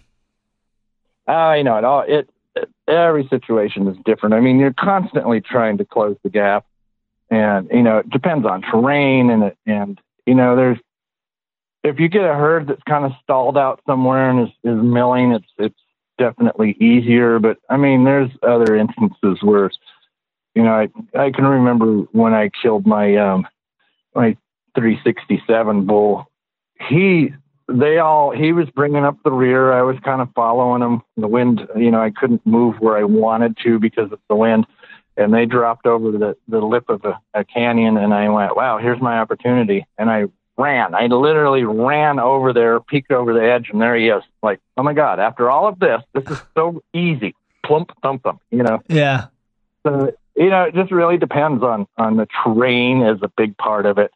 Uh, 1.28 1.54
you 1.54 1.64
know, 1.64 1.78
it 1.78 1.86
all 1.86 2.04
it, 2.06 2.30
it 2.56 2.70
every 2.88 3.28
situation 3.30 3.88
is 3.88 3.98
different. 4.06 4.36
I 4.36 4.42
mean, 4.42 4.60
you're 4.60 4.74
constantly 4.74 5.40
trying 5.40 5.78
to 5.78 5.86
close 5.86 6.18
the 6.24 6.30
gap, 6.30 6.66
and 7.30 7.70
you 7.72 7.82
know, 7.82 8.00
it 8.00 8.10
depends 8.10 8.46
on 8.46 8.62
terrain 8.62 9.30
and 9.30 9.54
and 9.66 10.00
you 10.26 10.36
know, 10.36 10.56
there's 10.56 10.80
if 11.84 12.00
you 12.00 12.08
get 12.08 12.24
a 12.24 12.34
herd 12.34 12.68
that's 12.68 12.84
kind 12.84 13.06
of 13.06 13.12
stalled 13.22 13.58
out 13.58 13.82
somewhere 13.86 14.30
and 14.30 14.48
is, 14.48 14.54
is 14.64 14.82
milling, 14.82 15.32
it's 15.32 15.48
it's 15.58 15.80
definitely 16.18 16.76
easier. 16.80 17.40
But 17.40 17.58
I 17.70 17.78
mean, 17.78 18.04
there's 18.04 18.32
other 18.42 18.76
instances 18.76 19.42
where 19.42 19.70
you 20.56 20.64
know, 20.64 20.74
I 20.74 20.90
I 21.18 21.32
can 21.32 21.46
remember 21.46 22.04
when 22.12 22.34
I 22.34 22.50
killed 22.62 22.86
my 22.86 23.16
um 23.18 23.48
my 24.16 24.38
367 24.76 25.86
bull. 25.86 26.26
He 26.90 27.34
they 27.68 27.98
all 27.98 28.32
he 28.32 28.52
was 28.52 28.70
bringing 28.70 29.06
up 29.06 29.18
the 29.24 29.32
rear. 29.32 29.72
I 29.72 29.82
was 29.82 29.98
kind 30.04 30.22
of 30.22 30.30
following 30.36 30.82
him. 30.82 31.02
The 31.18 31.28
wind, 31.28 31.68
you 31.76 31.92
know, 31.92 32.02
I 32.02 32.12
couldn't 32.12 32.46
move 32.46 32.76
where 32.80 32.98
I 32.98 33.04
wanted 33.04 33.58
to 33.64 33.80
because 33.80 34.12
of 34.12 34.20
the 34.30 34.36
wind. 34.36 34.68
And 35.16 35.34
they 35.34 35.46
dropped 35.46 35.86
over 35.86 36.12
the 36.12 36.36
the 36.48 36.60
lip 36.60 36.86
of 36.90 37.06
a, 37.06 37.20
a 37.36 37.44
canyon, 37.44 37.98
and 37.98 38.14
I 38.14 38.30
went, 38.30 38.56
"Wow, 38.56 38.80
here's 38.80 39.00
my 39.00 39.20
opportunity!" 39.20 39.86
And 39.96 40.10
I 40.10 40.26
ran. 40.58 40.96
I 40.96 41.06
literally 41.06 41.64
ran 41.64 42.20
over 42.20 42.52
there, 42.52 42.80
peeked 42.80 43.12
over 43.12 43.32
the 43.32 43.44
edge, 43.44 43.70
and 43.72 43.80
there 43.80 43.96
he 43.96 44.10
is. 44.10 44.24
Like, 44.42 44.60
oh 44.76 44.82
my 44.82 44.94
god! 44.94 45.20
After 45.20 45.52
all 45.52 45.68
of 45.68 45.78
this, 45.78 46.02
this 46.16 46.24
is 46.32 46.42
so 46.56 46.82
easy. 46.96 47.36
Plump, 47.64 47.92
thump, 48.02 48.24
thump. 48.24 48.42
You 48.50 48.64
know. 48.64 48.82
Yeah. 48.88 49.28
So 49.86 50.14
you 50.36 50.50
know, 50.50 50.64
it 50.64 50.74
just 50.74 50.92
really 50.92 51.18
depends 51.18 51.64
on 51.64 51.88
on 51.98 52.18
the 52.18 52.28
terrain 52.44 53.02
is 53.02 53.20
a 53.22 53.32
big 53.38 53.58
part 53.58 53.86
of 53.86 53.98
it, 53.98 54.12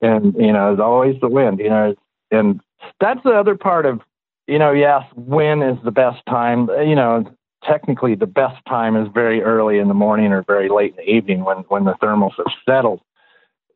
and 0.00 0.34
you 0.34 0.52
know, 0.52 0.72
as 0.72 0.80
always 0.80 1.20
the 1.20 1.28
wind. 1.28 1.58
You 1.58 1.70
know, 1.70 1.94
and 2.30 2.60
that's 3.00 3.22
the 3.24 3.30
other 3.30 3.56
part 3.56 3.86
of 3.86 4.00
you 4.46 4.58
know, 4.58 4.72
yes, 4.72 5.02
when 5.14 5.62
is 5.62 5.78
the 5.84 5.90
best 5.90 6.24
time? 6.26 6.68
You 6.68 6.94
know, 6.94 7.24
technically 7.64 8.14
the 8.14 8.26
best 8.26 8.64
time 8.68 8.96
is 8.96 9.08
very 9.12 9.42
early 9.42 9.78
in 9.78 9.88
the 9.88 9.94
morning 9.94 10.32
or 10.32 10.42
very 10.42 10.68
late 10.68 10.92
in 10.92 11.04
the 11.04 11.10
evening 11.10 11.44
when 11.44 11.58
when 11.68 11.84
the 11.84 11.94
thermals 11.94 12.36
have 12.36 12.52
settled. 12.64 13.00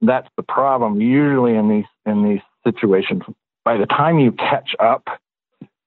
That's 0.00 0.28
the 0.36 0.42
problem. 0.42 1.00
Usually 1.00 1.54
in 1.54 1.68
these 1.68 1.84
in 2.06 2.28
these 2.28 2.40
situations, 2.64 3.22
by 3.64 3.76
the 3.76 3.86
time 3.86 4.18
you 4.18 4.32
catch 4.32 4.74
up, 4.78 5.08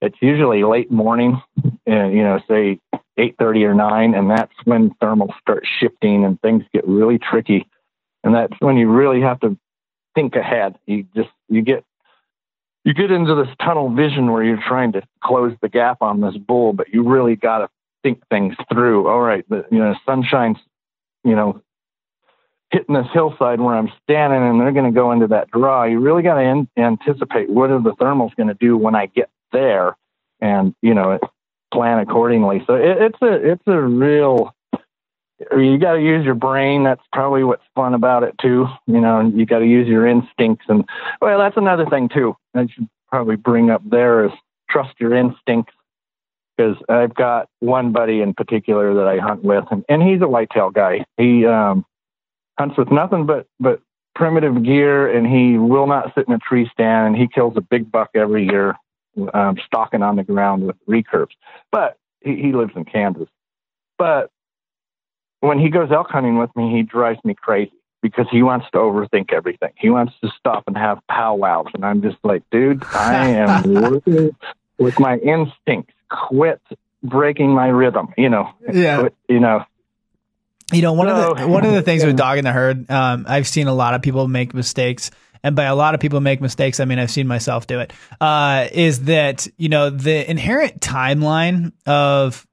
it's 0.00 0.18
usually 0.20 0.64
late 0.64 0.90
morning, 0.90 1.40
and 1.86 2.12
you 2.12 2.22
know, 2.22 2.40
say 2.48 2.78
8:30 3.18 3.64
or 3.64 3.74
9, 3.74 4.14
and 4.14 4.30
that's 4.30 4.54
when 4.64 4.90
thermals 5.02 5.38
start 5.40 5.64
shifting 5.78 6.24
and 6.24 6.40
things 6.40 6.64
get 6.72 6.86
really 6.86 7.18
tricky. 7.18 7.66
And 8.22 8.34
that's 8.34 8.54
when 8.60 8.76
you 8.76 8.88
really 8.88 9.20
have 9.20 9.40
to 9.40 9.56
think 10.14 10.36
ahead. 10.36 10.76
You 10.86 11.06
just 11.14 11.30
you 11.48 11.62
get 11.62 11.84
you 12.84 12.92
get 12.92 13.10
into 13.10 13.34
this 13.34 13.54
tunnel 13.62 13.90
vision 13.90 14.30
where 14.30 14.42
you're 14.42 14.62
trying 14.66 14.92
to 14.92 15.02
close 15.22 15.54
the 15.62 15.68
gap 15.68 15.98
on 16.02 16.20
this 16.20 16.36
bull, 16.36 16.72
but 16.72 16.92
you 16.92 17.02
really 17.02 17.36
got 17.36 17.58
to 17.58 17.68
think 18.02 18.20
things 18.28 18.54
through. 18.72 19.08
All 19.08 19.20
right, 19.20 19.44
the 19.48 19.64
you 19.70 19.78
know 19.78 19.94
sunshine's 20.06 20.58
you 21.24 21.34
know 21.34 21.62
hitting 22.70 22.94
this 22.94 23.06
hillside 23.12 23.60
where 23.60 23.74
I'm 23.74 23.92
standing, 24.02 24.42
and 24.42 24.60
they're 24.60 24.72
going 24.72 24.92
to 24.92 24.96
go 24.96 25.12
into 25.12 25.28
that 25.28 25.50
draw. 25.50 25.84
You 25.84 26.00
really 26.00 26.22
got 26.22 26.34
to 26.34 26.66
anticipate 26.76 27.48
what 27.48 27.70
are 27.70 27.80
the 27.80 27.92
thermals 27.92 28.34
going 28.36 28.48
to 28.48 28.54
do 28.54 28.76
when 28.76 28.94
I 28.94 29.06
get 29.06 29.30
there, 29.52 29.96
and 30.40 30.74
you 30.82 30.94
know 30.94 31.18
plan 31.74 31.98
accordingly. 31.98 32.62
So 32.66 32.74
it, 32.74 32.96
it's 33.00 33.18
a 33.22 33.52
it's 33.52 33.62
a 33.66 33.80
real 33.80 34.54
you 35.56 35.78
got 35.78 35.94
to 35.94 36.00
use 36.00 36.24
your 36.24 36.34
brain. 36.34 36.84
That's 36.84 37.02
probably 37.12 37.44
what's 37.44 37.64
fun 37.74 37.94
about 37.94 38.22
it 38.22 38.34
too. 38.40 38.66
You 38.86 39.00
know, 39.00 39.20
you 39.34 39.44
got 39.44 39.58
to 39.58 39.66
use 39.66 39.88
your 39.88 40.06
instincts, 40.06 40.66
and 40.68 40.84
well, 41.20 41.38
that's 41.38 41.56
another 41.56 41.86
thing 41.86 42.08
too. 42.08 42.36
I 42.54 42.66
should 42.66 42.88
probably 43.10 43.36
bring 43.36 43.70
up 43.70 43.82
there 43.88 44.24
is 44.24 44.32
trust 44.70 44.94
your 44.98 45.14
instincts 45.14 45.74
because 46.56 46.76
I've 46.88 47.14
got 47.14 47.48
one 47.60 47.92
buddy 47.92 48.20
in 48.20 48.34
particular 48.34 48.94
that 48.94 49.08
I 49.08 49.18
hunt 49.18 49.42
with, 49.42 49.64
and, 49.70 49.84
and 49.88 50.02
he's 50.02 50.22
a 50.22 50.28
whitetail 50.28 50.70
guy. 50.70 51.04
He 51.16 51.44
um, 51.46 51.84
hunts 52.58 52.78
with 52.78 52.90
nothing 52.90 53.26
but 53.26 53.46
but 53.58 53.80
primitive 54.14 54.62
gear, 54.62 55.14
and 55.14 55.26
he 55.26 55.58
will 55.58 55.86
not 55.86 56.14
sit 56.14 56.28
in 56.28 56.34
a 56.34 56.38
tree 56.38 56.68
stand. 56.72 57.08
And 57.08 57.16
he 57.16 57.28
kills 57.28 57.54
a 57.56 57.60
big 57.60 57.90
buck 57.90 58.10
every 58.14 58.46
year, 58.46 58.76
um, 59.32 59.56
stalking 59.66 60.02
on 60.02 60.16
the 60.16 60.24
ground 60.24 60.66
with 60.66 60.76
recurves. 60.86 61.34
But 61.70 61.98
he, 62.20 62.36
he 62.36 62.52
lives 62.52 62.72
in 62.76 62.84
Kansas. 62.84 63.28
But 63.98 64.30
when 65.40 65.58
he 65.58 65.68
goes 65.68 65.90
elk 65.92 66.08
hunting 66.10 66.38
with 66.38 66.54
me, 66.56 66.74
he 66.74 66.82
drives 66.82 67.18
me 67.24 67.34
crazy 67.34 67.72
because 68.02 68.26
he 68.30 68.42
wants 68.42 68.66
to 68.72 68.78
overthink 68.78 69.32
everything. 69.32 69.70
He 69.76 69.90
wants 69.90 70.12
to 70.22 70.30
stop 70.38 70.64
and 70.66 70.76
have 70.76 71.00
powwows, 71.08 71.68
and 71.74 71.84
I'm 71.84 72.02
just 72.02 72.18
like, 72.22 72.42
dude, 72.50 72.84
I 72.92 73.28
am 73.30 73.74
working 73.82 74.36
with 74.78 74.98
my 74.98 75.16
instincts. 75.18 75.94
Quit 76.10 76.60
breaking 77.02 77.50
my 77.50 77.68
rhythm. 77.68 78.12
You 78.16 78.28
know. 78.28 78.50
Yeah. 78.72 79.00
Quit, 79.00 79.14
you 79.28 79.40
know. 79.40 79.64
You 80.72 80.82
know, 80.82 80.94
one 80.94 81.08
of 81.08 81.38
the 81.38 81.46
one 81.46 81.64
of 81.64 81.72
the 81.72 81.82
things 81.82 82.04
with 82.04 82.16
dogging 82.18 82.44
the 82.44 82.52
herd, 82.52 82.90
um, 82.90 83.26
I've 83.28 83.46
seen 83.46 83.68
a 83.68 83.74
lot 83.74 83.94
of 83.94 84.02
people 84.02 84.26
make 84.28 84.54
mistakes, 84.54 85.10
and 85.44 85.54
by 85.54 85.64
a 85.64 85.76
lot 85.76 85.94
of 85.94 86.00
people 86.00 86.20
make 86.20 86.40
mistakes, 86.40 86.80
I 86.80 86.86
mean 86.86 86.98
I've 86.98 87.10
seen 87.10 87.28
myself 87.28 87.68
do 87.68 87.78
it. 87.78 87.92
Uh, 88.20 88.66
is 88.72 89.04
that 89.04 89.46
you 89.56 89.68
know 89.68 89.90
the 89.90 90.28
inherent 90.28 90.80
timeline 90.80 91.72
of 91.86 92.44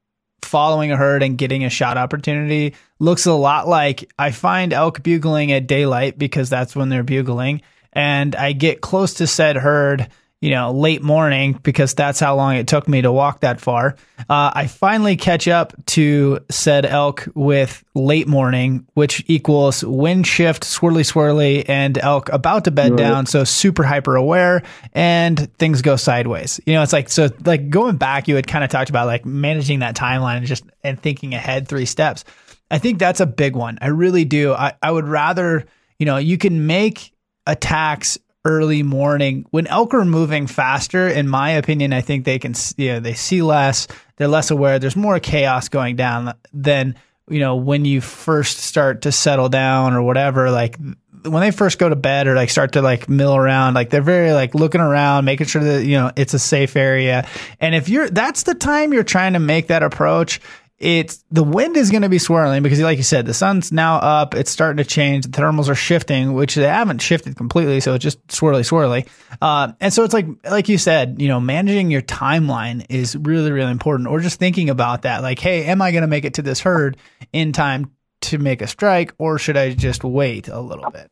following 0.44 0.92
a 0.92 0.98
herd 0.98 1.24
and 1.24 1.38
getting 1.38 1.64
a 1.64 1.70
shot 1.70 1.98
opportunity 1.98 2.76
looks 3.00 3.26
a 3.26 3.34
lot 3.34 3.68
like 3.68 4.12
I 4.20 4.32
find 4.32 4.74
elk 4.74 5.02
bugling 5.02 5.52
at 5.54 5.66
daylight 5.66 6.20
because 6.20 6.50
that's 6.50 6.76
when 6.76 6.90
they're 6.90 7.04
bugling, 7.04 7.62
and 7.94 8.36
I 8.36 8.52
get 8.52 8.82
close 8.82 9.16
to 9.16 9.26
said 9.26 9.56
herd 9.56 10.10
you 10.42 10.50
know, 10.50 10.72
late 10.72 11.04
morning 11.04 11.54
because 11.62 11.94
that's 11.94 12.20
how 12.20 12.36
long 12.36 12.56
it 12.56 12.68
took 12.68 12.88
me 12.88 13.04
to 13.04 13.12
walk 13.12 13.42
that 13.42 13.62
far. 13.62 13.96
Uh, 14.28 14.52
I 14.54 14.66
finally 14.66 15.16
catch 15.16 15.48
up 15.48 15.74
to 15.88 16.40
said 16.50 16.84
elk 16.84 17.28
with 17.36 17.84
late 17.94 18.28
morning, 18.28 18.88
which 18.96 19.24
equals 19.28 19.84
wind 19.84 20.26
shift, 20.26 20.64
swirly, 20.64 21.04
swirly, 21.04 21.64
and 21.70 21.96
elk 22.00 22.30
about 22.30 22.66
to 22.66 22.72
bed 22.72 22.92
right. 22.92 22.98
down. 22.98 23.26
So 23.28 23.44
super 23.44 23.84
hyper 23.84 24.16
aware 24.16 24.64
and 24.94 25.54
things 25.58 25.84
go 25.84 25.96
sideways. 25.96 26.60
You 26.66 26.74
know, 26.74 26.82
it's 26.82 26.94
like, 26.94 27.10
so 27.10 27.30
like 27.46 27.70
going 27.70 27.98
back, 27.98 28.28
you 28.28 28.36
had 28.36 28.48
kind 28.48 28.64
of 28.64 28.72
talked 28.72 28.90
about 28.90 29.06
like 29.06 29.24
managing 29.24 29.80
that 29.80 29.96
timeline 29.96 30.38
and 30.38 30.46
just, 30.48 30.64
and 30.84 31.00
thinking 31.00 31.36
ahead 31.36 31.68
three 31.68 31.86
steps. 31.86 32.24
I 32.72 32.80
think 32.80 32.98
that's 32.98 33.20
a 33.20 33.28
big 33.28 33.56
one. 33.56 33.78
I 33.80 33.88
really 33.88 34.26
do. 34.26 34.54
I, 34.54 34.74
I 34.82 34.90
would 34.90 35.08
rather, 35.08 35.66
you 36.00 36.08
know, 36.08 36.18
you 36.18 36.40
can 36.40 36.66
make 36.66 37.14
attacks 37.46 38.18
early 38.46 38.84
morning. 38.84 39.46
When 39.52 39.68
elk 39.68 39.94
are 39.94 40.06
moving 40.06 40.48
faster 40.48 41.08
in 41.08 41.28
my 41.28 41.52
opinion 41.52 41.94
i 41.94 42.02
think 42.02 42.26
they 42.26 42.40
can 42.40 42.54
you 42.78 42.94
know 42.94 43.00
they 43.00 43.14
see 43.14 43.42
less 43.42 43.88
they're 44.22 44.28
less 44.28 44.52
aware. 44.52 44.78
There's 44.78 44.96
more 44.96 45.20
chaos 45.20 45.68
going 45.68 45.96
down 45.96 46.36
than 46.54 46.94
you 47.28 47.40
know 47.40 47.56
when 47.56 47.86
you 47.86 48.02
first 48.02 48.60
start 48.60 49.02
to 49.02 49.12
settle 49.12 49.50
down 49.50 49.96
or 49.96 50.04
whatever 50.04 50.52
like 50.52 50.78
when 51.24 51.42
they 51.42 51.50
first 51.50 51.80
go 51.80 51.90
to 51.90 51.96
bed 51.96 52.28
or 52.28 52.36
like 52.36 52.52
start 52.52 52.74
to 52.74 52.84
like 52.84 53.10
mill 53.10 53.36
around 53.36 53.74
like 53.74 53.90
they're 53.90 54.04
very 54.04 54.32
like 54.32 54.54
looking 54.54 54.80
around 54.80 55.26
making 55.26 55.48
sure 55.48 55.64
that 55.64 55.86
you 55.86 55.96
know 55.96 56.12
it's 56.16 56.36
a 56.36 56.40
safe 56.40 56.76
area. 56.76 57.28
And 57.60 57.74
if 57.74 57.90
you're 57.90 58.12
that's 58.12 58.44
the 58.44 58.54
time 58.54 58.94
you're 58.94 59.04
trying 59.04 59.34
to 59.34 59.40
make 59.40 59.70
that 59.70 59.82
approach 59.82 60.40
it's 60.82 61.24
the 61.30 61.44
wind 61.44 61.78
is 61.78 61.92
going 61.92 62.02
to 62.02 62.10
be 62.10 62.18
swirling 62.18 62.64
because, 62.64 62.80
like 62.80 62.98
you 62.98 63.04
said, 63.04 63.28
the 63.28 63.36
sun's 63.36 63.72
now 63.72 63.98
up. 63.98 64.34
It's 64.34 64.50
starting 64.50 64.84
to 64.84 64.90
change. 64.90 65.26
The 65.26 65.32
thermals 65.32 65.70
are 65.70 65.76
shifting, 65.76 66.34
which 66.34 66.56
they 66.56 66.68
haven't 66.68 67.04
shifted 67.04 67.36
completely, 67.36 67.80
so 67.82 67.94
it's 67.94 68.04
just 68.04 68.26
swirly, 68.28 68.62
swirly. 68.62 69.08
Uh, 69.40 69.74
and 69.80 69.94
so 69.94 70.04
it's 70.04 70.14
like, 70.14 70.26
like 70.44 70.70
you 70.70 70.80
said, 70.80 71.22
you 71.22 71.28
know, 71.28 71.40
managing 71.40 71.92
your 71.92 72.02
timeline 72.02 72.84
is 72.90 73.16
really, 73.16 73.52
really 73.52 73.70
important. 73.70 74.10
Or 74.10 74.20
just 74.20 74.40
thinking 74.40 74.72
about 74.72 75.04
that, 75.04 75.22
like, 75.22 75.38
hey, 75.38 75.66
am 75.66 75.84
I 75.84 75.92
going 75.92 76.02
to 76.02 76.08
make 76.08 76.26
it 76.26 76.34
to 76.36 76.42
this 76.42 76.60
herd 76.60 76.98
in 77.32 77.52
time 77.52 77.92
to 78.22 78.40
make 78.40 78.64
a 78.64 78.68
strike, 78.68 79.14
or 79.20 79.38
should 79.38 79.58
I 79.58 79.74
just 79.74 80.04
wait 80.04 80.48
a 80.48 80.60
little 80.60 80.90
bit? 80.90 81.12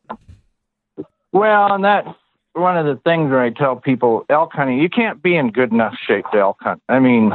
Well, 1.32 1.72
and 1.74 1.84
that's 1.84 2.08
one 2.54 2.76
of 2.76 2.86
the 2.86 3.00
things 3.02 3.30
where 3.30 3.40
I 3.40 3.50
tell 3.50 3.76
people 3.76 4.24
elk 4.28 4.50
hunting, 4.52 4.78
you 4.78 4.88
can't 4.88 5.22
be 5.22 5.36
in 5.36 5.52
good 5.52 5.72
enough 5.72 5.94
shape 6.08 6.24
to 6.32 6.38
elk 6.38 6.56
hunt. 6.60 6.82
I 6.88 6.98
mean, 6.98 7.32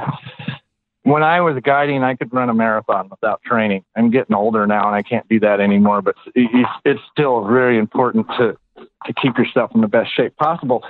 when 1.06 1.22
I 1.22 1.40
was 1.42 1.56
guiding, 1.64 2.04
I 2.04 2.16
could 2.16 2.34
run 2.34 2.50
a 2.50 2.54
marathon 2.54 3.10
without 3.10 3.44
training. 3.44 3.86
I'm 3.96 4.10
getting 4.10 4.36
older 4.36 4.66
now 4.66 4.88
and 4.88 4.96
I 4.96 5.04
can't 5.04 5.28
do 5.30 5.40
that 5.42 5.60
anymore, 5.60 6.02
but 6.02 6.16
it's 6.34 7.02
still 7.12 7.46
very 7.46 7.78
important 7.78 8.28
to, 8.40 8.58
to 8.78 9.14
keep 9.22 9.38
yourself 9.38 9.70
in 9.76 9.82
the 9.82 9.88
best 9.88 10.16
shape 10.16 10.36
possible. 10.36 10.84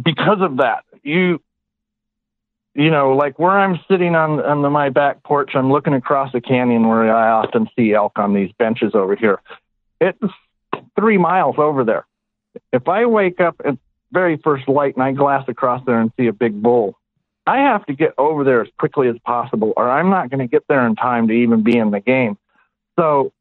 Because 0.00 0.38
of 0.40 0.56
that, 0.56 0.82
you, 1.04 1.40
you 2.74 2.90
know, 2.90 3.14
like 3.14 3.38
where 3.38 3.56
I'm 3.56 3.78
sitting 3.88 4.16
on, 4.16 4.40
on 4.40 4.62
the, 4.62 4.70
my 4.70 4.88
back 4.88 5.22
porch, 5.22 5.52
I'm 5.54 5.70
looking 5.70 5.94
across 5.94 6.32
the 6.32 6.40
canyon 6.40 6.88
where 6.88 7.14
I 7.14 7.30
often 7.30 7.68
see 7.76 7.94
elk 7.94 8.18
on 8.18 8.34
these 8.34 8.50
benches 8.58 8.96
over 8.96 9.14
here. 9.14 9.40
It's 10.00 10.18
three 10.98 11.16
miles 11.16 11.54
over 11.58 11.84
there. 11.84 12.06
If 12.72 12.88
I 12.88 13.06
wake 13.06 13.40
up 13.40 13.54
at 13.64 13.78
very 14.10 14.36
first 14.38 14.68
light 14.68 14.96
and 14.96 15.02
I 15.04 15.12
glass 15.12 15.44
across 15.46 15.84
there 15.86 16.00
and 16.00 16.10
see 16.16 16.26
a 16.26 16.32
big 16.32 16.60
bull, 16.60 16.97
I 17.48 17.60
have 17.62 17.86
to 17.86 17.94
get 17.94 18.12
over 18.18 18.44
there 18.44 18.60
as 18.60 18.68
quickly 18.78 19.08
as 19.08 19.16
possible, 19.24 19.72
or 19.74 19.88
I'm 19.88 20.10
not 20.10 20.28
going 20.28 20.40
to 20.40 20.46
get 20.46 20.64
there 20.68 20.86
in 20.86 20.96
time 20.96 21.28
to 21.28 21.32
even 21.32 21.62
be 21.62 21.78
in 21.78 21.90
the 21.90 22.00
game. 22.00 22.36
So, 22.98 23.32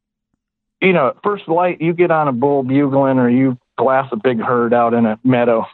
you 0.82 0.94
know, 0.94 1.10
at 1.10 1.22
first 1.24 1.50
light, 1.50 1.82
you 1.82 1.92
get 1.94 2.10
on 2.10 2.30
a 2.30 2.32
bull 2.32 2.64
bugling 2.64 3.20
or 3.20 3.30
you 3.30 3.58
glass 3.78 4.08
a 4.14 4.16
big 4.16 4.40
herd 4.40 4.74
out 4.74 4.94
in 4.94 5.06
a 5.06 5.20
meadow, 5.26 5.66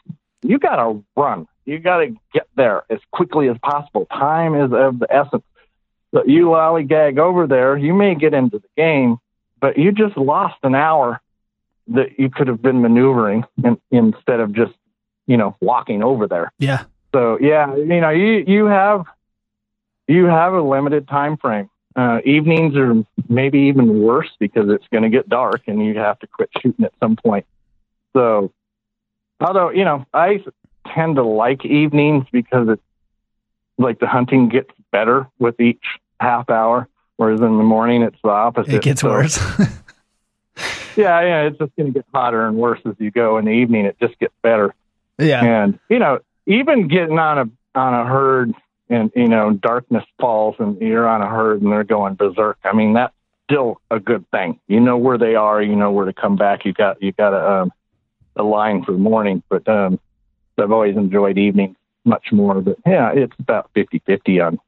you 0.42 0.58
got 0.58 0.78
to 0.78 1.04
run. 1.16 1.48
You 1.66 1.78
got 1.78 1.98
to 1.98 2.16
get 2.34 2.48
there 2.56 2.84
as 2.90 3.00
quickly 3.12 3.50
as 3.50 3.58
possible. 3.62 4.08
Time 4.08 4.56
is 4.56 4.74
of 4.74 4.98
the 4.98 5.08
essence. 5.10 5.44
So 6.14 6.24
you 6.26 6.48
lollygag 6.48 7.20
over 7.20 7.46
there, 7.46 7.78
you 7.78 7.94
may 7.94 8.16
get 8.16 8.34
into 8.34 8.58
the 8.58 8.68
game, 8.76 9.18
but 9.60 9.78
you 9.78 9.92
just 9.92 10.18
lost 10.18 10.58
an 10.64 10.74
hour 10.74 11.22
that 11.90 12.20
you 12.20 12.32
could 12.32 12.48
have 12.48 12.64
been 12.64 12.82
maneuvering 12.82 13.46
in, 13.64 13.80
instead 13.92 14.40
of 14.40 14.54
just, 14.54 14.74
you 15.28 15.38
know, 15.38 15.56
walking 15.62 16.02
over 16.02 16.28
there. 16.28 16.52
Yeah. 16.58 16.86
So 17.14 17.38
yeah, 17.40 17.76
you 17.76 18.02
know, 18.02 18.10
you 18.10 18.44
you 18.46 18.66
have 18.66 19.06
you 20.08 20.26
have 20.26 20.54
a 20.54 20.62
limited 20.62 21.08
time 21.08 21.38
frame. 21.38 21.70
Uh, 21.96 22.20
evenings 22.26 22.76
are 22.76 22.96
maybe 23.30 23.60
even 23.60 24.02
worse 24.02 24.30
because 24.40 24.68
it's 24.70 24.88
going 24.92 25.04
to 25.04 25.10
get 25.10 25.30
dark 25.30 25.62
and 25.68 25.86
you 25.86 25.96
have 25.96 26.18
to 26.20 26.28
quit 26.28 26.50
shooting 26.60 26.84
at 26.84 26.94
some 27.00 27.16
point. 27.16 27.46
So, 28.14 28.52
although 29.40 29.70
you 29.70 29.86
know, 29.86 30.06
I 30.14 30.44
tend 30.94 31.18
to 31.18 31.24
like 31.24 31.64
evenings 31.66 32.26
because 32.32 32.68
it's 32.70 32.82
like 33.78 34.00
the 34.00 34.08
hunting 34.08 34.50
gets 34.50 34.72
better 34.92 35.28
with 35.38 35.60
each 35.60 35.84
half 36.20 36.50
hour, 36.50 36.88
whereas 37.18 37.42
in 37.42 37.58
the 37.58 37.64
morning 37.64 38.02
it's 38.02 38.20
the 38.24 38.30
opposite. 38.30 38.74
It 38.74 38.82
gets 38.82 39.02
so, 39.02 39.10
worse. 39.10 39.38
yeah, 40.96 41.22
yeah, 41.22 41.42
it's 41.44 41.60
just 41.60 41.76
going 41.76 41.94
to 41.94 42.00
get 42.00 42.06
hotter 42.14 42.48
and 42.48 42.58
worse 42.58 42.80
as 42.86 42.96
you 42.98 43.12
go. 43.12 43.38
In 43.38 43.46
the 43.46 43.52
evening, 43.52 43.86
it 43.86 43.98
just 44.00 44.18
gets 44.20 44.34
better. 44.42 44.74
Yeah, 45.20 45.44
and 45.44 45.80
you 45.90 46.00
know, 46.00 46.20
even 46.46 46.88
getting 46.88 47.20
on 47.20 47.38
a 47.38 47.80
on 47.80 47.94
a 47.94 48.06
herd 48.06 48.54
and 48.90 49.12
you 49.16 49.28
know 49.28 49.52
darkness 49.54 50.04
falls 50.20 50.56
and 50.60 50.80
you're 50.82 51.08
on 51.08 51.22
a 51.22 51.28
herd 51.28 51.62
and 51.62 51.72
they're 51.72 51.84
going 51.84 52.16
berserk. 52.16 52.58
I 52.64 52.74
mean 52.74 52.94
that's 52.94 53.14
still 53.50 53.82
a 53.92 54.00
good 54.00 54.30
thing. 54.32 54.60
You 54.68 54.80
know 54.80 54.98
where 54.98 55.18
they 55.18 55.36
are. 55.36 55.62
You 55.62 55.76
know 55.76 55.92
where 55.92 56.06
to 56.06 56.14
come 56.14 56.36
back. 56.36 56.66
You 56.66 56.74
got 56.74 57.02
you 57.02 57.12
got 57.12 57.34
a 57.34 57.62
um, 57.62 57.72
a 58.36 58.44
line 58.44 58.84
for 58.84 58.94
morning. 58.94 59.44
But 59.50 59.68
um, 59.68 60.00
I've 60.58 60.72
always 60.72 60.96
enjoyed 60.96 61.38
evenings 61.38 61.76
much 62.06 62.32
more. 62.32 62.62
But 62.62 62.78
yeah, 62.86 63.12
it's 63.14 63.36
about 63.40 63.70
fifty 63.74 64.02
fifty 64.06 64.40
on 64.40 64.60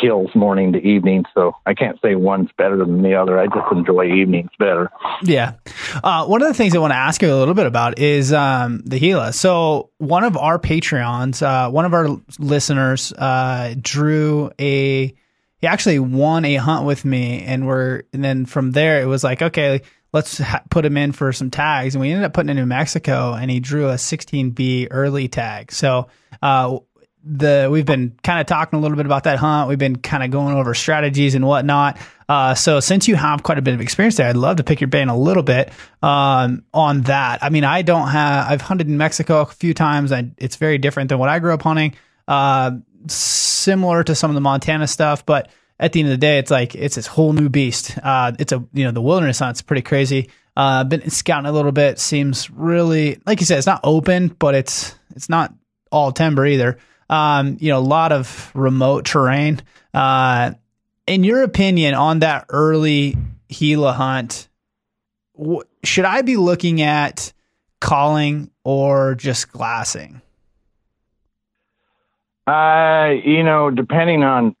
kills 0.00 0.34
morning 0.34 0.72
to 0.72 0.78
evening. 0.78 1.24
So 1.34 1.52
I 1.66 1.74
can't 1.74 1.98
say 2.02 2.14
one's 2.14 2.50
better 2.56 2.76
than 2.76 3.02
the 3.02 3.14
other. 3.14 3.38
I 3.38 3.46
just 3.46 3.70
enjoy 3.72 4.06
evenings 4.06 4.50
better. 4.58 4.90
Yeah. 5.22 5.54
Uh, 6.02 6.26
one 6.26 6.42
of 6.42 6.48
the 6.48 6.54
things 6.54 6.74
I 6.74 6.78
want 6.78 6.92
to 6.92 6.96
ask 6.96 7.20
you 7.22 7.32
a 7.32 7.34
little 7.34 7.54
bit 7.54 7.66
about 7.66 7.98
is 7.98 8.32
um, 8.32 8.82
the 8.84 8.98
Gila. 8.98 9.32
So 9.32 9.90
one 9.98 10.24
of 10.24 10.36
our 10.36 10.58
Patreons, 10.58 11.42
uh, 11.42 11.70
one 11.70 11.84
of 11.84 11.94
our 11.94 12.08
listeners, 12.38 13.12
uh, 13.12 13.74
drew 13.80 14.50
a. 14.58 15.14
He 15.60 15.66
actually 15.66 15.98
won 15.98 16.44
a 16.44 16.54
hunt 16.54 16.86
with 16.86 17.04
me, 17.04 17.42
and 17.42 17.66
we're 17.66 18.04
and 18.12 18.22
then 18.22 18.46
from 18.46 18.70
there 18.70 19.02
it 19.02 19.06
was 19.06 19.24
like 19.24 19.42
okay. 19.42 19.82
Let's 20.10 20.38
ha- 20.38 20.62
put 20.70 20.86
him 20.86 20.96
in 20.96 21.12
for 21.12 21.34
some 21.34 21.50
tags, 21.50 21.94
and 21.94 22.00
we 22.00 22.10
ended 22.10 22.24
up 22.24 22.32
putting 22.32 22.48
in 22.48 22.56
New 22.56 22.64
Mexico, 22.64 23.34
and 23.34 23.50
he 23.50 23.60
drew 23.60 23.90
a 23.90 23.96
16B 23.96 24.88
early 24.90 25.28
tag. 25.28 25.70
So, 25.70 26.06
uh, 26.40 26.78
the 27.28 27.68
we've 27.70 27.84
been 27.84 28.18
kind 28.22 28.40
of 28.40 28.46
talking 28.46 28.78
a 28.78 28.82
little 28.82 28.96
bit 28.96 29.06
about 29.06 29.24
that 29.24 29.38
hunt. 29.38 29.68
We've 29.68 29.78
been 29.78 29.96
kind 29.96 30.22
of 30.22 30.30
going 30.30 30.56
over 30.56 30.74
strategies 30.74 31.34
and 31.34 31.46
whatnot. 31.46 31.98
Uh, 32.28 32.54
so 32.54 32.80
since 32.80 33.08
you 33.08 33.16
have 33.16 33.42
quite 33.42 33.58
a 33.58 33.62
bit 33.62 33.74
of 33.74 33.80
experience 33.80 34.16
there, 34.16 34.28
I'd 34.28 34.36
love 34.36 34.56
to 34.56 34.64
pick 34.64 34.80
your 34.80 34.88
brain 34.88 35.08
a 35.08 35.16
little 35.16 35.42
bit 35.42 35.70
um, 36.02 36.64
on 36.72 37.02
that. 37.02 37.42
I 37.42 37.50
mean, 37.50 37.64
I 37.64 37.82
don't 37.82 38.08
have. 38.08 38.50
I've 38.50 38.60
hunted 38.62 38.88
in 38.88 38.96
Mexico 38.96 39.42
a 39.42 39.46
few 39.46 39.74
times. 39.74 40.10
and 40.12 40.34
it's 40.38 40.56
very 40.56 40.78
different 40.78 41.08
than 41.10 41.18
what 41.18 41.28
I 41.28 41.38
grew 41.38 41.52
up 41.52 41.62
hunting. 41.62 41.94
Uh, 42.26 42.72
similar 43.06 44.02
to 44.04 44.14
some 44.14 44.30
of 44.30 44.34
the 44.34 44.40
Montana 44.40 44.86
stuff, 44.86 45.24
but 45.24 45.50
at 45.78 45.92
the 45.92 46.00
end 46.00 46.08
of 46.08 46.12
the 46.12 46.18
day, 46.18 46.38
it's 46.38 46.50
like 46.50 46.74
it's 46.74 46.96
this 46.96 47.06
whole 47.06 47.32
new 47.32 47.48
beast. 47.48 47.96
Uh, 48.02 48.32
it's 48.38 48.52
a 48.52 48.64
you 48.72 48.84
know 48.84 48.90
the 48.90 49.02
wilderness 49.02 49.38
hunt's 49.38 49.62
pretty 49.62 49.82
crazy. 49.82 50.30
Uh, 50.56 50.82
been 50.84 51.08
scouting 51.08 51.48
a 51.48 51.52
little 51.52 51.72
bit. 51.72 51.98
Seems 51.98 52.50
really 52.50 53.20
like 53.26 53.40
you 53.40 53.46
said, 53.46 53.58
it's 53.58 53.66
not 53.66 53.80
open, 53.84 54.28
but 54.28 54.54
it's 54.54 54.94
it's 55.14 55.28
not 55.28 55.54
all 55.90 56.12
timber 56.12 56.44
either 56.44 56.78
um, 57.08 57.56
you 57.60 57.70
know, 57.70 57.78
a 57.78 57.80
lot 57.80 58.12
of 58.12 58.50
remote 58.54 59.04
terrain. 59.04 59.60
Uh, 59.94 60.52
in 61.06 61.24
your 61.24 61.42
opinion, 61.42 61.94
on 61.94 62.20
that 62.20 62.46
early 62.50 63.16
Gila 63.48 63.92
hunt, 63.92 64.48
wh- 65.40 65.62
should 65.84 66.04
I 66.04 66.22
be 66.22 66.36
looking 66.36 66.82
at 66.82 67.32
calling 67.80 68.50
or 68.64 69.14
just 69.14 69.50
glassing? 69.50 70.20
Uh, 72.46 73.10
you 73.24 73.42
know, 73.42 73.70
depending 73.70 74.22
on 74.22 74.56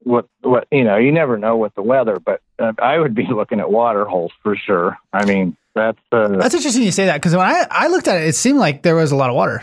what 0.00 0.26
what 0.40 0.66
you 0.70 0.84
know, 0.84 0.96
you 0.96 1.12
never 1.12 1.38
know 1.38 1.56
with 1.56 1.74
the 1.74 1.82
weather, 1.82 2.18
but 2.18 2.40
uh, 2.58 2.72
I 2.78 2.98
would 2.98 3.14
be 3.14 3.26
looking 3.26 3.60
at 3.60 3.70
water 3.70 4.04
holes 4.04 4.32
for 4.42 4.56
sure. 4.56 4.98
I 5.12 5.24
mean, 5.24 5.56
that's 5.74 5.98
uh, 6.10 6.28
that's 6.28 6.54
interesting 6.54 6.82
you 6.82 6.92
say 6.92 7.06
that 7.06 7.14
because 7.14 7.34
when 7.34 7.46
I 7.46 7.66
I 7.70 7.88
looked 7.88 8.08
at 8.08 8.18
it, 8.18 8.28
it 8.28 8.34
seemed 8.34 8.58
like 8.58 8.82
there 8.82 8.96
was 8.96 9.12
a 9.12 9.16
lot 9.16 9.30
of 9.30 9.36
water. 9.36 9.62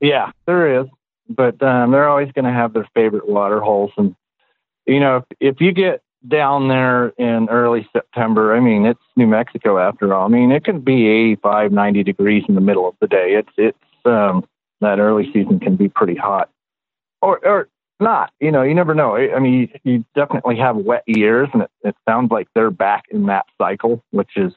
Yeah, 0.00 0.32
there 0.46 0.80
is, 0.80 0.86
but 1.28 1.62
um, 1.62 1.90
they're 1.90 2.08
always 2.08 2.32
going 2.32 2.46
to 2.46 2.52
have 2.52 2.72
their 2.72 2.88
favorite 2.94 3.28
water 3.28 3.60
holes, 3.60 3.92
and 3.96 4.14
you 4.86 5.00
know, 5.00 5.18
if, 5.18 5.24
if 5.40 5.60
you 5.60 5.72
get 5.72 6.02
down 6.26 6.68
there 6.68 7.08
in 7.18 7.48
early 7.48 7.88
September, 7.92 8.54
I 8.54 8.60
mean, 8.60 8.84
it's 8.86 9.00
New 9.16 9.26
Mexico 9.26 9.78
after 9.78 10.12
all. 10.12 10.26
I 10.26 10.28
mean, 10.28 10.50
it 10.52 10.64
can 10.64 10.80
be 10.80 11.06
85, 11.06 11.72
90 11.72 12.02
degrees 12.02 12.44
in 12.48 12.54
the 12.54 12.60
middle 12.60 12.88
of 12.88 12.94
the 13.00 13.06
day. 13.06 13.34
It's 13.34 13.52
it's 13.56 13.78
um, 14.04 14.46
that 14.80 14.98
early 14.98 15.30
season 15.32 15.60
can 15.60 15.76
be 15.76 15.88
pretty 15.88 16.16
hot, 16.16 16.50
or 17.22 17.44
or 17.46 17.68
not. 18.00 18.32
You 18.40 18.50
know, 18.50 18.62
you 18.62 18.74
never 18.74 18.94
know. 18.94 19.16
I 19.16 19.38
mean, 19.38 19.70
you, 19.84 19.92
you 19.92 20.04
definitely 20.14 20.56
have 20.56 20.76
wet 20.76 21.04
years, 21.06 21.48
and 21.52 21.62
it, 21.62 21.70
it 21.82 21.96
sounds 22.08 22.30
like 22.30 22.48
they're 22.54 22.70
back 22.70 23.04
in 23.10 23.26
that 23.26 23.46
cycle, 23.58 24.02
which 24.10 24.30
is 24.36 24.52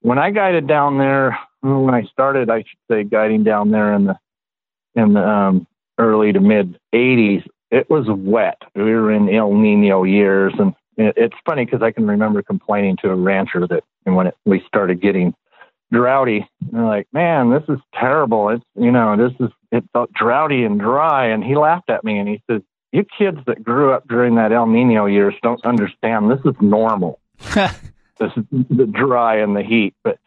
when 0.00 0.18
I 0.18 0.30
guided 0.30 0.66
down 0.66 0.98
there. 0.98 1.38
When 1.60 1.94
I 1.94 2.02
started, 2.02 2.50
I 2.50 2.58
should 2.58 2.78
say, 2.90 3.04
guiding 3.04 3.42
down 3.42 3.70
there 3.70 3.94
in 3.94 4.04
the 4.04 4.18
in 4.94 5.14
the 5.14 5.26
um, 5.26 5.66
early 5.98 6.32
to 6.32 6.40
mid 6.40 6.78
80s 6.94 7.44
it 7.74 7.90
was 7.90 8.06
wet. 8.08 8.62
We 8.76 8.82
were 8.82 9.10
in 9.10 9.28
El 9.28 9.52
Nino 9.52 10.04
years, 10.04 10.54
and 10.58 10.74
it's 10.96 11.34
funny 11.44 11.64
because 11.64 11.82
I 11.82 11.90
can 11.90 12.06
remember 12.06 12.40
complaining 12.40 12.96
to 13.02 13.10
a 13.10 13.16
rancher 13.16 13.66
that 13.66 13.82
when 14.04 14.28
it, 14.28 14.36
we 14.44 14.62
started 14.68 15.00
getting 15.00 15.34
droughty, 15.92 16.48
they're 16.70 16.84
like, 16.84 17.08
"Man, 17.12 17.50
this 17.50 17.64
is 17.68 17.80
terrible. 17.92 18.50
It's 18.50 18.64
you 18.76 18.92
know, 18.92 19.16
this 19.16 19.32
is 19.40 19.52
it 19.72 19.84
felt 19.92 20.12
droughty 20.12 20.62
and 20.62 20.78
dry." 20.78 21.26
And 21.26 21.42
he 21.42 21.56
laughed 21.56 21.90
at 21.90 22.04
me 22.04 22.18
and 22.18 22.28
he 22.28 22.40
says, 22.48 22.62
"You 22.92 23.04
kids 23.18 23.38
that 23.48 23.64
grew 23.64 23.92
up 23.92 24.06
during 24.06 24.36
that 24.36 24.52
El 24.52 24.66
Nino 24.66 25.06
years 25.06 25.34
don't 25.42 25.64
understand. 25.64 26.30
This 26.30 26.44
is 26.44 26.54
normal. 26.60 27.18
this 27.54 28.30
is 28.36 28.44
the 28.70 28.86
dry 28.86 29.38
and 29.38 29.56
the 29.56 29.64
heat." 29.64 29.94
But 30.04 30.20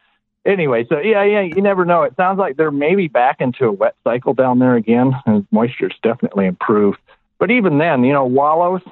anyway, 0.48 0.86
so 0.88 0.98
yeah, 0.98 1.22
yeah, 1.22 1.42
you 1.42 1.62
never 1.62 1.84
know. 1.84 2.02
It 2.02 2.16
sounds 2.16 2.38
like 2.38 2.56
they're 2.56 2.70
maybe 2.70 3.06
back 3.06 3.40
into 3.40 3.66
a 3.66 3.72
wet 3.72 3.94
cycle 4.02 4.34
down 4.34 4.58
there 4.58 4.74
again, 4.74 5.12
and 5.26 5.46
moisture's 5.52 5.94
definitely 6.02 6.46
improved. 6.46 6.98
But 7.38 7.50
even 7.50 7.78
then, 7.78 8.02
you 8.02 8.12
know, 8.12 8.24
wallows, 8.24 8.82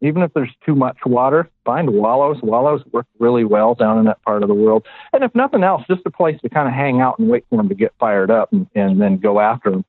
even 0.00 0.22
if 0.22 0.32
there's 0.32 0.54
too 0.64 0.74
much 0.74 0.96
water, 1.04 1.50
find 1.64 1.90
wallows. 1.90 2.38
Wallows 2.42 2.82
work 2.92 3.06
really 3.18 3.44
well 3.44 3.74
down 3.74 3.98
in 3.98 4.06
that 4.06 4.22
part 4.22 4.42
of 4.42 4.48
the 4.48 4.54
world. 4.54 4.86
And 5.12 5.22
if 5.22 5.34
nothing 5.34 5.62
else, 5.62 5.82
just 5.86 6.06
a 6.06 6.10
place 6.10 6.40
to 6.40 6.48
kind 6.48 6.66
of 6.66 6.72
hang 6.72 7.02
out 7.02 7.18
and 7.18 7.28
wait 7.28 7.44
for 7.50 7.56
them 7.56 7.68
to 7.68 7.74
get 7.74 7.92
fired 7.98 8.30
up 8.30 8.52
and, 8.52 8.66
and 8.74 9.00
then 9.00 9.18
go 9.18 9.40
after 9.40 9.70
them. 9.70 9.84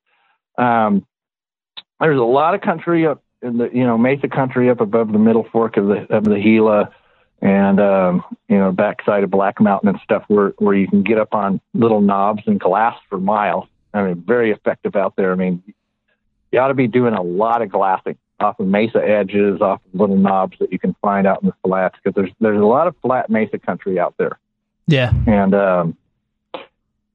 Um, 0.58 1.06
there's 2.02 2.20
a 2.20 2.24
lot 2.24 2.56
of 2.56 2.62
country 2.62 3.08
up 3.08 3.24
in 3.42 3.58
the, 3.58 3.70
you 3.74 3.86
know, 3.86 3.98
Mesa 3.98 4.28
country 4.28 4.70
up 4.70 4.82
above 4.82 5.14
the 5.14 5.20
middle 5.20 5.48
fork 5.52 5.78
of 5.78 5.88
the, 5.88 6.14
of 6.14 6.26
the 6.26 6.40
Gila 6.42 6.92
and, 7.42 7.80
um, 7.80 8.24
you 8.48 8.58
know, 8.58 8.72
backside 8.72 9.24
of 9.24 9.32
Black 9.32 9.60
Mountain 9.60 9.90
and 9.90 10.00
stuff 10.04 10.24
where, 10.28 10.50
where 10.58 10.76
you 10.76 10.88
can 10.88 11.04
get 11.04 11.18
up 11.18 11.34
on 11.34 11.60
little 11.74 12.02
knobs 12.02 12.44
and 12.46 12.60
glass 12.60 12.96
for 13.10 13.20
miles. 13.20 13.66
I 13.94 14.04
mean, 14.04 14.24
very 14.26 14.52
effective 14.52 14.96
out 14.96 15.16
there. 15.16 15.32
I 15.32 15.36
mean, 15.36 15.64
you 16.52 16.60
ought 16.60 16.70
to 16.70 16.74
be 16.74 16.88
doing 16.88 17.14
a 17.14 17.22
lot 17.22 17.62
of 17.62 17.70
glassing 17.70 18.18
off 18.40 18.60
of 18.60 18.68
mesa 18.68 19.04
edges, 19.04 19.62
off 19.62 19.82
of 19.86 20.00
little 20.00 20.18
knobs 20.18 20.58
that 20.60 20.72
you 20.72 20.80
can 20.80 20.96
find 21.02 21.28
out 21.28 21.42
in 21.42 21.50
the 21.50 21.56
flats 21.64 21.98
because 22.02 22.16
there's 22.16 22.32
there's 22.40 22.62
a 22.62 22.66
lot 22.66 22.88
of 22.88 22.96
flat 23.02 23.30
mesa 23.30 23.58
country 23.60 24.00
out 24.00 24.16
there. 24.18 24.40
Yeah, 24.88 25.14
and 25.28 25.54
um, 25.54 25.98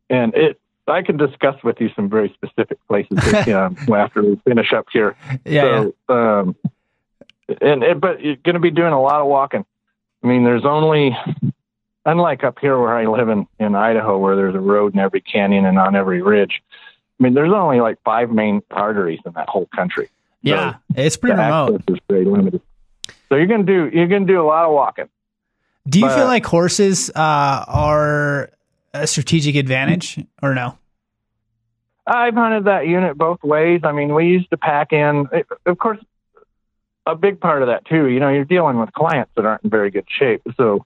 and 0.08 0.34
it 0.34 0.60
I 0.88 1.02
can 1.02 1.16
discuss 1.16 1.62
with 1.64 1.80
you 1.80 1.90
some 1.96 2.08
very 2.08 2.32
specific 2.34 2.78
places 2.86 3.16
that, 3.30 3.48
um, 3.48 3.76
after 3.92 4.22
we 4.22 4.36
finish 4.44 4.72
up 4.72 4.86
here. 4.92 5.16
Yeah. 5.44 5.62
So, 5.62 5.94
yeah. 6.08 6.38
Um, 6.38 6.56
and 7.60 7.82
it, 7.82 8.00
but 8.00 8.20
you're 8.20 8.36
going 8.36 8.54
to 8.54 8.60
be 8.60 8.70
doing 8.70 8.92
a 8.92 9.00
lot 9.00 9.20
of 9.20 9.26
walking. 9.26 9.64
I 10.26 10.28
mean, 10.28 10.42
there's 10.42 10.64
only 10.64 11.16
unlike 12.04 12.42
up 12.42 12.58
here 12.60 12.76
where 12.76 12.96
I 12.96 13.06
live 13.06 13.28
in 13.28 13.46
in 13.60 13.76
Idaho, 13.76 14.18
where 14.18 14.34
there's 14.34 14.56
a 14.56 14.60
road 14.60 14.92
in 14.92 14.98
every 14.98 15.20
canyon 15.20 15.64
and 15.64 15.78
on 15.78 15.94
every 15.94 16.20
ridge. 16.20 16.62
I 17.20 17.22
mean, 17.22 17.34
there's 17.34 17.52
only 17.52 17.80
like 17.80 17.98
five 18.04 18.32
main 18.32 18.60
arteries 18.72 19.20
in 19.24 19.32
that 19.34 19.48
whole 19.48 19.66
country. 19.66 20.08
Yeah, 20.42 20.72
so 20.72 20.78
it's 20.96 21.16
pretty 21.16 21.36
remote. 21.36 21.80
Is 21.86 21.98
very 22.10 22.24
limited. 22.24 22.60
So 23.28 23.36
you're 23.36 23.46
gonna 23.46 23.62
do 23.62 23.88
you're 23.94 24.08
gonna 24.08 24.26
do 24.26 24.40
a 24.40 24.42
lot 24.42 24.64
of 24.64 24.72
walking. 24.72 25.08
Do 25.86 26.00
you 26.00 26.06
but, 26.06 26.16
feel 26.16 26.26
like 26.26 26.44
horses 26.44 27.08
uh, 27.10 27.64
are 27.68 28.50
a 28.94 29.06
strategic 29.06 29.54
advantage 29.54 30.18
or 30.42 30.56
no? 30.56 30.76
I've 32.04 32.34
hunted 32.34 32.64
that 32.64 32.88
unit 32.88 33.16
both 33.16 33.44
ways. 33.44 33.82
I 33.84 33.92
mean, 33.92 34.12
we 34.12 34.26
used 34.26 34.50
to 34.50 34.56
pack 34.56 34.92
in, 34.92 35.28
of 35.66 35.78
course, 35.78 36.00
a 37.06 37.14
big 37.14 37.40
part 37.40 37.62
of 37.62 37.68
that 37.68 37.86
too. 37.86 38.08
You 38.08 38.20
know, 38.20 38.28
you're 38.28 38.44
dealing 38.44 38.78
with 38.78 38.92
clients 38.92 39.30
that 39.36 39.46
aren't 39.46 39.64
in 39.64 39.70
very 39.70 39.90
good 39.90 40.06
shape. 40.08 40.42
So, 40.56 40.84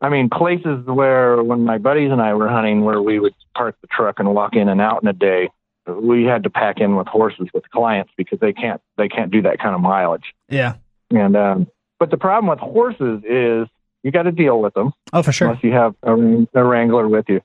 I 0.00 0.08
mean, 0.08 0.30
places 0.30 0.86
where 0.86 1.42
when 1.42 1.64
my 1.64 1.78
buddies 1.78 2.12
and 2.12 2.22
I 2.22 2.34
were 2.34 2.48
hunting, 2.48 2.84
where 2.84 3.02
we 3.02 3.18
would 3.18 3.34
park 3.54 3.76
the 3.80 3.88
truck 3.88 4.20
and 4.20 4.32
walk 4.34 4.54
in 4.54 4.68
and 4.68 4.80
out 4.80 5.02
in 5.02 5.08
a 5.08 5.12
day, 5.12 5.50
we 5.86 6.24
had 6.24 6.44
to 6.44 6.50
pack 6.50 6.78
in 6.78 6.96
with 6.96 7.08
horses 7.08 7.48
with 7.52 7.68
clients 7.70 8.12
because 8.16 8.38
they 8.40 8.52
can't 8.52 8.80
they 8.96 9.08
can't 9.08 9.30
do 9.30 9.42
that 9.42 9.58
kind 9.58 9.74
of 9.74 9.80
mileage. 9.80 10.34
Yeah. 10.48 10.74
And 11.10 11.36
um, 11.36 11.66
but 11.98 12.10
the 12.10 12.18
problem 12.18 12.48
with 12.48 12.60
horses 12.60 13.22
is 13.24 13.66
you 14.02 14.12
got 14.12 14.22
to 14.22 14.32
deal 14.32 14.60
with 14.60 14.74
them. 14.74 14.92
Oh, 15.12 15.22
for 15.22 15.32
sure. 15.32 15.48
Unless 15.48 15.64
you 15.64 15.72
have 15.72 15.94
a, 16.02 16.14
a 16.54 16.64
wrangler 16.64 17.08
with 17.08 17.28
you, 17.28 17.40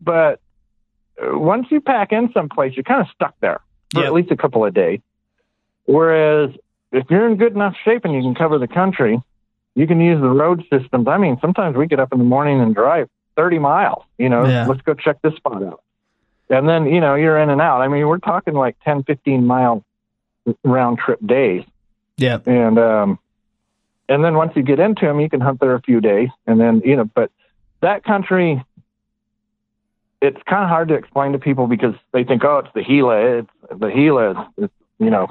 but 0.00 0.40
uh, 1.20 1.38
once 1.38 1.66
you 1.70 1.80
pack 1.80 2.12
in 2.12 2.30
someplace, 2.32 2.76
you're 2.76 2.84
kind 2.84 3.00
of 3.00 3.08
stuck 3.14 3.34
there 3.40 3.60
for 3.92 4.00
yep. 4.00 4.06
at 4.06 4.12
least 4.12 4.30
a 4.30 4.36
couple 4.36 4.64
of 4.64 4.74
days. 4.74 5.00
Whereas 5.86 6.50
if 6.96 7.10
you're 7.10 7.28
in 7.28 7.36
good 7.36 7.54
enough 7.54 7.74
shape 7.84 8.04
and 8.04 8.14
you 8.14 8.22
can 8.22 8.34
cover 8.34 8.58
the 8.58 8.68
country, 8.68 9.20
you 9.74 9.86
can 9.86 10.00
use 10.00 10.20
the 10.20 10.28
road 10.28 10.64
systems. 10.70 11.06
I 11.08 11.18
mean, 11.18 11.38
sometimes 11.40 11.76
we 11.76 11.86
get 11.86 12.00
up 12.00 12.12
in 12.12 12.18
the 12.18 12.24
morning 12.24 12.60
and 12.60 12.74
drive 12.74 13.08
30 13.36 13.58
miles. 13.58 14.02
You 14.18 14.28
know, 14.28 14.46
yeah. 14.46 14.66
let's 14.66 14.80
go 14.82 14.94
check 14.94 15.20
this 15.22 15.34
spot 15.34 15.62
out 15.62 15.82
and 16.48 16.68
then 16.68 16.86
you 16.86 17.00
know 17.00 17.14
you're 17.14 17.38
in 17.38 17.50
and 17.50 17.60
out. 17.60 17.80
I 17.80 17.88
mean, 17.88 18.06
we're 18.06 18.18
talking 18.18 18.54
like 18.54 18.76
10, 18.84 19.04
15 19.04 19.46
mile 19.46 19.84
round 20.64 20.98
trip 20.98 21.24
days. 21.24 21.64
Yeah, 22.16 22.38
and 22.46 22.78
um, 22.78 23.18
and 24.08 24.24
then 24.24 24.34
once 24.34 24.52
you 24.54 24.62
get 24.62 24.78
into 24.78 25.06
them, 25.06 25.20
you 25.20 25.28
can 25.28 25.40
hunt 25.40 25.60
there 25.60 25.74
a 25.74 25.82
few 25.82 26.00
days, 26.00 26.28
and 26.46 26.60
then 26.60 26.82
you 26.84 26.96
know, 26.96 27.04
but 27.04 27.30
that 27.80 28.04
country, 28.04 28.64
it's 30.22 30.40
kind 30.44 30.62
of 30.62 30.68
hard 30.68 30.88
to 30.88 30.94
explain 30.94 31.32
to 31.32 31.38
people 31.38 31.66
because 31.66 31.94
they 32.12 32.24
think, 32.24 32.42
oh, 32.44 32.58
it's 32.58 32.72
the 32.74 32.82
Gila. 32.82 33.38
It's 33.38 33.50
the 33.70 33.90
Gila 33.90 34.30
is, 34.30 34.64
is 34.64 34.70
you 34.98 35.10
know 35.10 35.28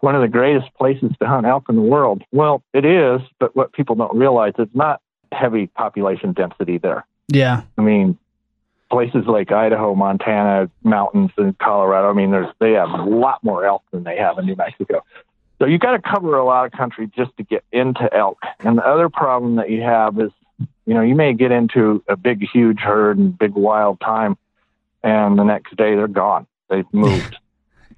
one 0.00 0.14
of 0.14 0.22
the 0.22 0.28
greatest 0.28 0.72
places 0.74 1.10
to 1.20 1.26
hunt 1.26 1.46
elk 1.46 1.64
in 1.68 1.76
the 1.76 1.82
world. 1.82 2.22
Well, 2.32 2.62
it 2.72 2.84
is, 2.84 3.20
but 3.38 3.54
what 3.56 3.72
people 3.72 3.94
don't 3.94 4.16
realize, 4.16 4.54
is 4.58 4.68
not 4.74 5.00
heavy 5.32 5.66
population 5.68 6.32
density 6.32 6.78
there. 6.78 7.06
Yeah, 7.28 7.62
I 7.76 7.82
mean, 7.82 8.18
places 8.90 9.26
like 9.26 9.50
Idaho, 9.52 9.94
Montana, 9.94 10.70
mountains, 10.82 11.30
in 11.38 11.54
Colorado. 11.54 12.10
I 12.10 12.12
mean, 12.12 12.30
there's 12.30 12.52
they 12.60 12.72
have 12.72 12.90
a 12.90 13.02
lot 13.02 13.42
more 13.42 13.64
elk 13.64 13.82
than 13.90 14.04
they 14.04 14.16
have 14.16 14.38
in 14.38 14.46
New 14.46 14.56
Mexico. 14.56 15.04
So 15.58 15.64
you 15.64 15.78
got 15.78 15.92
to 15.92 15.98
cover 15.98 16.36
a 16.36 16.44
lot 16.44 16.66
of 16.66 16.72
country 16.72 17.10
just 17.16 17.34
to 17.38 17.42
get 17.42 17.64
into 17.72 18.12
elk. 18.14 18.38
And 18.60 18.76
the 18.76 18.86
other 18.86 19.08
problem 19.08 19.56
that 19.56 19.70
you 19.70 19.80
have 19.80 20.20
is, 20.20 20.30
you 20.84 20.92
know, 20.92 21.00
you 21.00 21.14
may 21.14 21.32
get 21.32 21.50
into 21.50 22.04
a 22.08 22.16
big, 22.16 22.46
huge 22.52 22.78
herd 22.78 23.16
and 23.16 23.36
big 23.36 23.54
wild 23.54 24.00
time, 24.00 24.36
and 25.02 25.38
the 25.38 25.44
next 25.44 25.74
day 25.76 25.94
they're 25.94 26.08
gone. 26.08 26.46
They've 26.68 26.86
moved 26.92 27.38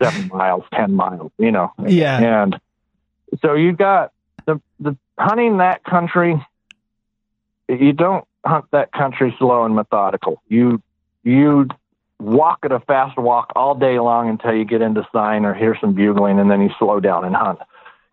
seven 0.03 0.29
miles, 0.29 0.65
ten 0.73 0.95
miles. 0.95 1.33
You 1.39 1.51
know. 1.51 1.73
Yeah. 1.87 2.43
And 2.43 2.61
so 3.43 3.55
you 3.55 3.73
got 3.73 4.13
the 4.47 4.61
the 4.81 4.97
hunting 5.19 5.59
that 5.59 5.85
country. 5.85 6.45
You 7.69 7.93
don't 7.93 8.27
hunt 8.45 8.67
that 8.71 8.93
country 8.93 9.35
slow 9.39 9.65
and 9.65 9.75
methodical. 9.75 10.43
You 10.49 10.83
you 11.23 11.69
walk 12.21 12.61
at 12.63 12.73
a 12.73 12.81
fast 12.81 13.17
walk 13.19 13.53
all 13.55 13.75
day 13.75 13.99
long 13.99 14.29
until 14.29 14.55
you 14.55 14.65
get 14.65 14.83
into 14.83 15.07
sign 15.13 15.45
or 15.45 15.55
hear 15.55 15.77
some 15.81 15.95
bugling, 15.95 16.39
and 16.39 16.51
then 16.51 16.61
you 16.61 16.71
slow 16.79 17.01
down 17.01 17.25
and 17.25 17.35
hunt. 17.35 17.59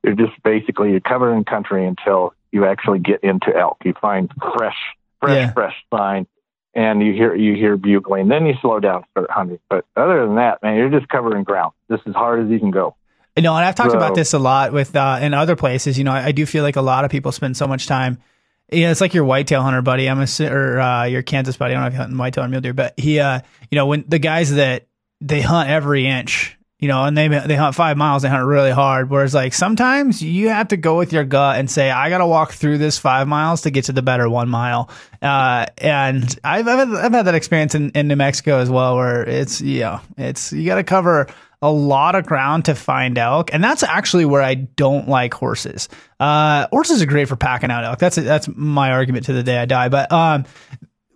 You're 0.04 0.16
just 0.16 0.42
basically 0.44 0.92
you're 0.92 1.00
covering 1.00 1.44
country 1.46 1.86
until 1.86 2.34
you 2.52 2.66
actually 2.66 3.00
get 3.00 3.24
into 3.24 3.56
elk. 3.56 3.78
You 3.84 3.94
find 4.00 4.32
fresh, 4.56 4.78
fresh, 5.20 5.36
yeah. 5.36 5.54
fresh 5.54 5.76
sign, 5.94 6.28
and 6.76 7.02
you 7.02 7.14
hear 7.14 7.36
you 7.36 7.56
hear 7.56 7.78
bugling. 7.78 8.28
Then 8.28 8.46
you 8.46 8.54
slow 8.62 8.80
down, 8.80 9.06
start 9.12 9.30
hunting. 9.32 9.60
But 9.70 9.86
other 9.96 10.26
than 10.26 10.36
that, 10.36 10.62
man, 10.62 10.76
you're 10.76 10.90
just 10.90 11.10
covering 11.10 11.44
ground. 11.44 11.74
This 11.88 12.00
is 12.02 12.08
as 12.08 12.16
hard 12.16 12.44
as 12.44 12.50
you 12.52 12.60
can 12.60 12.72
go. 12.72 12.96
You 13.36 13.44
know, 13.44 13.56
and 13.56 13.66
I've 13.66 13.76
talked 13.76 13.92
so, 13.92 13.98
about 13.98 14.16
this 14.16 14.34
a 14.34 14.40
lot 14.40 14.72
with 14.72 14.96
uh, 14.96 15.20
in 15.22 15.34
other 15.34 15.56
places. 15.56 15.98
You 15.98 16.04
know, 16.04 16.12
I, 16.12 16.28
I 16.28 16.32
do 16.32 16.46
feel 16.46 16.64
like 16.64 16.76
a 16.76 16.82
lot 16.82 17.06
of 17.06 17.12
people 17.12 17.32
spend 17.32 17.58
so 17.58 17.68
much 17.68 17.88
time 17.88 18.20
yeah, 18.72 18.90
it's 18.90 19.02
like 19.02 19.14
your 19.14 19.26
whitetail 19.26 19.62
hunter 19.62 19.82
buddy. 19.82 20.10
I'm 20.10 20.20
a 20.20 20.28
or 20.42 20.80
uh, 20.80 21.04
your 21.06 21.22
Kansas 21.22 21.58
buddy. 21.58 21.74
I 21.74 21.76
don't 21.76 21.84
know 21.84 21.88
if 21.88 21.94
you 21.94 22.00
hunt 22.00 22.18
whitetail 22.18 22.46
or 22.46 22.48
mule 22.48 22.62
deer, 22.62 22.74
but 22.74 22.96
he, 22.98 23.20
uh, 23.20 23.42
you 23.70 23.76
know, 23.76 23.86
when 23.86 24.06
the 24.08 24.20
guys 24.20 24.54
that 24.56 24.88
they 25.22 25.42
hunt 25.42 25.70
every 25.70 26.08
inch 26.08 26.55
you 26.78 26.90
know, 26.90 27.06
and 27.06 27.18
they 27.18 27.28
they 27.28 27.56
hunt 27.56 27.74
five 27.74 27.96
miles, 27.96 28.24
they 28.24 28.30
hunt 28.30 28.46
really 28.46 28.72
hard. 28.72 29.10
Whereas 29.10 29.34
like 29.34 29.54
sometimes 29.54 30.22
you 30.22 30.50
have 30.50 30.68
to 30.68 30.78
go 30.78 30.98
with 30.98 31.14
your 31.14 31.24
gut 31.24 31.58
and 31.58 31.72
say, 31.72 31.90
I 31.90 32.10
got 32.10 32.18
to 32.18 32.28
walk 32.28 32.52
through 32.52 32.80
this 32.80 32.98
five 32.98 33.28
miles 33.28 33.62
to 33.62 33.72
get 33.72 33.86
to 33.86 33.94
the 33.94 34.02
better 34.02 34.30
one 34.30 34.50
mile. 34.50 34.90
Uh, 35.22 35.68
and 35.78 36.38
I've, 36.44 36.68
I've, 36.68 36.92
I've 36.92 37.14
had 37.14 37.24
that 37.24 37.36
experience 37.36 37.76
in, 37.76 37.92
in 37.92 38.08
New 38.10 38.18
Mexico 38.18 38.60
as 38.60 38.70
well, 38.70 38.98
where 38.98 39.24
it's, 39.24 39.62
yeah, 39.62 40.02
it's, 40.18 40.52
you 40.52 40.66
got 40.66 40.76
to 40.76 40.84
cover 40.84 41.28
a 41.62 41.72
lot 41.72 42.14
of 42.14 42.26
ground 42.26 42.66
to 42.66 42.76
find 42.76 43.18
elk. 43.18 43.54
And 43.54 43.64
that's 43.64 43.82
actually 43.82 44.26
where 44.26 44.42
I 44.42 44.56
don't 44.56 45.08
like 45.08 45.34
horses. 45.34 45.88
Uh, 46.20 46.68
horses 46.72 47.02
are 47.02 47.08
great 47.08 47.30
for 47.30 47.38
packing 47.38 47.72
out 47.72 47.86
elk. 47.86 48.00
That's, 48.00 48.18
that's 48.18 48.50
my 48.54 48.92
argument 48.92 49.28
to 49.28 49.34
the 49.34 49.44
day 49.44 49.58
I 49.58 49.66
die. 49.66 49.88
But, 49.88 50.12
um, 50.12 50.46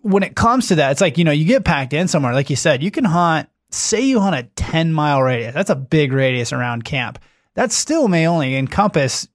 when 0.02 0.24
it 0.24 0.38
comes 0.38 0.70
to 0.70 0.76
that, 0.76 0.92
it's 0.92 1.02
like, 1.02 1.18
you 1.18 1.26
know, 1.26 1.32
you 1.32 1.44
get 1.44 1.66
packed 1.66 1.92
in 1.92 2.08
somewhere, 2.08 2.34
like 2.34 2.50
you 2.50 2.56
said, 2.56 2.82
you 2.82 2.90
can 2.90 3.04
hunt 3.04 3.50
say 3.70 4.02
you 4.02 4.20
hunt 4.20 4.36
a 4.36 4.44
10 4.56 4.94
mile 4.94 5.22
radius, 5.22 5.54
that's 5.54 5.70
a 5.70 5.76
big 5.76 6.12
radius 6.12 6.54
around 6.54 6.84
camp. 6.84 7.20
That 7.56 7.72
still 7.72 8.08
may 8.08 8.28
only 8.28 8.56
encompass 8.56 9.28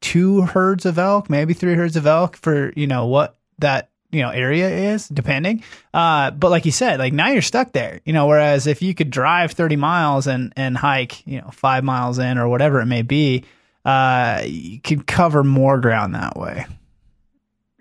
two 0.00 0.42
herds 0.42 0.86
of 0.86 0.98
elk, 0.98 1.28
maybe 1.30 1.54
three 1.54 1.74
herds 1.74 1.96
of 1.96 2.06
elk 2.06 2.36
for, 2.36 2.72
you 2.76 2.86
know, 2.86 3.06
what 3.06 3.36
that, 3.58 3.90
you 4.10 4.22
know, 4.22 4.30
area 4.30 4.68
is, 4.68 5.08
depending. 5.08 5.62
Uh, 5.92 6.30
but 6.30 6.50
like 6.50 6.64
you 6.64 6.72
said, 6.72 6.98
like 6.98 7.12
now 7.12 7.28
you're 7.28 7.42
stuck 7.42 7.72
there, 7.72 8.00
you 8.04 8.12
know, 8.12 8.26
whereas 8.26 8.66
if 8.66 8.82
you 8.82 8.94
could 8.94 9.10
drive 9.10 9.52
30 9.52 9.76
miles 9.76 10.26
and, 10.26 10.52
and 10.56 10.76
hike, 10.76 11.26
you 11.26 11.40
know, 11.40 11.50
five 11.50 11.84
miles 11.84 12.18
in 12.18 12.38
or 12.38 12.48
whatever 12.48 12.80
it 12.80 12.86
may 12.86 13.02
be, 13.02 13.44
uh, 13.84 14.42
you 14.44 14.80
could 14.80 15.06
cover 15.06 15.42
more 15.42 15.80
ground 15.80 16.14
that 16.14 16.36
way. 16.36 16.66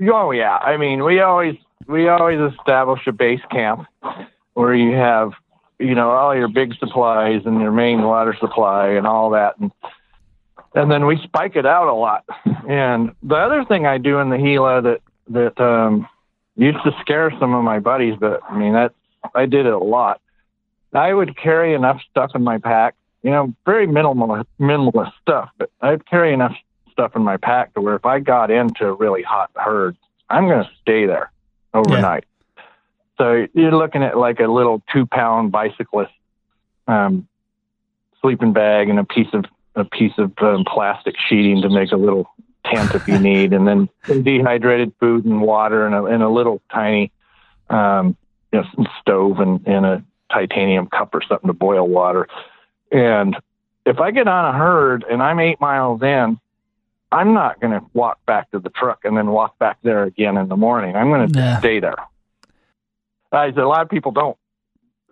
Oh 0.10 0.32
yeah. 0.32 0.58
I 0.58 0.78
mean, 0.78 1.04
we 1.04 1.22
always, 1.22 1.56
we 1.88 2.08
always 2.10 2.40
establish 2.54 3.02
a 3.08 3.12
base 3.12 3.42
camp 3.52 3.88
where 4.54 4.74
you 4.74 4.96
have 4.96 5.32
you 5.80 5.96
know 5.96 6.10
all 6.12 6.36
your 6.36 6.48
big 6.48 6.76
supplies 6.76 7.42
and 7.46 7.60
your 7.62 7.72
main 7.72 8.02
water 8.04 8.36
supply 8.40 8.90
and 8.90 9.06
all 9.06 9.32
that. 9.32 9.58
And 9.58 9.72
and 10.74 10.92
then 10.92 11.06
we 11.06 11.18
spike 11.24 11.56
it 11.56 11.66
out 11.66 11.88
a 11.88 11.94
lot. 11.94 12.26
And 12.68 13.16
the 13.24 13.36
other 13.36 13.64
thing 13.66 13.86
i 13.86 13.98
do 13.98 14.20
in 14.20 14.30
the 14.30 14.38
gila 14.38 14.82
that 14.82 15.02
that 15.30 15.60
um 15.60 16.08
used 16.56 16.84
to 16.84 16.92
scare 17.02 17.32
some 17.40 17.54
of 17.54 17.64
my 17.64 17.80
buddies 17.80 18.16
but 18.20 18.42
i 18.50 18.58
mean 18.58 18.74
that 18.74 18.94
i 19.34 19.46
did 19.46 19.66
it 19.66 19.74
a 19.74 19.78
lot. 19.78 20.22
I 20.94 21.14
would 21.14 21.36
carry 21.36 21.74
enough 21.74 22.00
stuff 22.10 22.32
in 22.36 22.44
my 22.44 22.58
pack 22.58 22.96
you 23.26 23.32
know 23.32 23.54
very 23.66 23.88
minimal 23.88 24.44
minimalist 24.60 25.12
stuff 25.22 25.50
but 25.58 25.70
i'd 25.82 26.06
carry 26.06 26.32
enough 26.32 26.56
stuff 26.92 27.16
in 27.16 27.24
my 27.24 27.36
pack 27.38 27.74
to 27.74 27.82
where 27.82 27.96
if 27.96 28.06
i 28.06 28.20
got 28.20 28.52
into 28.52 28.86
a 28.86 28.94
really 28.94 29.24
hot 29.24 29.50
herd 29.56 29.98
i'm 30.30 30.48
going 30.48 30.64
to 30.64 30.70
stay 30.82 31.06
there 31.06 31.32
overnight 31.74 32.24
so 33.18 33.48
you're 33.54 33.72
looking 33.72 34.04
at 34.04 34.18
like 34.18 34.40
a 34.40 34.48
little 34.48 34.84
two 34.92 35.06
pound 35.06 35.52
bicyclist 35.52 36.12
um, 36.88 37.28
sleeping 38.22 38.54
bag 38.54 38.90
and 38.90 39.00
a 39.00 39.04
piece 39.04 39.34
of 39.34 39.46
a 39.76 39.84
piece 39.86 40.14
of 40.18 40.32
um, 40.40 40.64
plastic 40.66 41.16
sheeting 41.28 41.62
to 41.62 41.70
make 41.70 41.92
a 41.92 41.98
little 41.98 42.30
tent 42.66 42.96
if 42.96 43.08
you 43.08 43.20
need, 43.20 43.54
and 43.54 43.68
then 43.68 43.90
dehydrated 44.24 44.94
food 45.00 45.26
and 45.26 45.42
water 45.42 45.86
and 45.86 45.94
a, 45.94 46.06
and 46.06 46.24
a 46.24 46.30
little 46.30 46.62
tiny 46.72 47.12
um, 47.70 48.16
you 48.52 48.62
know, 48.62 48.86
stove 49.02 49.40
and, 49.40 49.66
and 49.68 49.86
a 49.86 50.04
titanium 50.32 50.88
cup 50.88 51.14
or 51.14 51.22
something 51.28 51.48
to 51.48 51.54
boil 51.54 51.88
water. 51.88 52.28
And 52.92 53.36
if 53.86 54.00
I 54.00 54.12
get 54.12 54.28
on 54.28 54.56
a 54.56 54.58
herd 54.58 55.06
and 55.10 55.22
I'm 55.22 55.40
eight 55.40 55.60
miles 55.60 56.02
in, 56.02 56.40
I'm 57.12 57.34
not 57.34 57.60
going 57.60 57.72
to 57.72 57.86
walk 57.94 58.26
back 58.26 58.52
to 58.52 58.60
the 58.60 58.70
truck 58.70 59.06
and 59.06 59.16
then 59.18 59.28
walk 59.28 59.58
back 59.60 59.78
there 59.84 60.04
again 60.04 60.38
in 60.38 60.48
the 60.48 60.58
morning. 60.58 60.96
I'm 60.96 61.10
going 61.10 61.32
to 61.32 61.40
yeah. 61.40 61.60
stay 61.60 61.80
there. 61.80 61.96
I 63.36 63.50
said 63.50 63.60
a 63.60 63.68
lot 63.68 63.82
of 63.82 63.90
people 63.90 64.12
don't. 64.12 64.38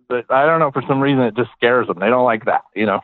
But 0.07 0.26
I 0.30 0.45
don't 0.45 0.59
know 0.59 0.71
for 0.71 0.84
some 0.88 0.99
reason 0.99 1.21
it 1.24 1.36
just 1.36 1.49
scares 1.55 1.88
them. 1.88 1.99
They 1.99 2.07
don't 2.07 2.26
like 2.26 2.45
that, 2.45 2.61
you 2.76 2.86
know. 2.86 3.01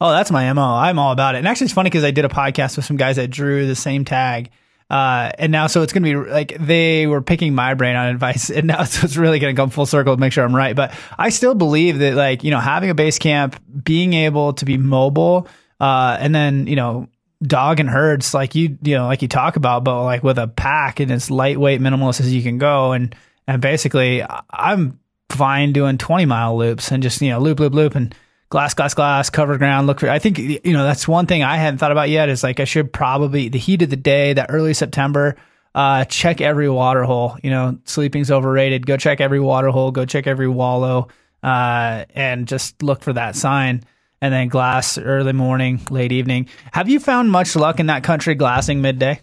Oh, 0.00 0.10
that's 0.10 0.30
my 0.30 0.52
mo. 0.52 0.62
I'm 0.62 0.98
all 0.98 1.12
about 1.12 1.34
it. 1.34 1.38
And 1.38 1.48
actually, 1.48 1.66
it's 1.66 1.74
funny 1.74 1.90
because 1.90 2.04
I 2.04 2.10
did 2.10 2.24
a 2.24 2.28
podcast 2.28 2.76
with 2.76 2.84
some 2.84 2.96
guys 2.96 3.16
that 3.16 3.28
drew 3.28 3.66
the 3.66 3.74
same 3.74 4.04
tag. 4.04 4.50
Uh, 4.90 5.30
and 5.38 5.50
now, 5.50 5.66
so 5.66 5.82
it's 5.82 5.92
going 5.92 6.02
to 6.02 6.24
be 6.24 6.30
like 6.30 6.56
they 6.60 7.06
were 7.06 7.22
picking 7.22 7.54
my 7.54 7.74
brain 7.74 7.96
on 7.96 8.08
advice, 8.08 8.50
and 8.50 8.66
now 8.66 8.84
so 8.84 9.04
it's 9.04 9.16
really 9.16 9.38
going 9.38 9.54
to 9.54 9.60
come 9.60 9.70
full 9.70 9.86
circle 9.86 10.14
to 10.14 10.20
make 10.20 10.32
sure 10.32 10.44
I'm 10.44 10.54
right. 10.54 10.76
But 10.76 10.94
I 11.18 11.30
still 11.30 11.54
believe 11.54 11.98
that, 11.98 12.14
like, 12.14 12.44
you 12.44 12.50
know, 12.50 12.60
having 12.60 12.90
a 12.90 12.94
base 12.94 13.18
camp, 13.18 13.60
being 13.82 14.12
able 14.12 14.52
to 14.54 14.64
be 14.64 14.76
mobile, 14.76 15.48
uh, 15.80 16.16
and 16.20 16.34
then, 16.34 16.66
you 16.66 16.76
know, 16.76 17.08
dog 17.42 17.80
and 17.80 17.88
herds, 17.88 18.34
like 18.34 18.54
you, 18.54 18.78
you 18.82 18.94
know, 18.96 19.06
like 19.06 19.22
you 19.22 19.28
talk 19.28 19.56
about, 19.56 19.84
but 19.84 20.04
like 20.04 20.22
with 20.22 20.38
a 20.38 20.48
pack 20.48 21.00
and 21.00 21.10
as 21.10 21.30
lightweight, 21.30 21.80
minimalist 21.80 22.20
as 22.20 22.32
you 22.32 22.42
can 22.42 22.58
go, 22.58 22.92
and 22.92 23.14
and 23.46 23.60
basically, 23.60 24.22
I'm 24.50 24.98
fine 25.30 25.72
doing 25.72 25.98
20 25.98 26.26
mile 26.26 26.56
loops 26.56 26.90
and 26.90 27.02
just, 27.02 27.20
you 27.20 27.30
know, 27.30 27.40
loop, 27.40 27.60
loop, 27.60 27.74
loop 27.74 27.94
and 27.94 28.14
glass, 28.48 28.74
glass, 28.74 28.94
glass, 28.94 29.30
covered 29.30 29.58
ground. 29.58 29.86
Look 29.86 30.00
for, 30.00 30.08
I 30.08 30.18
think, 30.18 30.38
you 30.38 30.72
know, 30.72 30.84
that's 30.84 31.08
one 31.08 31.26
thing 31.26 31.42
I 31.42 31.56
hadn't 31.56 31.78
thought 31.78 31.92
about 31.92 32.08
yet 32.08 32.28
is 32.28 32.42
like, 32.42 32.60
I 32.60 32.64
should 32.64 32.92
probably, 32.92 33.48
the 33.48 33.58
heat 33.58 33.82
of 33.82 33.90
the 33.90 33.96
day, 33.96 34.32
that 34.32 34.46
early 34.48 34.74
September, 34.74 35.36
uh, 35.74 36.04
check 36.04 36.40
every 36.40 36.70
water 36.70 37.02
hole. 37.02 37.36
You 37.42 37.50
know, 37.50 37.78
sleeping's 37.84 38.30
overrated. 38.30 38.86
Go 38.86 38.96
check 38.96 39.20
every 39.20 39.40
water 39.40 39.68
hole, 39.68 39.90
go 39.90 40.04
check 40.04 40.26
every 40.26 40.48
wallow, 40.48 41.08
uh, 41.42 42.04
and 42.14 42.46
just 42.46 42.82
look 42.82 43.02
for 43.02 43.12
that 43.12 43.36
sign. 43.36 43.84
And 44.20 44.32
then 44.32 44.48
glass 44.48 44.96
early 44.96 45.32
morning, 45.34 45.80
late 45.90 46.12
evening. 46.12 46.48
Have 46.72 46.88
you 46.88 46.98
found 46.98 47.30
much 47.30 47.56
luck 47.56 47.78
in 47.78 47.86
that 47.86 48.04
country 48.04 48.34
glassing 48.34 48.80
midday? 48.80 49.20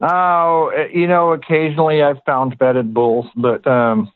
Oh, 0.00 0.72
you 0.92 1.06
know, 1.06 1.32
occasionally 1.32 2.02
I've 2.02 2.22
found 2.24 2.58
bedded 2.58 2.94
bulls, 2.94 3.26
but 3.36 3.66
um, 3.66 4.10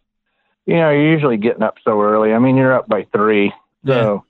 you 0.67 0.75
know, 0.75 0.91
you're 0.91 1.13
usually 1.13 1.37
getting 1.37 1.63
up 1.63 1.77
so 1.85 2.01
early. 2.01 2.33
I 2.33 2.39
mean, 2.39 2.57
you're 2.57 2.73
up 2.73 2.89
by 2.89 3.07
three, 3.13 3.53
so 3.87 4.25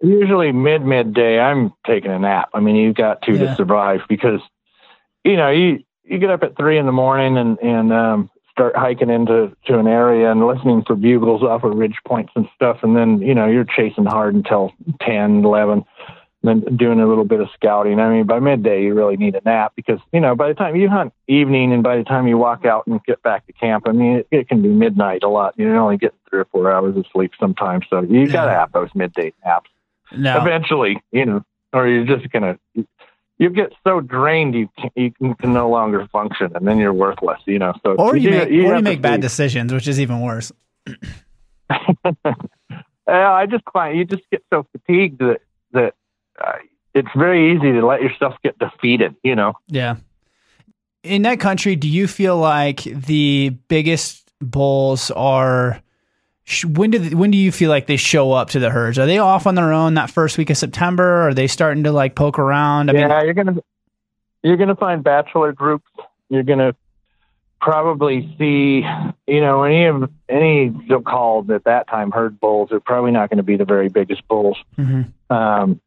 yeah. 0.00 0.08
usually 0.08 0.52
mid 0.52 0.82
midday 0.82 1.38
I'm 1.38 1.74
taking 1.86 2.10
a 2.10 2.18
nap. 2.18 2.48
I 2.54 2.60
mean, 2.60 2.76
you've 2.76 2.96
got 2.96 3.22
to 3.22 3.32
yeah. 3.32 3.38
to 3.38 3.56
survive 3.56 4.00
because 4.08 4.40
you 5.22 5.36
know 5.36 5.50
you 5.50 5.84
you 6.04 6.18
get 6.18 6.30
up 6.30 6.42
at 6.42 6.56
three 6.56 6.78
in 6.78 6.86
the 6.86 6.92
morning 6.92 7.36
and 7.36 7.58
and 7.58 7.92
um, 7.92 8.30
start 8.50 8.74
hiking 8.74 9.10
into 9.10 9.54
to 9.66 9.78
an 9.78 9.86
area 9.86 10.30
and 10.30 10.46
listening 10.46 10.82
for 10.86 10.96
bugles 10.96 11.42
off 11.42 11.62
of 11.62 11.76
ridge 11.76 11.98
points 12.06 12.32
and 12.36 12.48
stuff, 12.54 12.78
and 12.82 12.96
then 12.96 13.20
you 13.20 13.34
know 13.34 13.46
you're 13.46 13.64
chasing 13.64 14.06
hard 14.06 14.34
until 14.34 14.72
ten, 15.02 15.44
eleven 15.44 15.84
then 16.46 16.76
doing 16.76 17.00
a 17.00 17.06
little 17.06 17.24
bit 17.24 17.40
of 17.40 17.48
scouting. 17.54 18.00
I 18.00 18.08
mean, 18.08 18.26
by 18.26 18.40
midday, 18.40 18.82
you 18.82 18.94
really 18.94 19.16
need 19.16 19.34
a 19.34 19.40
nap 19.44 19.72
because, 19.76 20.00
you 20.12 20.20
know, 20.20 20.34
by 20.34 20.48
the 20.48 20.54
time 20.54 20.76
you 20.76 20.88
hunt 20.88 21.12
evening 21.28 21.72
and 21.72 21.82
by 21.82 21.96
the 21.96 22.04
time 22.04 22.26
you 22.26 22.38
walk 22.38 22.64
out 22.64 22.86
and 22.86 23.02
get 23.04 23.22
back 23.22 23.46
to 23.46 23.52
camp, 23.52 23.84
I 23.86 23.92
mean, 23.92 24.18
it, 24.18 24.28
it 24.30 24.48
can 24.48 24.62
be 24.62 24.68
midnight 24.68 25.22
a 25.22 25.28
lot. 25.28 25.54
You're 25.56 25.76
only 25.76 25.96
getting 25.96 26.18
three 26.28 26.40
or 26.40 26.44
four 26.46 26.70
hours 26.70 26.96
of 26.96 27.04
sleep 27.12 27.32
sometimes. 27.38 27.86
So 27.88 28.02
you 28.02 28.28
got 28.28 28.46
to 28.46 28.52
have 28.52 28.72
those 28.72 28.88
midday 28.94 29.32
naps. 29.44 29.70
No. 30.16 30.40
Eventually, 30.40 31.02
you 31.12 31.26
know, 31.26 31.44
or 31.72 31.88
you're 31.88 32.06
just 32.06 32.30
going 32.30 32.58
to, 32.74 32.86
you 33.38 33.50
get 33.50 33.72
so 33.86 34.00
drained 34.00 34.54
you 34.54 34.68
can, 34.78 34.90
you 34.96 35.34
can 35.34 35.52
no 35.52 35.68
longer 35.68 36.06
function 36.10 36.52
and 36.54 36.66
then 36.66 36.78
you're 36.78 36.92
worthless, 36.92 37.40
you 37.46 37.58
know. 37.58 37.74
So 37.84 37.94
or 37.96 38.16
you, 38.16 38.30
you 38.30 38.38
make, 38.38 38.50
you 38.50 38.66
or 38.66 38.76
you 38.76 38.82
make 38.82 39.02
bad 39.02 39.20
decisions, 39.20 39.72
which 39.72 39.88
is 39.88 40.00
even 40.00 40.22
worse. 40.22 40.52
I 43.08 43.46
just 43.46 43.64
find 43.72 43.96
you 43.96 44.04
just 44.04 44.22
get 44.30 44.42
so 44.52 44.66
fatigued 44.72 45.18
that 45.20 45.40
that 45.72 45.94
uh, 46.44 46.52
it's 46.94 47.08
very 47.16 47.54
easy 47.54 47.72
to 47.72 47.86
let 47.86 48.02
yourself 48.02 48.34
get 48.42 48.58
defeated, 48.58 49.14
you 49.22 49.34
know? 49.34 49.54
Yeah. 49.68 49.96
In 51.02 51.22
that 51.22 51.40
country, 51.40 51.76
do 51.76 51.88
you 51.88 52.08
feel 52.08 52.36
like 52.36 52.82
the 52.82 53.50
biggest 53.68 54.30
bulls 54.40 55.10
are 55.10 55.80
when 56.64 56.90
do 56.92 57.16
when 57.16 57.32
do 57.32 57.38
you 57.38 57.50
feel 57.50 57.70
like 57.70 57.86
they 57.86 57.96
show 57.96 58.32
up 58.32 58.50
to 58.50 58.60
the 58.60 58.70
herds? 58.70 58.98
Are 58.98 59.06
they 59.06 59.18
off 59.18 59.46
on 59.46 59.56
their 59.56 59.72
own 59.72 59.94
that 59.94 60.10
first 60.10 60.38
week 60.38 60.50
of 60.50 60.56
September? 60.56 61.28
Are 61.28 61.34
they 61.34 61.48
starting 61.48 61.84
to 61.84 61.92
like 61.92 62.14
poke 62.14 62.38
around? 62.38 62.90
I 62.90 62.94
yeah, 62.94 63.08
mean, 63.08 63.24
you're 63.24 63.34
gonna 63.34 63.56
you're 64.42 64.56
gonna 64.56 64.76
find 64.76 65.02
bachelor 65.02 65.52
groups. 65.52 65.88
You're 66.28 66.44
gonna 66.44 66.74
probably 67.60 68.32
see, 68.38 68.86
you 69.26 69.40
know, 69.40 69.64
any 69.64 69.86
of 69.86 70.10
any 70.28 70.72
so-called 70.88 71.50
at 71.50 71.64
that 71.64 71.88
time 71.88 72.12
herd 72.12 72.38
bulls 72.38 72.70
are 72.70 72.80
probably 72.80 73.10
not 73.10 73.28
going 73.28 73.38
to 73.38 73.42
be 73.42 73.56
the 73.56 73.64
very 73.64 73.88
biggest 73.88 74.26
bulls. 74.28 74.56
Mm-hmm. 74.78 75.32
Um, 75.34 75.80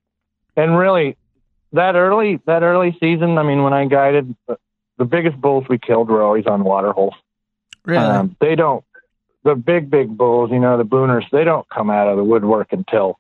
and 0.60 0.78
really 0.78 1.18
that 1.74 1.96
early 1.96 2.40
that 2.46 2.64
early 2.64 2.96
season, 3.00 3.38
I 3.38 3.44
mean, 3.44 3.64
when 3.64 3.74
I 3.74 3.86
guided, 3.86 4.36
the 4.98 5.06
biggest 5.06 5.40
bulls 5.40 5.66
we 5.70 5.78
killed 5.78 6.10
were 6.10 6.22
always 6.22 6.46
on 6.46 6.64
water 6.64 6.92
holes. 6.92 7.14
Really? 7.86 8.06
Um, 8.06 8.36
they 8.40 8.56
don't. 8.56 8.84
The 9.44 9.56
big 9.56 9.90
big 9.90 10.16
bulls, 10.16 10.52
you 10.52 10.60
know, 10.60 10.78
the 10.78 10.84
booners, 10.84 11.30
they 11.32 11.44
don't 11.44 11.68
come 11.70 11.90
out 11.90 12.08
of 12.08 12.18
the 12.18 12.24
woodwork 12.24 12.74
until 12.74 13.20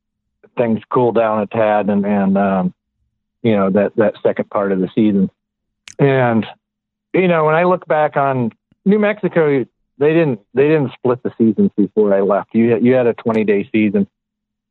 things 0.58 0.82
cool 0.90 1.12
down 1.12 1.42
a 1.42 1.48
tad 1.48 1.90
and 1.90 2.06
and 2.06 2.38
um, 2.38 2.74
you 3.42 3.56
know 3.56 3.70
that 3.70 3.96
that 3.96 4.16
second 4.22 4.50
part 4.50 4.72
of 4.72 4.80
the 4.80 4.90
season. 4.94 5.30
And 5.98 6.46
you 7.14 7.28
know, 7.28 7.46
when 7.46 7.56
I 7.56 7.64
look 7.64 7.88
back 7.88 8.18
on 8.18 8.52
New 8.86 9.00
Mexico, 9.00 9.66
they 9.98 10.14
didn't 10.14 10.40
they 10.54 10.68
didn't 10.68 10.92
split 10.94 11.24
the 11.24 11.32
seasons 11.38 11.72
before 11.78 12.14
I 12.14 12.22
left. 12.22 12.54
You 12.54 12.78
you 12.78 12.94
had 12.94 13.08
a 13.08 13.14
20 13.14 13.44
day 13.46 13.70
season 13.72 14.08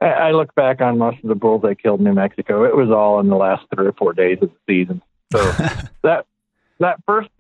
I 0.01 0.31
look 0.31 0.55
back 0.55 0.81
on 0.81 0.99
most 0.99 1.19
of 1.23 1.29
the 1.29 1.35
bulls 1.35 1.65
I 1.65 1.75
killed 1.75 2.01
in 2.01 2.05
New 2.05 2.15
Mexico. 2.15 2.65
It 2.65 2.77
was 2.77 2.91
all 2.91 3.19
in 3.21 3.29
the 3.29 3.37
last 3.37 3.65
three 3.75 3.87
or 3.87 3.93
four 3.93 4.13
days 4.13 4.39
of 4.41 4.51
the 4.51 4.73
season. 4.73 5.03
So 5.33 5.39
that 6.03 6.27
that 6.79 7.03
first 7.05 7.31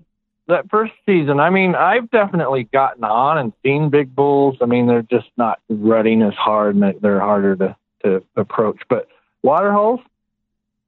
that 0.48 0.68
first 0.70 0.92
season, 1.06 1.40
I 1.40 1.50
mean, 1.50 1.74
I've 1.74 2.11
definitely 2.11 2.64
gotten 2.64 3.04
on 3.04 3.38
and 3.38 3.52
seen 3.62 3.90
big 3.90 4.14
bulls. 4.14 4.56
I 4.61 4.66
mean, 4.66 4.86
they're 4.86 5.02
just 5.02 5.28
not 5.36 5.61
rutting 5.68 6.22
as 6.22 6.34
hard, 6.34 6.74
and 6.74 6.94
they're 7.00 7.20
harder 7.20 7.54
to 7.56 7.76
to 8.04 8.24
approach. 8.36 8.80
But 8.88 9.09
water 9.42 9.72
holes, 9.72 10.00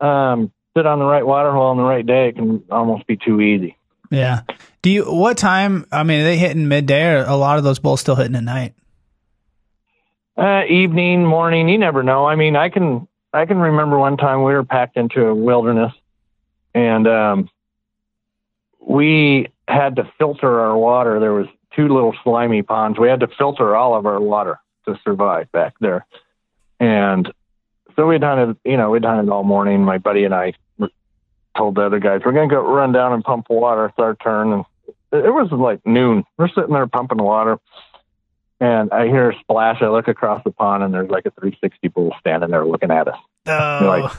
um, 0.01 0.51
sit 0.77 0.87
on 0.87 0.99
the 0.99 1.05
right 1.05 1.25
water 1.25 1.53
hole 1.53 1.67
on 1.67 1.77
the 1.77 1.83
right 1.85 2.05
day, 2.05 2.29
it 2.29 2.37
can 2.37 2.65
almost 2.71 3.07
be 3.07 3.17
too 3.17 3.41
easy. 3.41 3.77
Yeah. 4.11 4.43
Do 4.83 4.91
you? 4.91 5.05
What 5.05 5.39
time? 5.39 5.87
I 5.93 6.03
mean, 6.03 6.21
are 6.21 6.25
they 6.25 6.37
hitting 6.37 6.67
midday, 6.67 7.15
or 7.15 7.25
a 7.25 7.37
lot 7.37 7.59
of 7.59 7.65
those 7.65 7.79
bulls 7.79 8.01
still 8.01 8.17
hitting 8.17 8.35
at 8.35 8.43
night? 8.43 8.75
Uh, 10.41 10.65
evening, 10.71 11.27
morning, 11.27 11.69
you 11.69 11.77
never 11.77 12.03
know. 12.03 12.27
I 12.27 12.35
mean, 12.35 12.57
I 12.57 12.71
can 12.71 13.07
I 13.31 13.45
can 13.45 13.59
remember 13.59 13.99
one 13.99 14.17
time 14.17 14.43
we 14.43 14.55
were 14.55 14.65
packed 14.65 14.97
into 14.97 15.27
a 15.27 15.35
wilderness, 15.35 15.93
and 16.75 17.07
um, 17.07 17.51
we 18.81 19.49
had 19.69 19.97
to 19.97 20.11
filter 20.17 20.61
our 20.61 20.79
water. 20.79 21.21
There 21.21 21.35
was 21.35 21.47
two 21.77 21.89
little 21.89 22.15
slimy 22.25 22.63
ponds. 22.63 22.99
We 22.99 23.11
had 23.11 23.21
to 23.21 23.29
filter 23.29 23.77
all 23.77 23.95
of 23.95 24.07
our 24.07 24.19
water 24.19 24.59
to 24.87 24.99
survive 25.05 25.53
back 25.53 25.75
there, 25.79 26.07
and 26.81 27.31
so 27.95 28.07
we'd 28.07 28.23
done 28.23 28.39
it. 28.39 28.57
You 28.65 28.79
know, 28.79 28.89
we'd 28.93 29.03
done 29.03 29.23
it 29.23 29.31
all 29.31 29.45
morning. 29.45 29.85
My 29.85 29.99
buddy 29.99 30.25
and 30.25 30.35
I 30.35 30.55
told 31.55 31.75
the 31.75 31.83
other 31.83 31.99
guys, 31.99 32.23
"We're 32.25 32.33
gonna 32.33 32.49
go 32.49 32.63
run 32.63 32.93
down 32.93 33.13
and 33.13 33.23
pump 33.23 33.51
water. 33.51 33.85
It's 33.85 33.99
our 33.99 34.15
turn." 34.15 34.55
And 34.55 34.65
it 35.13 35.35
was 35.35 35.53
like 35.53 35.85
noon. 35.85 36.25
We're 36.39 36.49
sitting 36.49 36.73
there 36.73 36.87
pumping 36.87 37.23
water, 37.23 37.59
and 38.61 38.93
I 38.93 39.07
hear 39.07 39.31
a 39.31 39.39
splash. 39.41 39.81
I 39.83 39.89
look 39.89 40.09
across 40.09 40.43
the 40.45 40.51
pond, 40.51 40.83
and 40.83 40.93
there's 40.95 41.11
like 41.11 41.27
a 41.27 41.31
360 41.31 41.89
bull 41.89 42.15
standing 42.21 42.51
there 42.51 42.67
looking 42.67 42.91
at 42.91 43.09
us. 43.09 43.17
Oh, 43.47 43.79
Like 43.83 44.13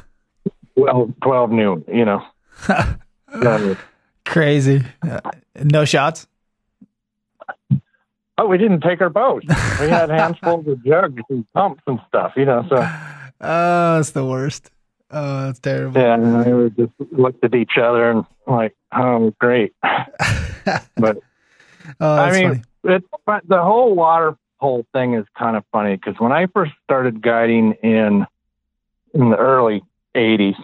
12, 0.75 1.13
12 1.21 1.51
noon. 1.51 1.85
You 1.87 2.05
know. 2.05 2.23
Crazy. 4.25 4.83
Uh, 5.01 5.19
no 5.63 5.85
shots. 5.85 6.27
oh, 8.37 8.45
we 8.47 8.57
didn't 8.57 8.81
take 8.81 9.01
our 9.01 9.09
boat. 9.09 9.43
We 9.79 9.89
had 9.89 10.09
handfuls 10.09 10.67
of 10.67 10.83
jugs 10.85 11.21
and 11.29 11.45
pumps 11.53 11.81
and 11.87 11.99
stuff. 12.07 12.33
You 12.35 12.45
know, 12.45 12.65
so. 12.69 12.75
Oh, 13.41 13.95
that's 13.95 14.11
the 14.11 14.25
worst. 14.25 14.69
Oh, 15.09 15.45
that's 15.47 15.59
terrible. 15.59 15.99
Yeah, 15.99 16.13
and 16.13 16.55
we 16.63 16.69
just 16.69 16.93
looked 17.11 17.43
at 17.43 17.53
each 17.55 17.77
other 17.81 18.09
and 18.11 18.25
like, 18.47 18.75
oh, 18.93 19.33
great. 19.39 19.73
But 20.95 21.17
Oh, 21.99 22.15
I 22.15 22.31
mean, 22.31 22.49
funny. 22.49 22.61
But 22.83 23.03
the 23.47 23.61
whole 23.61 23.95
water 23.95 24.37
hole 24.57 24.85
thing 24.93 25.15
is 25.15 25.25
kind 25.37 25.57
of 25.57 25.63
funny 25.71 25.95
because 25.95 26.19
when 26.19 26.31
I 26.31 26.45
first 26.47 26.71
started 26.83 27.21
guiding 27.21 27.73
in 27.83 28.25
in 29.13 29.29
the 29.29 29.37
early 29.37 29.83
'80s, 30.15 30.55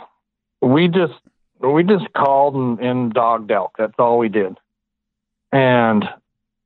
we 0.62 0.88
just 0.88 1.20
we 1.60 1.84
just 1.84 2.12
called 2.14 2.56
and, 2.56 2.80
and 2.80 3.14
dogged 3.14 3.52
elk. 3.52 3.76
That's 3.78 3.96
all 3.98 4.18
we 4.18 4.30
did, 4.30 4.58
and 5.52 6.06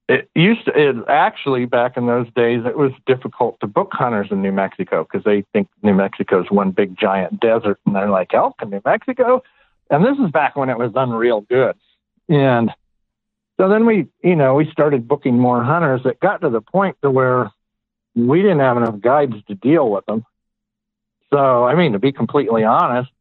it 0.10 0.30
used 0.36 0.66
to. 0.66 0.72
It 0.72 0.96
actually 1.08 1.66
back 1.66 1.98
in 1.98 2.06
those 2.06 2.28
days, 2.36 2.64
it 2.66 2.78
was 2.78 2.92
difficult 3.06 3.60
to 3.62 3.68
book 3.68 3.90
hunters 3.94 4.28
in 4.32 4.42
New 4.42 4.52
Mexico 4.52 5.04
because 5.04 5.24
they 5.24 5.44
think 5.54 5.70
New 5.84 5.94
Mexico 5.94 6.42
is 6.42 6.52
one 6.52 6.72
big 6.72 6.98
giant 6.98 7.40
desert, 7.40 7.80
and 7.86 7.96
they're 7.96 8.10
like 8.10 8.34
elk 8.34 8.56
in 8.62 8.70
New 8.70 8.82
Mexico. 8.86 9.42
And 9.90 10.06
this 10.06 10.18
is 10.24 10.32
back 10.32 10.56
when 10.56 10.70
it 10.70 10.78
was 10.78 10.92
unreal 10.96 11.42
good, 11.42 11.76
and 12.30 12.72
so 13.62 13.70
then 13.70 13.86
we, 13.86 14.08
you 14.24 14.36
know, 14.36 14.56
we 14.56 14.72
started 14.72 15.08
booking 15.08 15.38
more 15.38 15.64
hunters. 15.64 16.02
It 16.04 16.20
got 16.20 16.42
to 16.42 16.50
the 16.50 16.62
point 16.62 16.98
to 17.04 17.12
where 17.12 17.52
we 18.16 18.42
didn't 18.42 18.62
have 18.62 18.76
enough 18.76 19.00
guides 19.00 19.36
to 19.50 19.54
deal 19.54 19.88
with 19.88 20.04
them. 20.08 20.26
So, 21.32 21.66
I 21.66 21.76
mean, 21.76 21.92
to 21.92 22.00
be 22.00 22.12
completely 22.12 22.64
honest, 22.64 23.12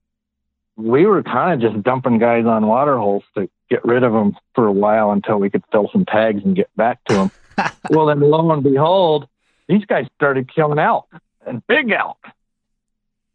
we 0.76 1.05
were 1.05 1.22
kind 1.22 1.53
of 1.53 1.70
just 1.70 1.84
dumping 1.84 2.18
guys 2.18 2.47
on 2.47 2.66
water 2.66 2.97
holes 2.97 3.22
to 3.36 3.51
get 3.68 3.84
rid 3.84 4.03
of 4.03 4.14
them 4.14 4.34
for 4.55 4.66
a 4.66 4.72
while 4.72 5.11
until 5.11 5.36
we 5.36 5.51
could 5.51 5.62
fill 5.70 5.91
some 5.93 6.07
tags 6.07 6.43
and 6.43 6.57
get 6.57 6.74
back 6.74 7.05
to 7.05 7.14
them. 7.14 7.30
well, 7.91 8.07
then 8.07 8.20
lo 8.20 8.51
and 8.51 8.62
behold, 8.62 9.28
these 9.68 9.84
guys 9.84 10.07
started 10.16 10.51
killing 10.51 10.78
elk 10.78 11.07
and 11.47 11.62
big 11.66 11.91
elk. 11.91 12.16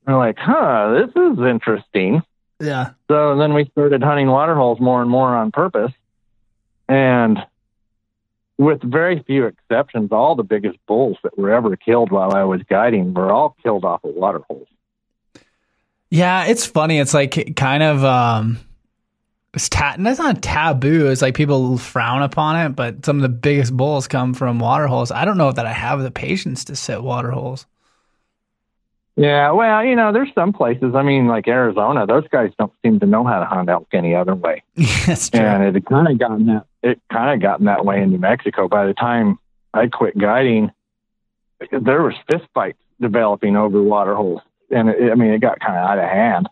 We're 0.07 0.17
like, 0.17 0.39
huh, 0.39 1.05
this 1.05 1.09
is 1.15 1.37
interesting. 1.37 2.23
Yeah. 2.59 2.93
So 3.09 3.37
then 3.37 3.53
we 3.53 3.65
started 3.65 4.01
hunting 4.01 4.25
water 4.25 4.55
holes 4.55 4.79
more 4.79 5.03
and 5.03 5.11
more 5.11 5.35
on 5.35 5.51
purpose. 5.51 5.91
And 6.87 7.39
with 8.57 8.81
very 8.81 9.21
few 9.23 9.45
exceptions, 9.45 10.11
all 10.11 10.35
the 10.35 10.43
biggest 10.43 10.77
bulls 10.85 11.17
that 11.23 11.37
were 11.37 11.51
ever 11.51 11.75
killed 11.75 12.11
while 12.11 12.33
I 12.33 12.43
was 12.43 12.61
guiding 12.69 13.13
were 13.13 13.31
all 13.31 13.55
killed 13.61 13.83
off 13.83 14.03
of 14.03 14.13
water 14.15 14.41
holes. 14.47 14.67
Yeah, 16.09 16.45
it's 16.45 16.65
funny. 16.65 16.99
It's 16.99 17.13
like 17.13 17.55
kind 17.55 17.83
of 17.83 18.03
um 18.05 18.59
it's 19.53 19.69
ta- 19.69 19.95
that's 19.97 20.19
not 20.19 20.41
taboo. 20.41 21.07
It's 21.07 21.21
like 21.21 21.33
people 21.33 21.77
frown 21.77 22.21
upon 22.21 22.65
it, 22.65 22.75
but 22.75 23.05
some 23.05 23.17
of 23.17 23.21
the 23.21 23.29
biggest 23.29 23.75
bulls 23.75 24.07
come 24.07 24.33
from 24.33 24.59
water 24.59 24.87
holes. 24.87 25.11
I 25.11 25.25
don't 25.25 25.37
know 25.37 25.51
that 25.51 25.65
I 25.65 25.71
have 25.71 26.01
the 26.01 26.11
patience 26.11 26.65
to 26.65 26.75
sit 26.75 27.01
water 27.01 27.31
holes. 27.31 27.65
Yeah, 29.17 29.51
well, 29.51 29.85
you 29.85 29.95
know, 29.95 30.11
there's 30.11 30.33
some 30.35 30.51
places, 30.51 30.93
I 30.93 31.01
mean, 31.01 31.27
like 31.27 31.47
Arizona, 31.47 32.05
those 32.05 32.27
guys 32.29 32.51
don't 32.59 32.73
seem 32.83 32.99
to 32.99 33.05
know 33.05 33.23
how 33.23 33.39
to 33.39 33.45
hunt 33.45 33.69
elk 33.69 33.87
any 33.93 34.13
other 34.13 34.35
way. 34.35 34.61
that's 34.75 35.29
true. 35.29 35.39
And 35.39 35.75
it 35.75 35.85
kind 35.85 36.09
of 36.09 36.19
gotten 36.19 36.47
that 36.47 36.65
it 36.83 37.01
kind 37.11 37.33
of 37.33 37.41
gotten 37.41 37.65
that 37.65 37.85
way 37.85 38.01
in 38.01 38.11
New 38.11 38.17
Mexico. 38.17 38.67
By 38.67 38.85
the 38.85 38.93
time 38.93 39.39
I 39.73 39.87
quit 39.87 40.17
guiding, 40.17 40.71
there 41.71 42.03
was 42.03 42.13
fist 42.29 42.45
fights 42.53 42.77
developing 42.99 43.55
over 43.55 43.81
water 43.81 44.15
holes, 44.15 44.41
and 44.69 44.89
it, 44.89 45.11
I 45.11 45.15
mean, 45.15 45.31
it 45.31 45.39
got 45.39 45.59
kind 45.59 45.77
of 45.77 45.89
out 45.89 45.97
of 45.97 46.09
hand 46.09 46.49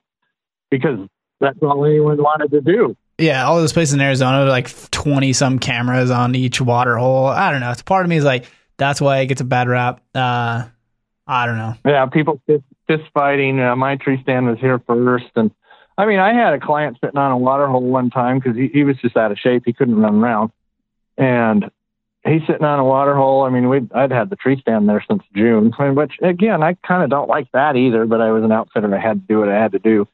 because 0.71 1.07
that's 1.39 1.59
all 1.61 1.85
anyone 1.85 2.17
wanted 2.17 2.51
to 2.51 2.61
do. 2.61 2.95
Yeah, 3.19 3.45
all 3.45 3.57
those 3.57 3.73
places 3.73 3.93
in 3.93 4.01
Arizona, 4.01 4.45
like 4.45 4.71
twenty 4.89 5.33
some 5.33 5.59
cameras 5.59 6.09
on 6.09 6.33
each 6.33 6.59
water 6.61 6.97
hole. 6.97 7.27
I 7.27 7.51
don't 7.51 7.59
know. 7.59 7.71
It's 7.71 7.83
part 7.83 8.05
of 8.05 8.09
me 8.09 8.15
is 8.17 8.23
like 8.23 8.45
that's 8.77 8.99
why 9.01 9.19
it 9.19 9.27
gets 9.27 9.41
a 9.41 9.45
bad 9.45 9.67
rap. 9.67 10.01
Uh, 10.15 10.65
I 11.27 11.45
don't 11.45 11.57
know. 11.57 11.75
Yeah, 11.85 12.05
people 12.07 12.41
fist, 12.45 12.63
fist 12.87 13.03
fighting. 13.13 13.59
Uh, 13.59 13.75
my 13.75 13.95
tree 13.95 14.19
stand 14.21 14.47
was 14.47 14.59
here 14.59 14.79
first, 14.85 15.31
and 15.35 15.51
I 15.97 16.05
mean, 16.05 16.19
I 16.19 16.33
had 16.33 16.53
a 16.53 16.59
client 16.59 16.97
sitting 17.03 17.17
on 17.17 17.31
a 17.31 17.37
water 17.37 17.67
hole 17.67 17.81
one 17.81 18.09
time 18.09 18.39
because 18.39 18.57
he, 18.57 18.67
he 18.67 18.83
was 18.83 18.97
just 18.97 19.15
out 19.15 19.31
of 19.31 19.37
shape. 19.37 19.63
He 19.65 19.73
couldn't 19.73 19.95
run 19.95 20.15
around, 20.15 20.51
and 21.17 21.69
he's 22.25 22.41
sitting 22.47 22.65
on 22.65 22.79
a 22.79 22.83
water 22.83 23.15
hole. 23.15 23.43
I 23.43 23.49
mean, 23.49 23.69
we 23.69 23.81
I'd 23.93 24.11
had 24.11 24.29
the 24.29 24.35
tree 24.35 24.59
stand 24.59 24.89
there 24.89 25.03
since 25.07 25.23
June, 25.35 25.71
which 25.95 26.13
again, 26.21 26.61
I 26.61 26.73
kind 26.85 27.03
of 27.03 27.09
don't 27.09 27.29
like 27.29 27.51
that 27.53 27.75
either. 27.75 28.05
But 28.05 28.21
I 28.21 28.31
was 28.31 28.43
an 28.43 28.51
outfitter; 28.51 28.87
and 28.87 28.95
I 28.95 28.99
had 28.99 29.21
to 29.21 29.27
do 29.33 29.39
what 29.39 29.49
I 29.49 29.61
had 29.61 29.71
to 29.73 29.79
do. 29.79 30.07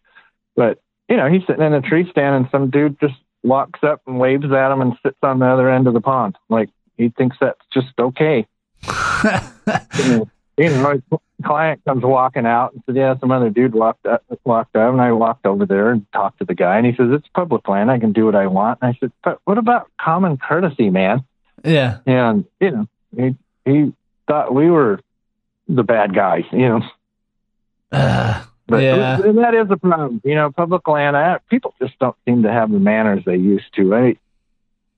But 0.55 0.79
you 1.09 1.17
know, 1.17 1.27
he's 1.27 1.41
sitting 1.47 1.65
in 1.65 1.73
a 1.73 1.81
tree 1.81 2.07
stand, 2.11 2.35
and 2.35 2.47
some 2.51 2.69
dude 2.69 2.99
just 2.99 3.15
walks 3.43 3.79
up 3.83 4.01
and 4.05 4.19
waves 4.19 4.51
at 4.51 4.71
him 4.71 4.81
and 4.81 4.93
sits 5.03 5.17
on 5.23 5.39
the 5.39 5.45
other 5.45 5.69
end 5.69 5.87
of 5.87 5.93
the 5.93 6.01
pond, 6.01 6.35
like 6.49 6.69
he 6.97 7.09
thinks 7.09 7.37
that's 7.39 7.61
just 7.73 7.87
okay. 7.97 8.45
you 8.83 10.07
know, 10.07 10.29
his 10.59 10.77
client 11.43 11.81
comes 11.85 12.03
walking 12.03 12.45
out 12.45 12.73
and 12.73 12.83
said, 12.85 12.95
"Yeah, 12.95 13.17
some 13.19 13.31
other 13.31 13.49
dude 13.49 13.73
walked 13.73 14.05
up, 14.05 14.23
walked 14.43 14.75
up," 14.75 14.91
and 14.91 15.01
I 15.01 15.11
walked 15.11 15.45
over 15.45 15.65
there 15.65 15.91
and 15.91 16.05
talked 16.11 16.39
to 16.39 16.45
the 16.45 16.55
guy, 16.55 16.77
and 16.77 16.85
he 16.85 16.93
says, 16.95 17.09
"It's 17.11 17.27
public 17.29 17.67
land. 17.67 17.89
I 17.89 17.99
can 17.99 18.11
do 18.11 18.25
what 18.25 18.35
I 18.35 18.47
want." 18.47 18.79
And 18.81 18.93
I 18.93 18.97
said, 18.99 19.11
"But 19.23 19.39
what 19.45 19.57
about 19.57 19.89
common 19.99 20.37
courtesy, 20.37 20.89
man?" 20.89 21.23
yeah. 21.63 21.99
And 22.05 22.45
you 22.59 22.71
know, 22.71 22.87
he 23.15 23.35
he 23.65 23.93
thought 24.27 24.53
we 24.53 24.69
were 24.69 24.99
the 25.67 25.83
bad 25.83 26.13
guys, 26.13 26.43
you 26.51 26.67
know. 26.69 26.81
Uh, 27.91 28.43
But 28.69 28.83
yeah. 28.83 29.19
and 29.23 29.39
that 29.39 29.55
is 29.55 29.65
a 29.71 29.77
problem, 29.77 30.21
you 30.23 30.35
know. 30.35 30.51
Public 30.51 30.87
land, 30.87 31.17
I, 31.17 31.39
people 31.49 31.73
just 31.81 31.97
don't 31.97 32.15
seem 32.23 32.43
to 32.43 32.51
have 32.51 32.71
the 32.71 32.77
manners 32.77 33.23
they 33.25 33.35
used 33.35 33.73
to. 33.77 33.95
I, 33.95 34.15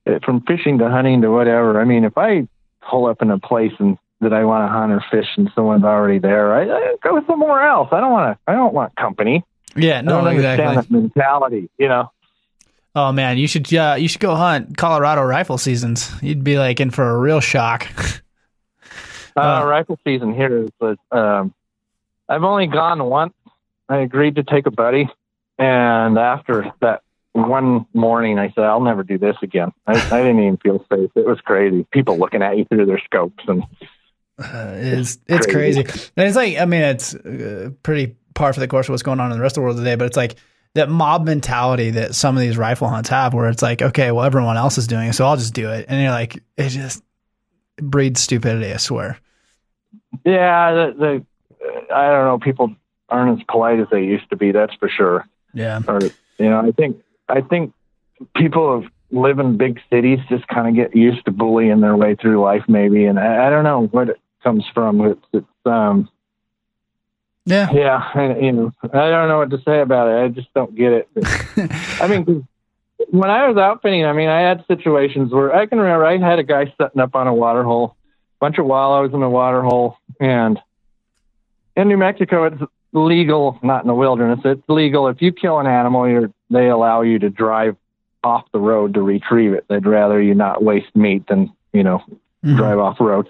eh, 0.04 0.18
from 0.22 0.42
fishing 0.42 0.76
to 0.80 0.90
hunting 0.90 1.22
to 1.22 1.30
whatever. 1.30 1.80
I 1.80 1.84
mean, 1.86 2.04
if 2.04 2.18
I 2.18 2.46
pull 2.82 3.06
up 3.06 3.22
in 3.22 3.30
a 3.30 3.38
place 3.38 3.72
and 3.78 3.96
that 4.22 4.32
I 4.32 4.44
want 4.44 4.66
to 4.68 4.72
hunt 4.72 4.92
or 4.92 5.04
fish 5.10 5.28
and 5.36 5.50
someone's 5.54 5.84
already 5.84 6.18
there, 6.18 6.54
I, 6.54 6.62
I 6.64 6.94
go 7.02 7.20
somewhere 7.26 7.66
else. 7.66 7.88
I 7.92 8.00
don't 8.00 8.12
want 8.12 8.36
to. 8.38 8.50
I 8.50 8.54
don't 8.54 8.72
want 8.72 8.96
company. 8.96 9.44
Yeah. 9.76 9.98
I 9.98 10.00
No, 10.02 10.18
don't 10.18 10.28
understand 10.28 10.60
exactly. 10.60 11.00
mentality. 11.00 11.70
You 11.78 11.88
know. 11.88 12.10
Oh 12.94 13.10
man, 13.12 13.38
you 13.38 13.46
should 13.48 13.72
uh, 13.74 13.96
you 13.98 14.08
should 14.08 14.20
go 14.20 14.34
hunt 14.34 14.76
Colorado 14.76 15.22
rifle 15.22 15.58
seasons. 15.58 16.10
You'd 16.22 16.44
be 16.44 16.58
like 16.58 16.78
in 16.80 16.90
for 16.90 17.08
a 17.10 17.18
real 17.18 17.40
shock. 17.40 17.88
Uh, 19.34 19.40
Uh. 19.40 19.66
rifle 19.66 19.98
season 20.04 20.34
here 20.34 20.64
is, 20.64 20.70
was, 20.78 20.98
um, 21.10 21.54
I've 22.28 22.44
only 22.44 22.66
gone 22.66 23.02
once. 23.02 23.32
I 23.88 23.96
agreed 23.98 24.34
to 24.36 24.42
take 24.42 24.66
a 24.66 24.70
buddy, 24.70 25.08
and 25.58 26.18
after 26.18 26.70
that 26.80 27.00
one 27.32 27.86
morning, 27.94 28.38
I 28.38 28.50
said, 28.50 28.64
"I'll 28.64 28.82
never 28.82 29.02
do 29.02 29.16
this 29.16 29.36
again." 29.42 29.72
I, 29.86 29.92
I 29.94 30.18
didn't 30.22 30.38
even 30.40 30.58
feel 30.58 30.84
safe. 30.92 31.10
It 31.14 31.24
was 31.24 31.40
crazy. 31.40 31.86
People 31.92 32.18
looking 32.18 32.42
at 32.42 32.58
you 32.58 32.66
through 32.66 32.84
their 32.84 33.00
scopes, 33.06 33.42
and 33.48 33.64
Uh, 34.38 34.72
it's 34.74 35.18
it's 35.26 35.46
crazy. 35.46 35.80
And 35.80 36.26
it's 36.28 36.36
like 36.36 36.58
I 36.58 36.64
mean 36.64 36.82
it's 36.82 37.14
uh, 37.14 37.70
pretty 37.82 38.16
par 38.34 38.52
for 38.52 38.60
the 38.60 38.68
course 38.68 38.86
of 38.86 38.90
what's 38.90 39.02
going 39.02 39.20
on 39.20 39.30
in 39.30 39.36
the 39.36 39.42
rest 39.42 39.56
of 39.56 39.60
the 39.60 39.64
world 39.64 39.76
today. 39.76 39.94
But 39.96 40.06
it's 40.06 40.16
like 40.16 40.36
that 40.74 40.88
mob 40.88 41.26
mentality 41.26 41.90
that 41.90 42.14
some 42.14 42.36
of 42.36 42.40
these 42.40 42.56
rifle 42.56 42.88
hunts 42.88 43.10
have, 43.10 43.34
where 43.34 43.48
it's 43.48 43.62
like, 43.62 43.82
okay, 43.82 44.10
well 44.10 44.24
everyone 44.24 44.56
else 44.56 44.78
is 44.78 44.86
doing 44.86 45.08
it, 45.08 45.12
so 45.14 45.26
I'll 45.26 45.36
just 45.36 45.54
do 45.54 45.70
it. 45.70 45.86
And 45.88 46.00
you're 46.00 46.10
like, 46.10 46.42
it 46.56 46.70
just 46.70 47.02
breeds 47.76 48.20
stupidity. 48.20 48.72
I 48.72 48.78
swear. 48.78 49.18
yeah, 50.24 50.72
the, 50.72 50.94
the 50.98 51.94
I 51.94 52.10
don't 52.10 52.24
know. 52.24 52.38
People 52.38 52.74
aren't 53.08 53.38
as 53.38 53.44
polite 53.48 53.80
as 53.80 53.88
they 53.90 54.02
used 54.02 54.28
to 54.30 54.36
be. 54.36 54.52
That's 54.52 54.74
for 54.74 54.88
sure. 54.88 55.26
Yeah. 55.54 55.80
or 55.86 56.00
you 56.38 56.48
know, 56.50 56.60
I 56.60 56.72
think 56.72 57.02
I 57.28 57.40
think 57.42 57.74
people 58.34 58.78
of 58.78 58.84
live 59.10 59.38
in 59.38 59.58
big 59.58 59.78
cities 59.90 60.18
just 60.28 60.48
kind 60.48 60.68
of 60.68 60.74
get 60.74 60.96
used 60.96 61.24
to 61.26 61.30
bullying 61.30 61.80
their 61.80 61.96
way 61.96 62.14
through 62.14 62.40
life, 62.40 62.64
maybe, 62.66 63.04
and 63.04 63.18
I, 63.18 63.46
I 63.46 63.50
don't 63.50 63.64
know 63.64 63.86
what 63.86 64.18
comes 64.42 64.64
from. 64.72 65.00
It's, 65.02 65.26
it's 65.32 65.46
um, 65.64 66.08
Yeah. 67.44 67.70
Yeah. 67.72 68.10
And, 68.14 68.44
you 68.44 68.52
know, 68.52 68.72
I 68.84 69.10
don't 69.10 69.28
know 69.28 69.38
what 69.38 69.50
to 69.50 69.62
say 69.64 69.80
about 69.80 70.08
it. 70.08 70.24
I 70.24 70.28
just 70.28 70.52
don't 70.54 70.74
get 70.74 70.92
it. 70.92 71.08
I 72.00 72.08
mean, 72.08 72.46
when 73.10 73.30
I 73.30 73.48
was 73.48 73.56
outfitting, 73.56 74.04
I 74.04 74.12
mean, 74.12 74.28
I 74.28 74.40
had 74.40 74.64
situations 74.66 75.32
where 75.32 75.54
I 75.54 75.66
can 75.66 75.78
remember 75.78 76.06
I 76.06 76.18
had 76.18 76.38
a 76.38 76.44
guy 76.44 76.72
setting 76.78 77.00
up 77.00 77.14
on 77.14 77.26
a 77.26 77.34
water 77.34 77.64
hole, 77.64 77.96
bunch 78.40 78.58
of 78.58 78.66
wallows 78.66 79.12
in 79.12 79.22
a 79.22 79.30
water 79.30 79.62
hole, 79.62 79.96
and 80.20 80.58
in 81.76 81.88
New 81.88 81.96
Mexico, 81.96 82.44
it's 82.44 82.62
legal, 82.92 83.58
not 83.62 83.82
in 83.82 83.88
the 83.88 83.94
wilderness. 83.94 84.40
It's 84.44 84.62
legal 84.68 85.08
if 85.08 85.22
you 85.22 85.32
kill 85.32 85.58
an 85.58 85.66
animal, 85.66 86.08
you're, 86.08 86.30
they 86.50 86.68
allow 86.68 87.02
you 87.02 87.18
to 87.18 87.30
drive 87.30 87.76
off 88.24 88.44
the 88.52 88.60
road 88.60 88.94
to 88.94 89.02
retrieve 89.02 89.52
it. 89.52 89.64
They'd 89.68 89.86
rather 89.86 90.20
you 90.20 90.34
not 90.34 90.62
waste 90.62 90.94
meat 90.94 91.26
than 91.26 91.52
you 91.72 91.82
know 91.82 91.98
mm-hmm. 92.44 92.56
drive 92.56 92.78
off 92.78 92.98
the 92.98 93.04
road. 93.04 93.28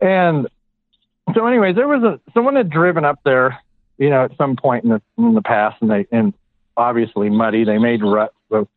And 0.00 0.48
so, 1.34 1.46
anyways, 1.46 1.76
there 1.76 1.88
was 1.88 2.02
a 2.02 2.20
someone 2.32 2.56
had 2.56 2.70
driven 2.70 3.04
up 3.04 3.20
there, 3.24 3.58
you 3.98 4.10
know, 4.10 4.24
at 4.24 4.36
some 4.36 4.56
point 4.56 4.84
in 4.84 4.90
the 4.90 5.02
in 5.18 5.34
the 5.34 5.42
past, 5.42 5.76
and 5.80 5.90
they 5.90 6.06
and 6.12 6.34
obviously 6.76 7.30
muddy. 7.30 7.64
They 7.64 7.78
made 7.78 8.02
ruts. 8.02 8.34
So 8.50 8.68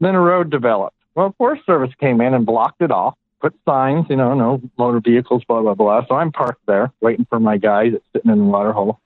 then 0.00 0.14
a 0.14 0.20
road 0.20 0.50
developed. 0.50 0.96
Well, 1.14 1.34
Forest 1.38 1.66
Service 1.66 1.90
came 1.98 2.20
in 2.20 2.34
and 2.34 2.46
blocked 2.46 2.80
it 2.80 2.92
off, 2.92 3.16
put 3.40 3.54
signs, 3.64 4.06
you 4.08 4.16
know, 4.16 4.34
no 4.34 4.60
motor 4.78 5.00
vehicles, 5.00 5.42
blah 5.44 5.62
blah 5.62 5.74
blah. 5.74 6.06
So 6.08 6.14
I'm 6.14 6.32
parked 6.32 6.64
there 6.66 6.92
waiting 7.00 7.26
for 7.28 7.40
my 7.40 7.56
guy 7.56 7.90
that's 7.90 8.04
sitting 8.12 8.30
in 8.30 8.38
the 8.38 8.44
water 8.44 8.72
hole, 8.72 9.00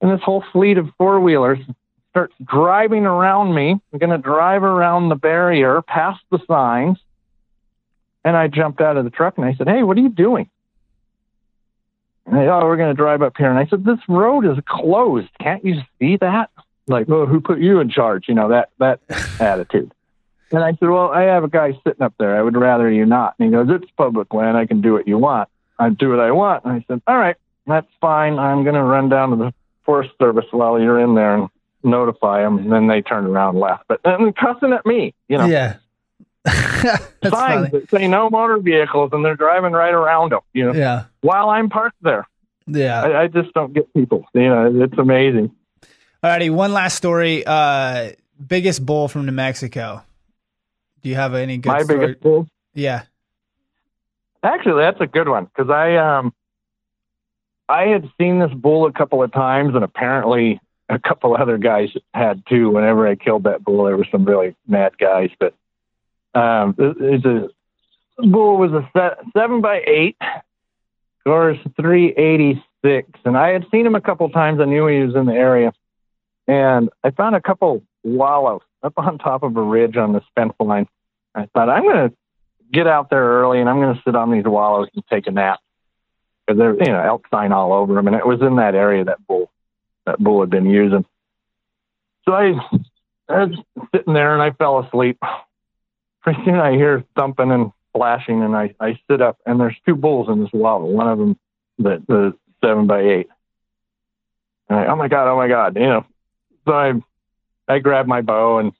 and 0.00 0.10
this 0.10 0.22
whole 0.22 0.44
fleet 0.52 0.78
of 0.78 0.88
four 0.98 1.20
wheelers 1.20 1.58
starts 2.16 2.34
driving 2.42 3.04
around 3.04 3.54
me. 3.54 3.78
I'm 3.92 3.98
going 3.98 4.08
to 4.08 4.16
drive 4.16 4.62
around 4.62 5.10
the 5.10 5.16
barrier, 5.16 5.82
past 5.82 6.18
the 6.30 6.38
signs. 6.48 6.96
And 8.24 8.34
I 8.34 8.48
jumped 8.48 8.80
out 8.80 8.96
of 8.96 9.04
the 9.04 9.10
truck 9.10 9.36
and 9.36 9.44
I 9.44 9.54
said, 9.54 9.68
Hey, 9.68 9.82
what 9.82 9.98
are 9.98 10.00
you 10.00 10.08
doing? 10.08 10.48
They, 12.30 12.48
oh, 12.48 12.64
we're 12.64 12.76
going 12.76 12.94
to 12.94 12.94
drive 12.94 13.22
up 13.22 13.34
here. 13.36 13.50
And 13.50 13.58
I 13.58 13.66
said, 13.66 13.84
This 13.84 13.98
road 14.08 14.44
is 14.46 14.58
closed. 14.66 15.28
Can't 15.40 15.64
you 15.64 15.80
see 15.98 16.16
that? 16.18 16.50
Like, 16.88 17.08
well, 17.08 17.26
who 17.26 17.40
put 17.40 17.60
you 17.60 17.80
in 17.80 17.88
charge? 17.88 18.28
You 18.28 18.34
know, 18.34 18.48
that, 18.48 18.70
that 18.78 19.00
attitude. 19.40 19.92
And 20.50 20.62
I 20.62 20.72
said, 20.72 20.88
Well, 20.88 21.10
I 21.10 21.22
have 21.22 21.44
a 21.44 21.48
guy 21.48 21.72
sitting 21.84 22.02
up 22.02 22.14
there. 22.18 22.36
I 22.36 22.42
would 22.42 22.56
rather 22.56 22.90
you 22.90 23.06
not. 23.06 23.34
And 23.38 23.46
he 23.46 23.52
goes, 23.52 23.68
It's 23.70 23.90
public 23.96 24.32
land. 24.34 24.56
I 24.56 24.66
can 24.66 24.80
do 24.80 24.92
what 24.92 25.06
you 25.06 25.18
want. 25.18 25.48
I 25.78 25.90
do 25.90 26.10
what 26.10 26.20
I 26.20 26.30
want. 26.32 26.64
And 26.64 26.74
I 26.74 26.84
said, 26.88 27.00
All 27.06 27.18
right, 27.18 27.36
that's 27.66 27.90
fine. 28.00 28.38
I'm 28.38 28.64
going 28.64 28.74
to 28.74 28.82
run 28.82 29.08
down 29.08 29.30
to 29.30 29.36
the 29.36 29.54
Forest 29.84 30.10
Service 30.20 30.46
while 30.50 30.80
you're 30.80 31.00
in 31.00 31.14
there 31.14 31.36
and 31.36 31.48
notify 31.82 32.42
them, 32.42 32.58
and 32.58 32.72
then 32.72 32.88
they 32.88 33.02
turned 33.02 33.28
around 33.28 33.50
and 33.50 33.60
left. 33.60 33.84
But 33.88 34.00
then 34.04 34.32
cussing 34.32 34.72
at 34.72 34.84
me, 34.84 35.14
you 35.28 35.38
know. 35.38 35.46
Yeah. 35.46 35.76
signs 37.28 37.70
that 37.70 37.86
say 37.90 38.08
no 38.08 38.30
motor 38.30 38.58
vehicles, 38.58 39.10
and 39.12 39.24
they're 39.24 39.36
driving 39.36 39.72
right 39.72 39.94
around 39.94 40.32
them. 40.32 40.40
You 40.52 40.66
know. 40.66 40.74
Yeah. 40.74 41.04
While 41.20 41.50
I'm 41.50 41.68
parked 41.68 42.02
there. 42.02 42.26
Yeah. 42.66 43.02
I, 43.02 43.22
I 43.22 43.26
just 43.28 43.52
don't 43.54 43.72
get 43.72 43.92
people. 43.94 44.26
You 44.34 44.48
know, 44.48 44.84
it's 44.84 44.98
amazing. 44.98 45.52
Alrighty, 46.22 46.50
one 46.50 46.72
last 46.72 46.96
story. 46.96 47.44
Uh, 47.46 48.12
biggest 48.44 48.84
bull 48.84 49.08
from 49.08 49.26
New 49.26 49.32
Mexico. 49.32 50.02
Do 51.02 51.08
you 51.08 51.14
have 51.14 51.34
any 51.34 51.58
good? 51.58 51.70
My 51.70 51.82
story? 51.82 52.00
biggest 52.00 52.20
bull. 52.20 52.48
Yeah. 52.74 53.02
Actually, 54.42 54.82
that's 54.82 55.00
a 55.00 55.06
good 55.06 55.28
one 55.28 55.44
because 55.44 55.70
I 55.70 55.96
um 55.96 56.32
I 57.68 57.86
had 57.86 58.10
seen 58.18 58.38
this 58.38 58.52
bull 58.52 58.86
a 58.86 58.92
couple 58.92 59.22
of 59.22 59.32
times, 59.32 59.74
and 59.74 59.84
apparently 59.84 60.60
a 60.88 60.98
couple 60.98 61.36
other 61.40 61.58
guys 61.58 61.90
had 62.14 62.44
too. 62.46 62.70
Whenever 62.70 63.06
I 63.06 63.14
killed 63.16 63.44
that 63.44 63.64
bull, 63.64 63.84
there 63.84 63.96
were 63.96 64.06
some 64.10 64.24
really 64.24 64.54
mad 64.66 64.98
guys. 64.98 65.30
But 65.38 65.54
um, 66.36 66.74
it's 66.78 67.24
a 67.24 67.48
bull 68.18 68.58
was 68.58 68.72
a 68.72 68.88
set, 68.96 69.18
seven 69.36 69.60
by 69.60 69.82
eight, 69.86 70.16
scores 71.20 71.58
three 71.80 72.12
eighty 72.12 72.62
six, 72.84 73.08
and 73.24 73.36
I 73.36 73.48
had 73.48 73.66
seen 73.70 73.86
him 73.86 73.94
a 73.94 74.00
couple 74.00 74.28
times. 74.30 74.60
I 74.60 74.64
knew 74.64 74.86
he 74.86 75.00
was 75.00 75.14
in 75.14 75.26
the 75.26 75.34
area, 75.34 75.72
and 76.46 76.90
I 77.02 77.10
found 77.10 77.36
a 77.36 77.40
couple 77.40 77.82
wallows 78.04 78.62
up 78.82 78.94
on 78.96 79.18
top 79.18 79.42
of 79.42 79.56
a 79.56 79.62
ridge 79.62 79.96
on 79.96 80.12
the 80.12 80.20
fence 80.34 80.54
line. 80.60 80.86
I 81.34 81.46
thought 81.52 81.68
I'm 81.68 81.82
going 81.82 82.10
to 82.10 82.16
get 82.72 82.86
out 82.86 83.10
there 83.10 83.22
early 83.22 83.60
and 83.60 83.68
I'm 83.68 83.80
going 83.80 83.94
to 83.94 84.02
sit 84.04 84.16
on 84.16 84.30
these 84.30 84.44
wallows 84.44 84.88
and 84.94 85.04
take 85.06 85.26
a 85.26 85.30
nap 85.30 85.60
because 86.46 86.58
there's 86.58 86.78
you 86.80 86.92
know 86.92 87.00
elk 87.00 87.26
sign 87.30 87.52
all 87.52 87.72
over 87.72 87.94
them, 87.94 88.06
and 88.06 88.16
it 88.16 88.26
was 88.26 88.40
in 88.40 88.56
that 88.56 88.74
area 88.74 89.04
that 89.04 89.26
bull 89.26 89.50
that 90.06 90.18
bull 90.18 90.40
had 90.40 90.50
been 90.50 90.66
using. 90.66 91.04
So 92.24 92.32
I, 92.32 92.54
I 93.28 93.44
was 93.44 93.56
sitting 93.94 94.14
there 94.14 94.34
and 94.34 94.42
I 94.42 94.50
fell 94.50 94.80
asleep. 94.80 95.18
Pretty 96.26 96.44
soon 96.44 96.56
I 96.56 96.72
hear 96.72 97.04
thumping 97.14 97.52
and 97.52 97.70
flashing, 97.92 98.42
and 98.42 98.56
I, 98.56 98.74
I 98.80 98.98
sit 99.08 99.22
up, 99.22 99.38
and 99.46 99.60
there's 99.60 99.76
two 99.86 99.94
bulls 99.94 100.28
in 100.28 100.42
this 100.42 100.52
wallow. 100.52 100.84
One 100.84 101.08
of 101.08 101.18
them, 101.20 101.38
the, 101.78 102.02
the 102.08 102.36
seven 102.60 102.88
by 102.88 103.02
eight. 103.02 103.28
And 104.68 104.80
I, 104.80 104.86
oh 104.86 104.96
my 104.96 105.06
god, 105.06 105.32
oh 105.32 105.36
my 105.36 105.46
god, 105.46 105.76
you 105.76 105.86
know. 105.86 106.04
So 106.64 106.72
I, 106.72 106.94
I 107.68 107.78
grab 107.78 108.08
my 108.08 108.22
bow 108.22 108.58
and 108.58 108.72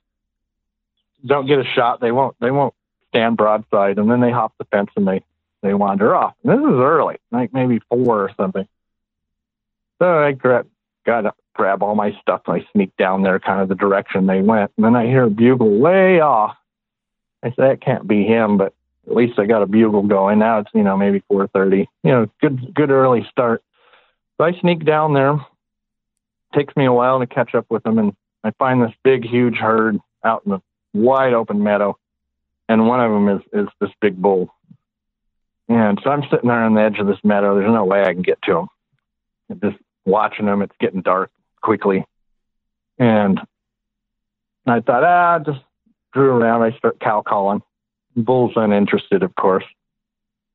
don't 1.25 1.47
get 1.47 1.61
a 1.61 1.65
shot. 1.65 2.01
They 2.01 2.11
won't. 2.11 2.35
They 2.41 2.51
won't 2.51 2.75
stand 3.11 3.37
broadside, 3.37 3.99
and 3.99 4.11
then 4.11 4.21
they 4.21 4.33
hop 4.33 4.53
the 4.59 4.65
fence 4.65 4.91
and 4.97 5.07
they 5.07 5.23
they 5.63 5.73
wander 5.73 6.17
off. 6.17 6.35
And 6.43 6.53
this 6.53 6.69
is 6.69 6.81
early, 6.81 7.19
like 7.31 7.53
maybe 7.53 7.79
four 7.89 8.25
or 8.25 8.33
something. 8.37 8.67
So 10.01 10.19
I 10.19 10.33
grab 10.33 10.67
got 11.05 11.37
grab 11.55 11.85
all 11.85 11.95
my 11.95 12.11
stuff. 12.21 12.43
And 12.49 12.61
I 12.61 12.67
sneak 12.73 12.97
down 12.97 13.23
there, 13.23 13.39
kind 13.39 13.61
of 13.61 13.69
the 13.69 13.77
direction 13.77 14.27
they 14.27 14.43
went. 14.43 14.73
And 14.77 14.85
then 14.85 14.97
I 14.97 15.07
hear 15.07 15.25
a 15.25 15.31
bugle 15.31 15.79
way 15.79 16.21
off. 16.21 16.57
I 17.43 17.51
said, 17.51 17.71
that 17.71 17.81
can't 17.81 18.07
be 18.07 18.25
him, 18.25 18.57
but 18.57 18.75
at 19.07 19.15
least 19.15 19.39
I 19.39 19.47
got 19.47 19.63
a 19.63 19.67
bugle 19.67 20.03
going. 20.03 20.39
Now 20.39 20.61
it's, 20.61 20.71
you 20.75 20.83
know, 20.83 20.97
maybe 20.97 21.23
4.30, 21.31 21.87
you 22.03 22.11
know, 22.11 22.27
good, 22.41 22.75
good 22.75 22.91
early 22.91 23.27
start. 23.31 23.63
So 24.39 24.45
I 24.45 24.53
sneak 24.61 24.85
down 24.85 25.15
there. 25.15 25.39
Takes 26.55 26.75
me 26.77 26.87
a 26.87 26.93
while 26.93 27.21
to 27.21 27.27
catch 27.27 27.55
up 27.55 27.67
with 27.69 27.83
them. 27.83 27.99
And 27.99 28.17
I 28.43 28.51
find 28.59 28.83
this 28.83 28.95
big, 29.05 29.25
huge 29.25 29.57
herd 29.57 29.99
out 30.25 30.43
in 30.45 30.53
the 30.53 30.61
wide 30.93 31.35
open 31.35 31.63
meadow. 31.63 31.99
And 32.69 32.89
one 32.89 33.01
of 33.01 33.13
them 33.13 33.29
is, 33.29 33.43
is 33.53 33.69
this 33.81 33.91
big 34.01 34.21
bull. 34.21 34.53
And 35.69 36.01
so 36.03 36.11
I'm 36.11 36.23
sitting 36.31 36.49
there 36.49 36.63
on 36.63 36.75
the 36.75 36.83
edge 36.83 36.99
of 36.99 37.07
this 37.07 37.19
meadow. 37.25 37.55
There's 37.55 37.73
no 37.73 37.85
way 37.85 38.03
I 38.03 38.13
can 38.13 38.23
get 38.23 38.41
to 38.43 38.59
him. 38.59 38.69
It 39.49 39.61
just 39.61 39.83
watching 40.05 40.47
them. 40.47 40.63
It's 40.63 40.75
getting 40.81 41.03
dark 41.03 41.31
quickly. 41.61 42.05
And 42.99 43.41
I 44.67 44.81
thought, 44.81 45.05
ah, 45.05 45.39
just 45.39 45.61
drew 46.17 46.31
around. 46.31 46.63
I 46.63 46.77
start 46.79 46.99
cow 46.99 47.23
calling. 47.23 47.63
Bull's 48.17 48.53
uninterested, 48.57 49.23
of 49.23 49.35
course. 49.37 49.65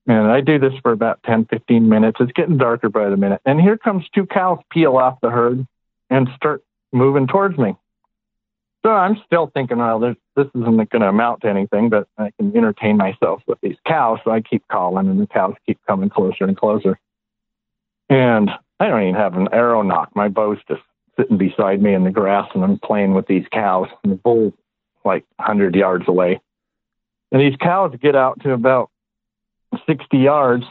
And 0.07 0.31
I 0.31 0.41
do 0.41 0.57
this 0.57 0.73
for 0.81 0.91
about 0.91 1.21
10, 1.23 1.45
15 1.45 1.87
minutes. 1.87 2.17
It's 2.19 2.31
getting 2.31 2.57
darker 2.57 2.89
by 2.89 3.09
the 3.09 3.17
minute. 3.17 3.41
And 3.45 3.61
here 3.61 3.77
comes 3.77 4.03
two 4.13 4.25
cows 4.25 4.59
peel 4.71 4.97
off 4.97 5.21
the 5.21 5.29
herd 5.29 5.65
and 6.09 6.27
start 6.35 6.63
moving 6.91 7.27
towards 7.27 7.57
me. 7.57 7.75
So 8.83 8.89
I'm 8.89 9.15
still 9.27 9.51
thinking, 9.53 9.77
well, 9.77 9.99
this, 9.99 10.15
this 10.35 10.47
isn't 10.55 10.89
going 10.89 11.01
to 11.01 11.07
amount 11.07 11.41
to 11.41 11.49
anything, 11.49 11.89
but 11.89 12.07
I 12.17 12.31
can 12.39 12.57
entertain 12.57 12.97
myself 12.97 13.43
with 13.45 13.59
these 13.61 13.77
cows. 13.85 14.17
So 14.23 14.31
I 14.31 14.41
keep 14.41 14.67
calling, 14.69 15.07
and 15.07 15.21
the 15.21 15.27
cows 15.27 15.53
keep 15.67 15.79
coming 15.87 16.09
closer 16.09 16.45
and 16.45 16.57
closer. 16.57 16.99
And 18.09 18.49
I 18.79 18.87
don't 18.87 19.03
even 19.03 19.13
have 19.13 19.37
an 19.37 19.49
arrow 19.53 19.83
nock. 19.83 20.09
My 20.15 20.29
bow's 20.29 20.57
just 20.67 20.81
sitting 21.15 21.37
beside 21.37 21.79
me 21.79 21.93
in 21.93 22.03
the 22.03 22.09
grass, 22.09 22.49
and 22.55 22.63
I'm 22.63 22.79
playing 22.79 23.13
with 23.13 23.27
these 23.27 23.45
cows. 23.51 23.87
And 24.03 24.13
the 24.13 24.17
bull's 24.17 24.53
like 25.03 25.25
100 25.37 25.75
yards 25.75 26.05
away. 26.07 26.39
And 27.31 27.41
these 27.41 27.55
cows 27.57 27.95
get 28.01 28.15
out 28.15 28.41
to 28.41 28.51
about 28.51 28.89
60 29.87 30.17
yards, 30.17 30.65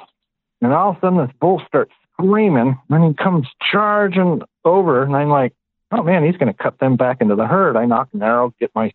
and 0.60 0.72
all 0.72 0.90
of 0.90 0.96
a 0.96 1.00
sudden 1.00 1.18
this 1.18 1.34
bull 1.40 1.62
starts 1.66 1.92
screaming, 2.12 2.78
and 2.90 3.04
he 3.04 3.14
comes 3.14 3.46
charging 3.70 4.42
over, 4.64 5.02
and 5.02 5.16
I'm 5.16 5.30
like, 5.30 5.54
oh 5.90 6.02
man, 6.02 6.24
he's 6.24 6.36
going 6.36 6.52
to 6.52 6.62
cut 6.62 6.78
them 6.78 6.96
back 6.96 7.20
into 7.20 7.34
the 7.34 7.46
herd. 7.46 7.76
I 7.76 7.86
nock 7.86 8.08
an 8.12 8.22
arrow, 8.22 8.54
get 8.60 8.70
my 8.74 8.92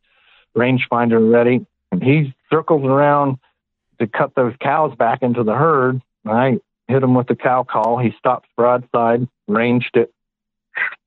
rangefinder 0.56 1.32
ready, 1.32 1.66
and 1.92 2.04
he 2.04 2.34
circles 2.50 2.84
around 2.84 3.38
to 4.00 4.08
cut 4.08 4.36
those 4.36 4.54
cows 4.62 4.96
back 4.96 5.22
into 5.22 5.44
the 5.44 5.56
herd. 5.56 6.02
And 6.24 6.34
I 6.34 6.60
hit 6.88 7.04
him 7.04 7.16
with 7.16 7.28
the 7.28 7.36
cow 7.36 7.64
call. 7.64 7.98
He 7.98 8.14
stops 8.18 8.48
broadside, 8.56 9.28
ranged 9.48 9.96
it, 9.98 10.14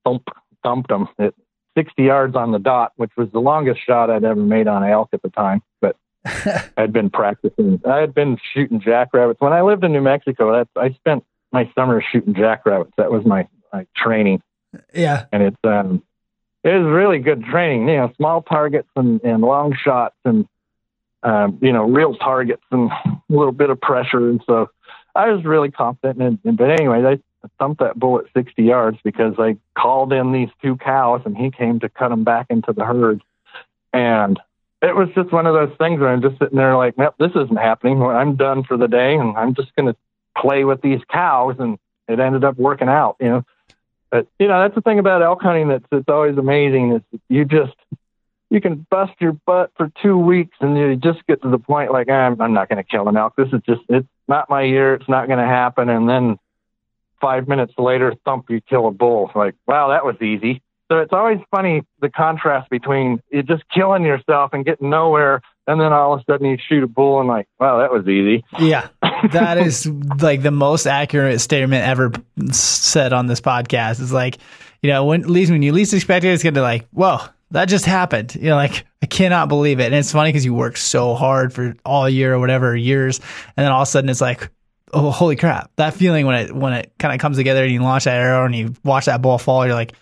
thump, 0.04 0.28
thumped 0.62 0.90
him 0.90 1.08
at 1.18 1.34
60 1.78 2.02
yards 2.02 2.34
on 2.34 2.50
the 2.50 2.58
dot, 2.58 2.92
which 2.96 3.12
was 3.16 3.30
the 3.30 3.38
longest 3.38 3.80
shot 3.86 4.10
I'd 4.10 4.24
ever 4.24 4.40
made 4.40 4.66
on 4.66 4.82
elk 4.82 5.10
at 5.12 5.22
the 5.22 5.28
time. 5.28 5.62
But 5.80 5.96
I'd 6.76 6.92
been 6.92 7.08
practicing. 7.08 7.80
I 7.88 7.98
had 7.98 8.12
been 8.12 8.36
shooting 8.52 8.80
jackrabbits 8.80 9.40
when 9.40 9.52
I 9.52 9.62
lived 9.62 9.84
in 9.84 9.92
New 9.92 10.00
Mexico. 10.00 10.52
That's 10.52 10.70
I 10.76 10.92
spent 10.94 11.24
my 11.52 11.70
summer 11.76 12.02
shooting 12.10 12.34
jackrabbits. 12.34 12.90
That 12.96 13.12
was 13.12 13.24
my 13.24 13.46
my 13.72 13.86
training. 13.96 14.42
Yeah, 14.92 15.26
and 15.30 15.44
it's 15.44 15.56
um, 15.62 16.02
it 16.64 16.70
was 16.70 16.92
really 16.92 17.20
good 17.20 17.44
training. 17.44 17.88
You 17.88 17.96
know, 17.98 18.12
small 18.16 18.42
targets 18.42 18.88
and 18.96 19.20
and 19.22 19.40
long 19.40 19.76
shots 19.80 20.16
and 20.24 20.48
um, 21.22 21.58
you 21.62 21.72
know 21.72 21.84
real 21.84 22.16
targets 22.16 22.62
and 22.72 22.90
a 23.06 23.20
little 23.28 23.52
bit 23.52 23.70
of 23.70 23.80
pressure. 23.80 24.28
And 24.28 24.42
so 24.46 24.68
I 25.14 25.30
was 25.30 25.44
really 25.44 25.70
confident. 25.70 26.20
And, 26.20 26.38
and 26.44 26.58
but 26.58 26.70
anyway, 26.70 27.02
I 27.44 27.48
thumped 27.58 27.80
that 27.80 27.98
bull 27.98 28.18
at 28.18 28.26
60 28.34 28.62
yards 28.62 28.98
because 29.04 29.34
I 29.38 29.56
called 29.76 30.12
in 30.12 30.32
these 30.32 30.48
two 30.62 30.76
cows 30.76 31.22
and 31.24 31.36
he 31.36 31.50
came 31.50 31.80
to 31.80 31.88
cut 31.88 32.08
them 32.08 32.24
back 32.24 32.46
into 32.50 32.72
the 32.72 32.84
herd. 32.84 33.22
And 33.92 34.38
it 34.82 34.94
was 34.94 35.08
just 35.14 35.32
one 35.32 35.46
of 35.46 35.54
those 35.54 35.76
things 35.78 36.00
where 36.00 36.10
I'm 36.10 36.22
just 36.22 36.38
sitting 36.38 36.56
there 36.56 36.76
like, 36.76 36.98
nope, 36.98 37.14
this 37.18 37.32
isn't 37.34 37.56
happening. 37.56 38.02
I'm 38.02 38.36
done 38.36 38.64
for 38.64 38.76
the 38.76 38.88
day 38.88 39.14
and 39.14 39.36
I'm 39.36 39.54
just 39.54 39.74
going 39.76 39.92
to 39.92 39.96
play 40.36 40.64
with 40.64 40.82
these 40.82 41.00
cows. 41.10 41.56
And 41.58 41.78
it 42.08 42.20
ended 42.20 42.44
up 42.44 42.56
working 42.56 42.88
out, 42.88 43.16
you 43.20 43.28
know. 43.28 43.44
But 44.10 44.26
you 44.38 44.48
know, 44.48 44.62
that's 44.62 44.74
the 44.74 44.80
thing 44.80 44.98
about 44.98 45.22
elk 45.22 45.42
hunting 45.42 45.68
that's 45.68 45.84
it's 45.92 46.08
always 46.08 46.38
amazing 46.38 46.92
is 46.92 47.20
you 47.28 47.44
just 47.44 47.74
you 48.50 48.60
can 48.60 48.86
bust 48.90 49.12
your 49.20 49.32
butt 49.32 49.70
for 49.76 49.92
two 50.02 50.16
weeks 50.16 50.56
and 50.60 50.78
you 50.78 50.96
just 50.96 51.26
get 51.26 51.42
to 51.42 51.50
the 51.50 51.58
point 51.58 51.92
like 51.92 52.08
I'm 52.08 52.40
I'm 52.40 52.54
not 52.54 52.70
going 52.70 52.82
to 52.82 52.88
kill 52.88 53.08
an 53.08 53.16
elk. 53.18 53.34
This 53.36 53.52
is 53.52 53.60
just 53.66 53.82
it's 53.90 54.08
not 54.26 54.48
my 54.48 54.62
year. 54.62 54.94
It's 54.94 55.08
not 55.08 55.26
going 55.26 55.38
to 55.38 55.44
happen. 55.44 55.90
And 55.90 56.08
then 56.08 56.38
five 57.20 57.48
minutes 57.48 57.74
later, 57.78 58.14
thump, 58.24 58.46
you 58.50 58.60
kill 58.60 58.88
a 58.88 58.90
bull. 58.90 59.30
Like 59.34 59.54
wow, 59.66 59.88
that 59.88 60.04
was 60.04 60.16
easy. 60.20 60.62
So 60.90 61.00
it's 61.00 61.12
always 61.12 61.38
funny 61.50 61.82
the 62.00 62.08
contrast 62.08 62.70
between 62.70 63.20
you 63.30 63.42
just 63.42 63.62
killing 63.74 64.04
yourself 64.04 64.54
and 64.54 64.64
getting 64.64 64.88
nowhere, 64.88 65.42
and 65.66 65.78
then 65.78 65.92
all 65.92 66.14
of 66.14 66.20
a 66.20 66.24
sudden 66.24 66.46
you 66.46 66.56
shoot 66.66 66.82
a 66.82 66.86
bull 66.86 67.20
and 67.20 67.28
like, 67.28 67.46
wow, 67.60 67.78
that 67.80 67.92
was 67.92 68.08
easy. 68.08 68.42
Yeah, 68.58 68.88
that 69.32 69.58
is 69.58 69.86
like 70.20 70.42
the 70.42 70.50
most 70.50 70.86
accurate 70.86 71.42
statement 71.42 71.84
ever 71.84 72.12
said 72.52 73.12
on 73.12 73.26
this 73.26 73.42
podcast. 73.42 74.00
It's 74.00 74.12
like, 74.12 74.38
you 74.80 74.90
know, 74.90 75.04
when 75.04 75.30
least 75.30 75.50
when 75.50 75.60
you 75.60 75.72
least 75.72 75.92
expect 75.92 76.24
it, 76.24 76.28
it's 76.28 76.42
gonna 76.42 76.52
be 76.52 76.60
like, 76.60 76.88
whoa, 76.88 77.18
that 77.50 77.66
just 77.66 77.84
happened. 77.84 78.34
You 78.34 78.48
know, 78.48 78.56
like 78.56 78.86
I 79.02 79.06
cannot 79.06 79.50
believe 79.50 79.80
it. 79.80 79.86
And 79.86 79.94
it's 79.94 80.12
funny 80.12 80.30
because 80.30 80.46
you 80.46 80.54
work 80.54 80.78
so 80.78 81.14
hard 81.14 81.52
for 81.52 81.76
all 81.84 82.08
year 82.08 82.32
or 82.32 82.38
whatever 82.38 82.74
years, 82.74 83.20
and 83.58 83.64
then 83.64 83.72
all 83.72 83.82
of 83.82 83.88
a 83.88 83.90
sudden 83.90 84.08
it's 84.08 84.22
like, 84.22 84.48
oh, 84.92 85.10
holy 85.10 85.36
crap! 85.36 85.70
That 85.76 85.94
feeling 85.94 86.26
when 86.26 86.34
it 86.36 86.54
when 86.54 86.72
it 86.72 86.92
kind 86.98 87.14
of 87.14 87.20
comes 87.20 87.36
together 87.36 87.62
and 87.64 87.72
you 87.72 87.82
launch 87.82 88.04
that 88.04 88.16
arrow 88.16 88.44
and 88.44 88.54
you 88.54 88.74
watch 88.84 89.06
that 89.06 89.22
ball 89.22 89.38
fall, 89.38 89.64
you're 89.66 89.74
like 89.74 89.94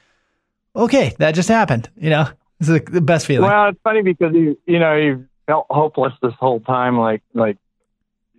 okay, 0.76 1.14
that 1.18 1.34
just 1.34 1.48
happened. 1.48 1.90
You 1.96 2.10
know, 2.10 2.28
it's 2.60 2.68
the 2.68 3.00
best 3.00 3.26
feeling. 3.26 3.48
Well, 3.48 3.70
it's 3.70 3.80
funny 3.82 4.02
because 4.02 4.34
you, 4.34 4.58
you 4.66 4.78
know, 4.78 4.94
you 4.94 5.26
felt 5.46 5.66
hopeless 5.70 6.12
this 6.22 6.34
whole 6.38 6.60
time. 6.60 6.98
Like, 6.98 7.22
like 7.34 7.56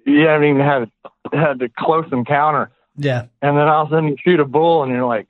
you 0.06 0.22
haven't 0.22 0.48
even 0.48 0.62
had, 0.62 0.92
had 1.34 1.62
a 1.62 1.70
close 1.78 2.06
encounter. 2.12 2.72
Yeah. 2.96 3.26
And 3.42 3.58
then 3.58 3.68
all 3.68 3.84
of 3.84 3.92
a 3.92 3.96
sudden 3.96 4.10
you 4.10 4.16
shoot 4.24 4.40
a 4.40 4.46
bull 4.46 4.84
and 4.84 4.92
you're 4.92 5.06
like, 5.06 5.28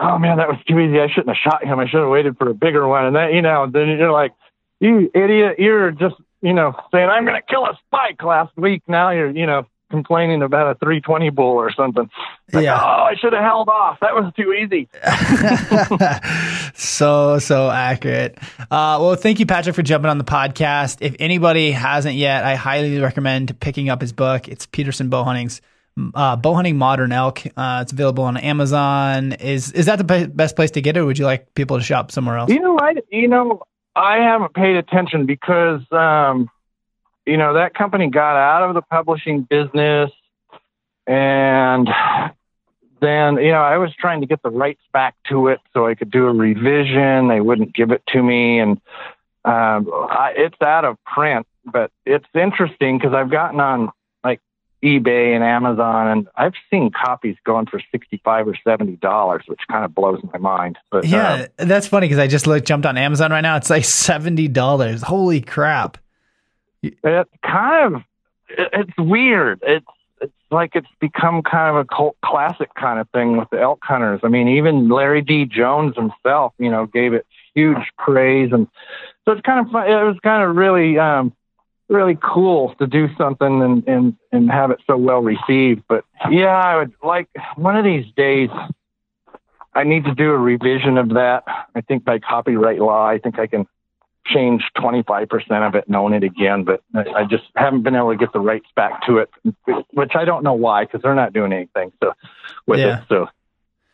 oh 0.00 0.18
man, 0.18 0.38
that 0.38 0.48
was 0.48 0.58
too 0.66 0.78
easy. 0.78 1.00
I 1.00 1.08
shouldn't 1.08 1.36
have 1.36 1.52
shot 1.52 1.64
him. 1.64 1.78
I 1.78 1.88
should 1.88 2.00
have 2.00 2.08
waited 2.08 2.36
for 2.36 2.48
a 2.48 2.54
bigger 2.54 2.86
one. 2.86 3.06
And 3.06 3.16
then, 3.16 3.32
you 3.32 3.42
know, 3.42 3.68
then 3.70 3.88
you're 3.88 4.12
like, 4.12 4.32
you 4.80 5.10
idiot, 5.14 5.56
you're 5.58 5.90
just, 5.90 6.14
you 6.40 6.54
know, 6.54 6.74
saying, 6.90 7.08
I'm 7.08 7.26
going 7.26 7.40
to 7.40 7.46
kill 7.46 7.66
a 7.66 7.78
spike 7.86 8.22
last 8.22 8.56
week. 8.56 8.82
Now 8.88 9.10
you're, 9.10 9.30
you 9.30 9.44
know, 9.44 9.66
complaining 9.90 10.42
about 10.42 10.70
a 10.70 10.74
320 10.78 11.30
bull 11.30 11.56
or 11.56 11.72
something. 11.72 12.08
Like, 12.52 12.64
yeah. 12.64 12.80
Oh, 12.80 13.02
I 13.02 13.14
should 13.16 13.32
have 13.32 13.42
held 13.42 13.68
off. 13.68 13.98
That 14.00 14.14
was 14.14 14.32
too 14.36 14.52
easy. 14.52 14.88
so, 16.74 17.38
so 17.38 17.70
accurate. 17.70 18.38
Uh, 18.62 18.98
well, 19.00 19.14
thank 19.16 19.40
you, 19.40 19.46
Patrick, 19.46 19.74
for 19.74 19.82
jumping 19.82 20.10
on 20.10 20.18
the 20.18 20.24
podcast. 20.24 20.98
If 21.00 21.16
anybody 21.18 21.72
hasn't 21.72 22.16
yet, 22.16 22.44
I 22.44 22.54
highly 22.54 22.98
recommend 23.00 23.58
picking 23.60 23.88
up 23.88 24.00
his 24.00 24.12
book. 24.12 24.48
It's 24.48 24.66
Petersen 24.66 25.10
Bowhunting's 25.10 25.60
uh, 26.14 26.36
Bowhunting 26.36 26.76
Modern 26.76 27.12
Elk. 27.12 27.42
Uh, 27.56 27.80
it's 27.82 27.92
available 27.92 28.24
on 28.24 28.36
Amazon. 28.36 29.32
Is 29.32 29.72
is 29.72 29.86
that 29.86 29.96
the 29.96 30.04
be- 30.04 30.26
best 30.26 30.56
place 30.56 30.70
to 30.72 30.80
get 30.80 30.96
it, 30.96 31.00
or 31.00 31.06
would 31.06 31.18
you 31.18 31.26
like 31.26 31.54
people 31.54 31.76
to 31.76 31.82
shop 31.82 32.10
somewhere 32.10 32.38
else? 32.38 32.50
You 32.50 32.60
know, 32.60 32.78
I, 32.78 32.94
you 33.10 33.28
know, 33.28 33.62
I 33.96 34.18
haven't 34.18 34.54
paid 34.54 34.76
attention 34.76 35.26
because 35.26 35.80
um,– 35.92 36.48
you 37.26 37.36
know, 37.36 37.54
that 37.54 37.74
company 37.74 38.08
got 38.08 38.36
out 38.36 38.68
of 38.68 38.74
the 38.74 38.82
publishing 38.82 39.42
business 39.42 40.10
and 41.06 41.88
then, 43.00 43.36
you 43.36 43.50
know, 43.50 43.62
I 43.62 43.78
was 43.78 43.92
trying 43.98 44.20
to 44.20 44.26
get 44.26 44.42
the 44.42 44.50
rights 44.50 44.82
back 44.92 45.16
to 45.28 45.48
it 45.48 45.60
so 45.72 45.86
I 45.86 45.94
could 45.94 46.10
do 46.10 46.26
a 46.26 46.32
revision. 46.32 47.28
They 47.28 47.40
wouldn't 47.40 47.74
give 47.74 47.90
it 47.90 48.02
to 48.08 48.22
me. 48.22 48.60
And 48.60 48.80
um, 49.44 49.90
I, 49.92 50.34
it's 50.36 50.60
out 50.60 50.84
of 50.84 51.02
print, 51.04 51.46
but 51.64 51.90
it's 52.04 52.28
interesting 52.34 52.98
because 52.98 53.14
I've 53.14 53.30
gotten 53.30 53.58
on 53.58 53.90
like 54.22 54.40
eBay 54.84 55.34
and 55.34 55.42
Amazon 55.42 56.08
and 56.08 56.28
I've 56.36 56.54
seen 56.70 56.90
copies 56.90 57.36
going 57.44 57.66
for 57.66 57.80
65 57.90 58.48
or 58.48 58.54
$70, 58.66 59.40
which 59.48 59.60
kind 59.70 59.84
of 59.84 59.94
blows 59.94 60.20
my 60.32 60.38
mind. 60.38 60.78
But 60.90 61.06
yeah, 61.06 61.46
uh, 61.58 61.64
that's 61.64 61.86
funny 61.86 62.06
because 62.06 62.18
I 62.18 62.26
just 62.26 62.46
looked, 62.46 62.66
jumped 62.66 62.86
on 62.86 62.98
Amazon 62.98 63.30
right 63.30 63.40
now. 63.40 63.56
It's 63.56 63.70
like 63.70 63.82
$70. 63.82 65.02
Holy 65.02 65.40
crap. 65.40 65.96
It's 66.82 67.30
kind 67.42 67.96
of 67.96 68.02
it's 68.50 68.96
weird. 68.98 69.60
It's 69.62 69.86
it's 70.20 70.32
like 70.50 70.72
it's 70.74 70.88
become 71.00 71.42
kind 71.42 71.76
of 71.76 71.76
a 71.76 71.84
cult 71.84 72.16
classic 72.22 72.74
kind 72.74 72.98
of 72.98 73.08
thing 73.10 73.36
with 73.36 73.48
the 73.50 73.60
elk 73.60 73.80
hunters. 73.82 74.20
I 74.22 74.28
mean, 74.28 74.48
even 74.48 74.88
Larry 74.88 75.22
D. 75.22 75.46
Jones 75.46 75.96
himself, 75.96 76.52
you 76.58 76.70
know, 76.70 76.86
gave 76.86 77.14
it 77.14 77.26
huge 77.54 77.92
praise, 77.98 78.52
and 78.52 78.66
so 79.24 79.32
it's 79.32 79.42
kind 79.42 79.64
of 79.64 79.72
fun. 79.72 79.88
It 79.90 80.04
was 80.04 80.16
kind 80.22 80.42
of 80.42 80.56
really 80.56 80.98
um, 80.98 81.32
really 81.88 82.18
cool 82.22 82.74
to 82.76 82.86
do 82.86 83.08
something 83.16 83.62
and 83.62 83.86
and 83.86 84.16
and 84.32 84.50
have 84.50 84.70
it 84.70 84.80
so 84.86 84.96
well 84.96 85.20
received. 85.20 85.82
But 85.88 86.04
yeah, 86.30 86.56
I 86.56 86.76
would 86.76 86.92
like 87.02 87.28
one 87.56 87.76
of 87.76 87.84
these 87.84 88.06
days. 88.16 88.50
I 89.72 89.84
need 89.84 90.04
to 90.04 90.14
do 90.14 90.32
a 90.32 90.38
revision 90.38 90.98
of 90.98 91.10
that. 91.10 91.44
I 91.76 91.80
think 91.80 92.04
by 92.04 92.18
copyright 92.18 92.80
law, 92.80 93.06
I 93.06 93.18
think 93.18 93.38
I 93.38 93.46
can 93.46 93.68
change 94.26 94.62
25% 94.76 95.66
of 95.66 95.74
it 95.74 95.86
and 95.86 95.96
own 95.96 96.12
it 96.12 96.24
again, 96.24 96.64
but 96.64 96.82
I 96.94 97.24
just 97.24 97.44
haven't 97.56 97.82
been 97.82 97.96
able 97.96 98.12
to 98.12 98.16
get 98.16 98.32
the 98.32 98.40
rights 98.40 98.68
back 98.76 99.06
to 99.06 99.18
it, 99.18 99.30
which 99.92 100.12
I 100.14 100.24
don't 100.24 100.44
know 100.44 100.54
why, 100.54 100.84
because 100.84 101.02
they're 101.02 101.14
not 101.14 101.32
doing 101.32 101.52
anything 101.52 101.92
so 102.02 102.12
with 102.66 102.80
yeah. 102.80 103.00
it. 103.00 103.04
So 103.08 103.28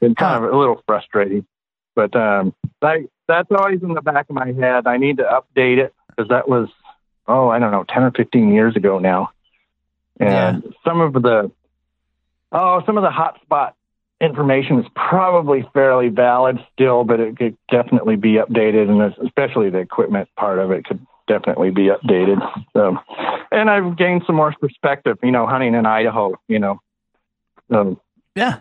it's 0.00 0.14
kind 0.14 0.44
of 0.44 0.52
a 0.52 0.56
little 0.56 0.82
frustrating. 0.86 1.46
But 1.94 2.14
um, 2.14 2.54
I, 2.82 3.06
that's 3.26 3.50
always 3.50 3.82
in 3.82 3.94
the 3.94 4.02
back 4.02 4.28
of 4.28 4.34
my 4.34 4.52
head. 4.52 4.86
I 4.86 4.98
need 4.98 5.18
to 5.18 5.24
update 5.24 5.78
it 5.78 5.94
because 6.08 6.28
that 6.28 6.48
was, 6.48 6.68
oh, 7.26 7.48
I 7.48 7.58
don't 7.58 7.70
know, 7.70 7.84
10 7.84 8.02
or 8.02 8.10
15 8.10 8.52
years 8.52 8.76
ago 8.76 8.98
now. 8.98 9.30
And 10.18 10.62
yeah. 10.64 10.70
some 10.84 11.00
of 11.00 11.14
the, 11.14 11.50
oh, 12.52 12.82
some 12.84 12.98
of 12.98 13.02
the 13.02 13.10
hotspot 13.10 13.72
information 14.20 14.78
is 14.78 14.86
probably 14.94 15.68
fairly 15.74 16.08
valid 16.08 16.58
still, 16.72 17.04
but 17.04 17.20
it 17.20 17.36
could 17.36 17.56
definitely 17.70 18.16
be 18.16 18.34
updated, 18.34 18.88
and 18.88 19.14
especially 19.26 19.70
the 19.70 19.78
equipment 19.78 20.28
part 20.36 20.58
of 20.58 20.70
it 20.70 20.84
could 20.84 21.04
definitely 21.28 21.70
be 21.70 21.88
updated. 21.88 22.40
So, 22.72 22.96
and 23.50 23.68
I've 23.68 23.96
gained 23.96 24.22
some 24.26 24.36
more 24.36 24.54
perspective, 24.60 25.18
you 25.22 25.32
know, 25.32 25.46
hunting 25.46 25.74
in 25.74 25.86
Idaho, 25.86 26.34
you 26.48 26.58
know. 26.58 26.80
Um, 27.70 28.00
yeah, 28.34 28.60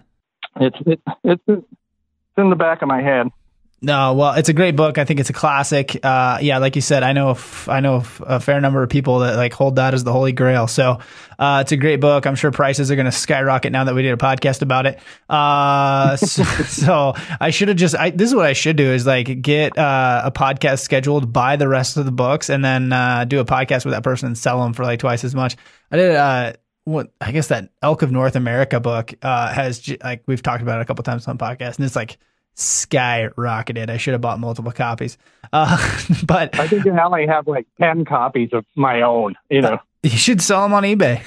it's 0.59 0.77
it, 0.85 1.01
it's 1.23 1.43
it's 1.47 1.65
in 2.37 2.49
the 2.49 2.55
back 2.55 2.81
of 2.81 2.87
my 2.87 3.01
head. 3.01 3.27
No, 3.81 4.13
well, 4.13 4.33
it's 4.33 4.47
a 4.47 4.53
great 4.53 4.75
book. 4.77 4.97
I 4.97 5.03
think 5.03 5.19
it's 5.19 5.29
a 5.29 5.33
classic. 5.33 5.99
Uh, 6.01 6.39
yeah, 6.41 6.59
like 6.59 6.75
you 6.75 6.81
said, 6.81 7.03
I 7.03 7.11
know 7.11 7.37
I 7.67 7.81
know 7.81 8.03
a 8.21 8.39
fair 8.39 8.61
number 8.61 8.81
of 8.81 8.89
people 8.89 9.19
that 9.19 9.35
like 9.35 9.53
hold 9.53 9.75
that 9.75 9.93
as 9.93 10.03
the 10.03 10.13
holy 10.13 10.31
grail. 10.31 10.67
So 10.67 10.99
uh, 11.37 11.59
it's 11.61 11.73
a 11.73 11.77
great 11.77 11.99
book. 11.99 12.25
I'm 12.25 12.35
sure 12.35 12.51
prices 12.51 12.89
are 12.89 12.95
going 12.95 13.05
to 13.05 13.11
skyrocket 13.11 13.73
now 13.73 13.83
that 13.83 13.93
we 13.93 14.01
did 14.01 14.13
a 14.13 14.17
podcast 14.17 14.61
about 14.61 14.85
it. 14.85 14.99
Uh, 15.29 16.15
so, 16.15 16.43
so, 16.43 17.13
I 17.39 17.49
should 17.49 17.67
have 17.67 17.77
just. 17.77 17.95
I, 17.95 18.11
this 18.11 18.29
is 18.29 18.35
what 18.35 18.45
I 18.45 18.53
should 18.53 18.77
do 18.77 18.91
is 18.91 19.05
like 19.05 19.41
get 19.41 19.77
uh, 19.77 20.21
a 20.23 20.31
podcast 20.31 20.79
scheduled, 20.79 21.33
buy 21.33 21.57
the 21.57 21.67
rest 21.67 21.97
of 21.97 22.05
the 22.05 22.11
books, 22.11 22.49
and 22.49 22.63
then 22.63 22.93
uh, 22.93 23.25
do 23.25 23.39
a 23.39 23.45
podcast 23.45 23.83
with 23.83 23.93
that 23.93 24.03
person 24.03 24.27
and 24.27 24.37
sell 24.37 24.63
them 24.63 24.71
for 24.71 24.83
like 24.83 24.99
twice 24.99 25.25
as 25.25 25.35
much. 25.35 25.57
I 25.91 25.97
did. 25.97 26.15
Uh, 26.15 26.53
what 26.85 27.11
I 27.19 27.31
guess 27.33 27.47
that 27.47 27.71
Elk 27.81 28.03
of 28.03 28.11
North 28.11 28.37
America 28.37 28.79
book 28.79 29.13
has 29.21 29.93
like 30.01 30.23
we've 30.27 30.41
talked 30.41 30.63
about 30.63 30.79
it 30.79 30.83
a 30.83 30.85
couple 30.85 31.03
times 31.03 31.27
on 31.27 31.37
podcast, 31.37 31.75
and 31.75 31.85
it's 31.85 31.95
like 31.95 32.17
skyrocketed. 32.55 33.89
I 33.89 33.97
should 33.97 34.13
have 34.13 34.21
bought 34.21 34.39
multiple 34.39 34.71
copies. 34.71 35.17
Uh, 35.51 35.77
but 36.25 36.57
I 36.59 36.67
think 36.67 36.87
I 36.87 37.03
only 37.03 37.27
have 37.27 37.47
like 37.47 37.67
10 37.79 38.05
copies 38.05 38.49
of 38.53 38.65
my 38.75 39.01
own, 39.01 39.35
you 39.49 39.61
know. 39.61 39.79
You 40.03 40.11
should 40.11 40.39
sell 40.39 40.61
them 40.61 40.73
on 40.75 40.83
eBay. 40.83 41.19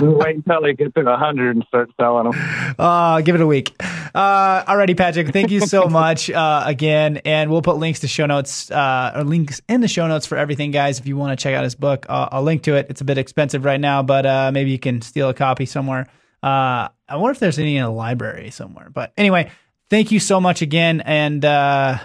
wait 0.00 0.36
until 0.36 0.62
they 0.62 0.72
get 0.72 0.94
to 0.94 1.02
100 1.02 1.56
and 1.56 1.64
start 1.68 1.90
selling 2.00 2.30
them. 2.30 2.74
Uh, 2.78 3.20
give 3.20 3.34
it 3.34 3.42
a 3.42 3.46
week. 3.46 3.74
Uh, 4.14 4.64
alrighty, 4.64 4.96
Patrick. 4.96 5.34
Thank 5.34 5.50
you 5.50 5.60
so 5.60 5.86
much 5.86 6.30
uh, 6.30 6.62
again. 6.64 7.18
And 7.26 7.50
we'll 7.50 7.60
put 7.60 7.76
links 7.76 8.00
to 8.00 8.08
show 8.08 8.24
notes 8.24 8.70
uh, 8.70 9.12
or 9.14 9.24
links 9.24 9.60
in 9.68 9.82
the 9.82 9.88
show 9.88 10.06
notes 10.06 10.24
for 10.24 10.38
everything, 10.38 10.70
guys. 10.70 10.98
If 10.98 11.06
you 11.06 11.18
want 11.18 11.38
to 11.38 11.42
check 11.42 11.54
out 11.54 11.62
his 11.62 11.74
book, 11.74 12.06
uh, 12.08 12.30
I'll 12.32 12.42
link 12.42 12.62
to 12.62 12.74
it. 12.74 12.86
It's 12.88 13.02
a 13.02 13.04
bit 13.04 13.18
expensive 13.18 13.66
right 13.66 13.80
now, 13.80 14.02
but 14.02 14.24
uh, 14.24 14.50
maybe 14.50 14.70
you 14.70 14.78
can 14.78 15.02
steal 15.02 15.28
a 15.28 15.34
copy 15.34 15.66
somewhere. 15.66 16.06
Uh, 16.42 16.88
I 17.06 17.16
wonder 17.16 17.32
if 17.32 17.38
there's 17.38 17.58
any 17.58 17.76
in 17.76 17.84
a 17.84 17.92
library 17.92 18.50
somewhere. 18.50 18.88
But 18.90 19.12
anyway, 19.18 19.50
thank 19.90 20.12
you 20.12 20.20
so 20.20 20.40
much 20.40 20.62
again. 20.62 21.00
And 21.00 21.44
uh, 21.44 21.98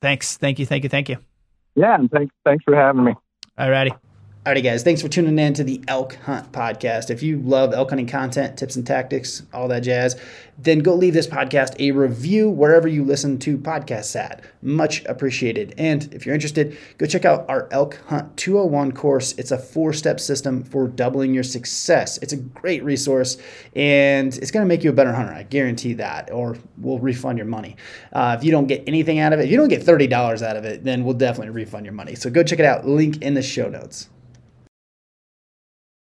thanks. 0.00 0.36
Thank 0.36 0.58
you. 0.58 0.66
Thank 0.66 0.84
you. 0.84 0.88
Thank 0.88 1.08
you. 1.08 1.18
Yeah. 1.74 1.94
And 1.94 2.10
thanks, 2.10 2.34
thanks 2.44 2.64
for 2.64 2.74
having 2.74 3.04
me. 3.04 3.14
All 3.58 3.70
righty. 3.70 3.92
Alrighty, 4.44 4.62
guys, 4.62 4.82
thanks 4.82 5.00
for 5.00 5.08
tuning 5.08 5.38
in 5.38 5.54
to 5.54 5.64
the 5.64 5.82
Elk 5.88 6.16
Hunt 6.16 6.52
Podcast. 6.52 7.08
If 7.08 7.22
you 7.22 7.38
love 7.38 7.72
elk 7.72 7.88
hunting 7.88 8.06
content, 8.06 8.58
tips 8.58 8.76
and 8.76 8.86
tactics, 8.86 9.42
all 9.54 9.68
that 9.68 9.80
jazz, 9.80 10.20
then 10.58 10.80
go 10.80 10.94
leave 10.94 11.14
this 11.14 11.26
podcast 11.26 11.74
a 11.78 11.90
review 11.90 12.48
wherever 12.48 12.86
you 12.86 13.04
listen 13.04 13.38
to 13.40 13.58
podcasts 13.58 14.14
at. 14.14 14.42
Much 14.62 15.04
appreciated. 15.06 15.74
And 15.78 16.12
if 16.14 16.24
you're 16.24 16.34
interested, 16.34 16.78
go 16.98 17.06
check 17.06 17.24
out 17.24 17.44
our 17.48 17.68
Elk 17.70 18.00
Hunt 18.06 18.36
201 18.36 18.92
course. 18.92 19.32
It's 19.32 19.50
a 19.50 19.58
four 19.58 19.92
step 19.92 20.20
system 20.20 20.62
for 20.62 20.88
doubling 20.88 21.34
your 21.34 21.42
success. 21.42 22.18
It's 22.18 22.32
a 22.32 22.36
great 22.36 22.84
resource 22.84 23.36
and 23.74 24.36
it's 24.38 24.50
going 24.50 24.64
to 24.64 24.68
make 24.68 24.84
you 24.84 24.90
a 24.90 24.94
better 24.94 25.12
hunter. 25.12 25.32
I 25.32 25.42
guarantee 25.42 25.94
that, 25.94 26.30
or 26.30 26.56
we'll 26.78 26.98
refund 26.98 27.38
your 27.38 27.46
money. 27.46 27.76
Uh, 28.12 28.36
if 28.38 28.44
you 28.44 28.50
don't 28.50 28.66
get 28.66 28.84
anything 28.86 29.18
out 29.18 29.32
of 29.32 29.40
it, 29.40 29.44
if 29.44 29.50
you 29.50 29.56
don't 29.56 29.68
get 29.68 29.82
$30 29.82 30.42
out 30.42 30.56
of 30.56 30.64
it, 30.64 30.84
then 30.84 31.04
we'll 31.04 31.14
definitely 31.14 31.50
refund 31.50 31.84
your 31.84 31.94
money. 31.94 32.14
So 32.14 32.30
go 32.30 32.42
check 32.42 32.58
it 32.58 32.64
out. 32.64 32.86
Link 32.86 33.22
in 33.22 33.34
the 33.34 33.42
show 33.42 33.68
notes. 33.68 34.08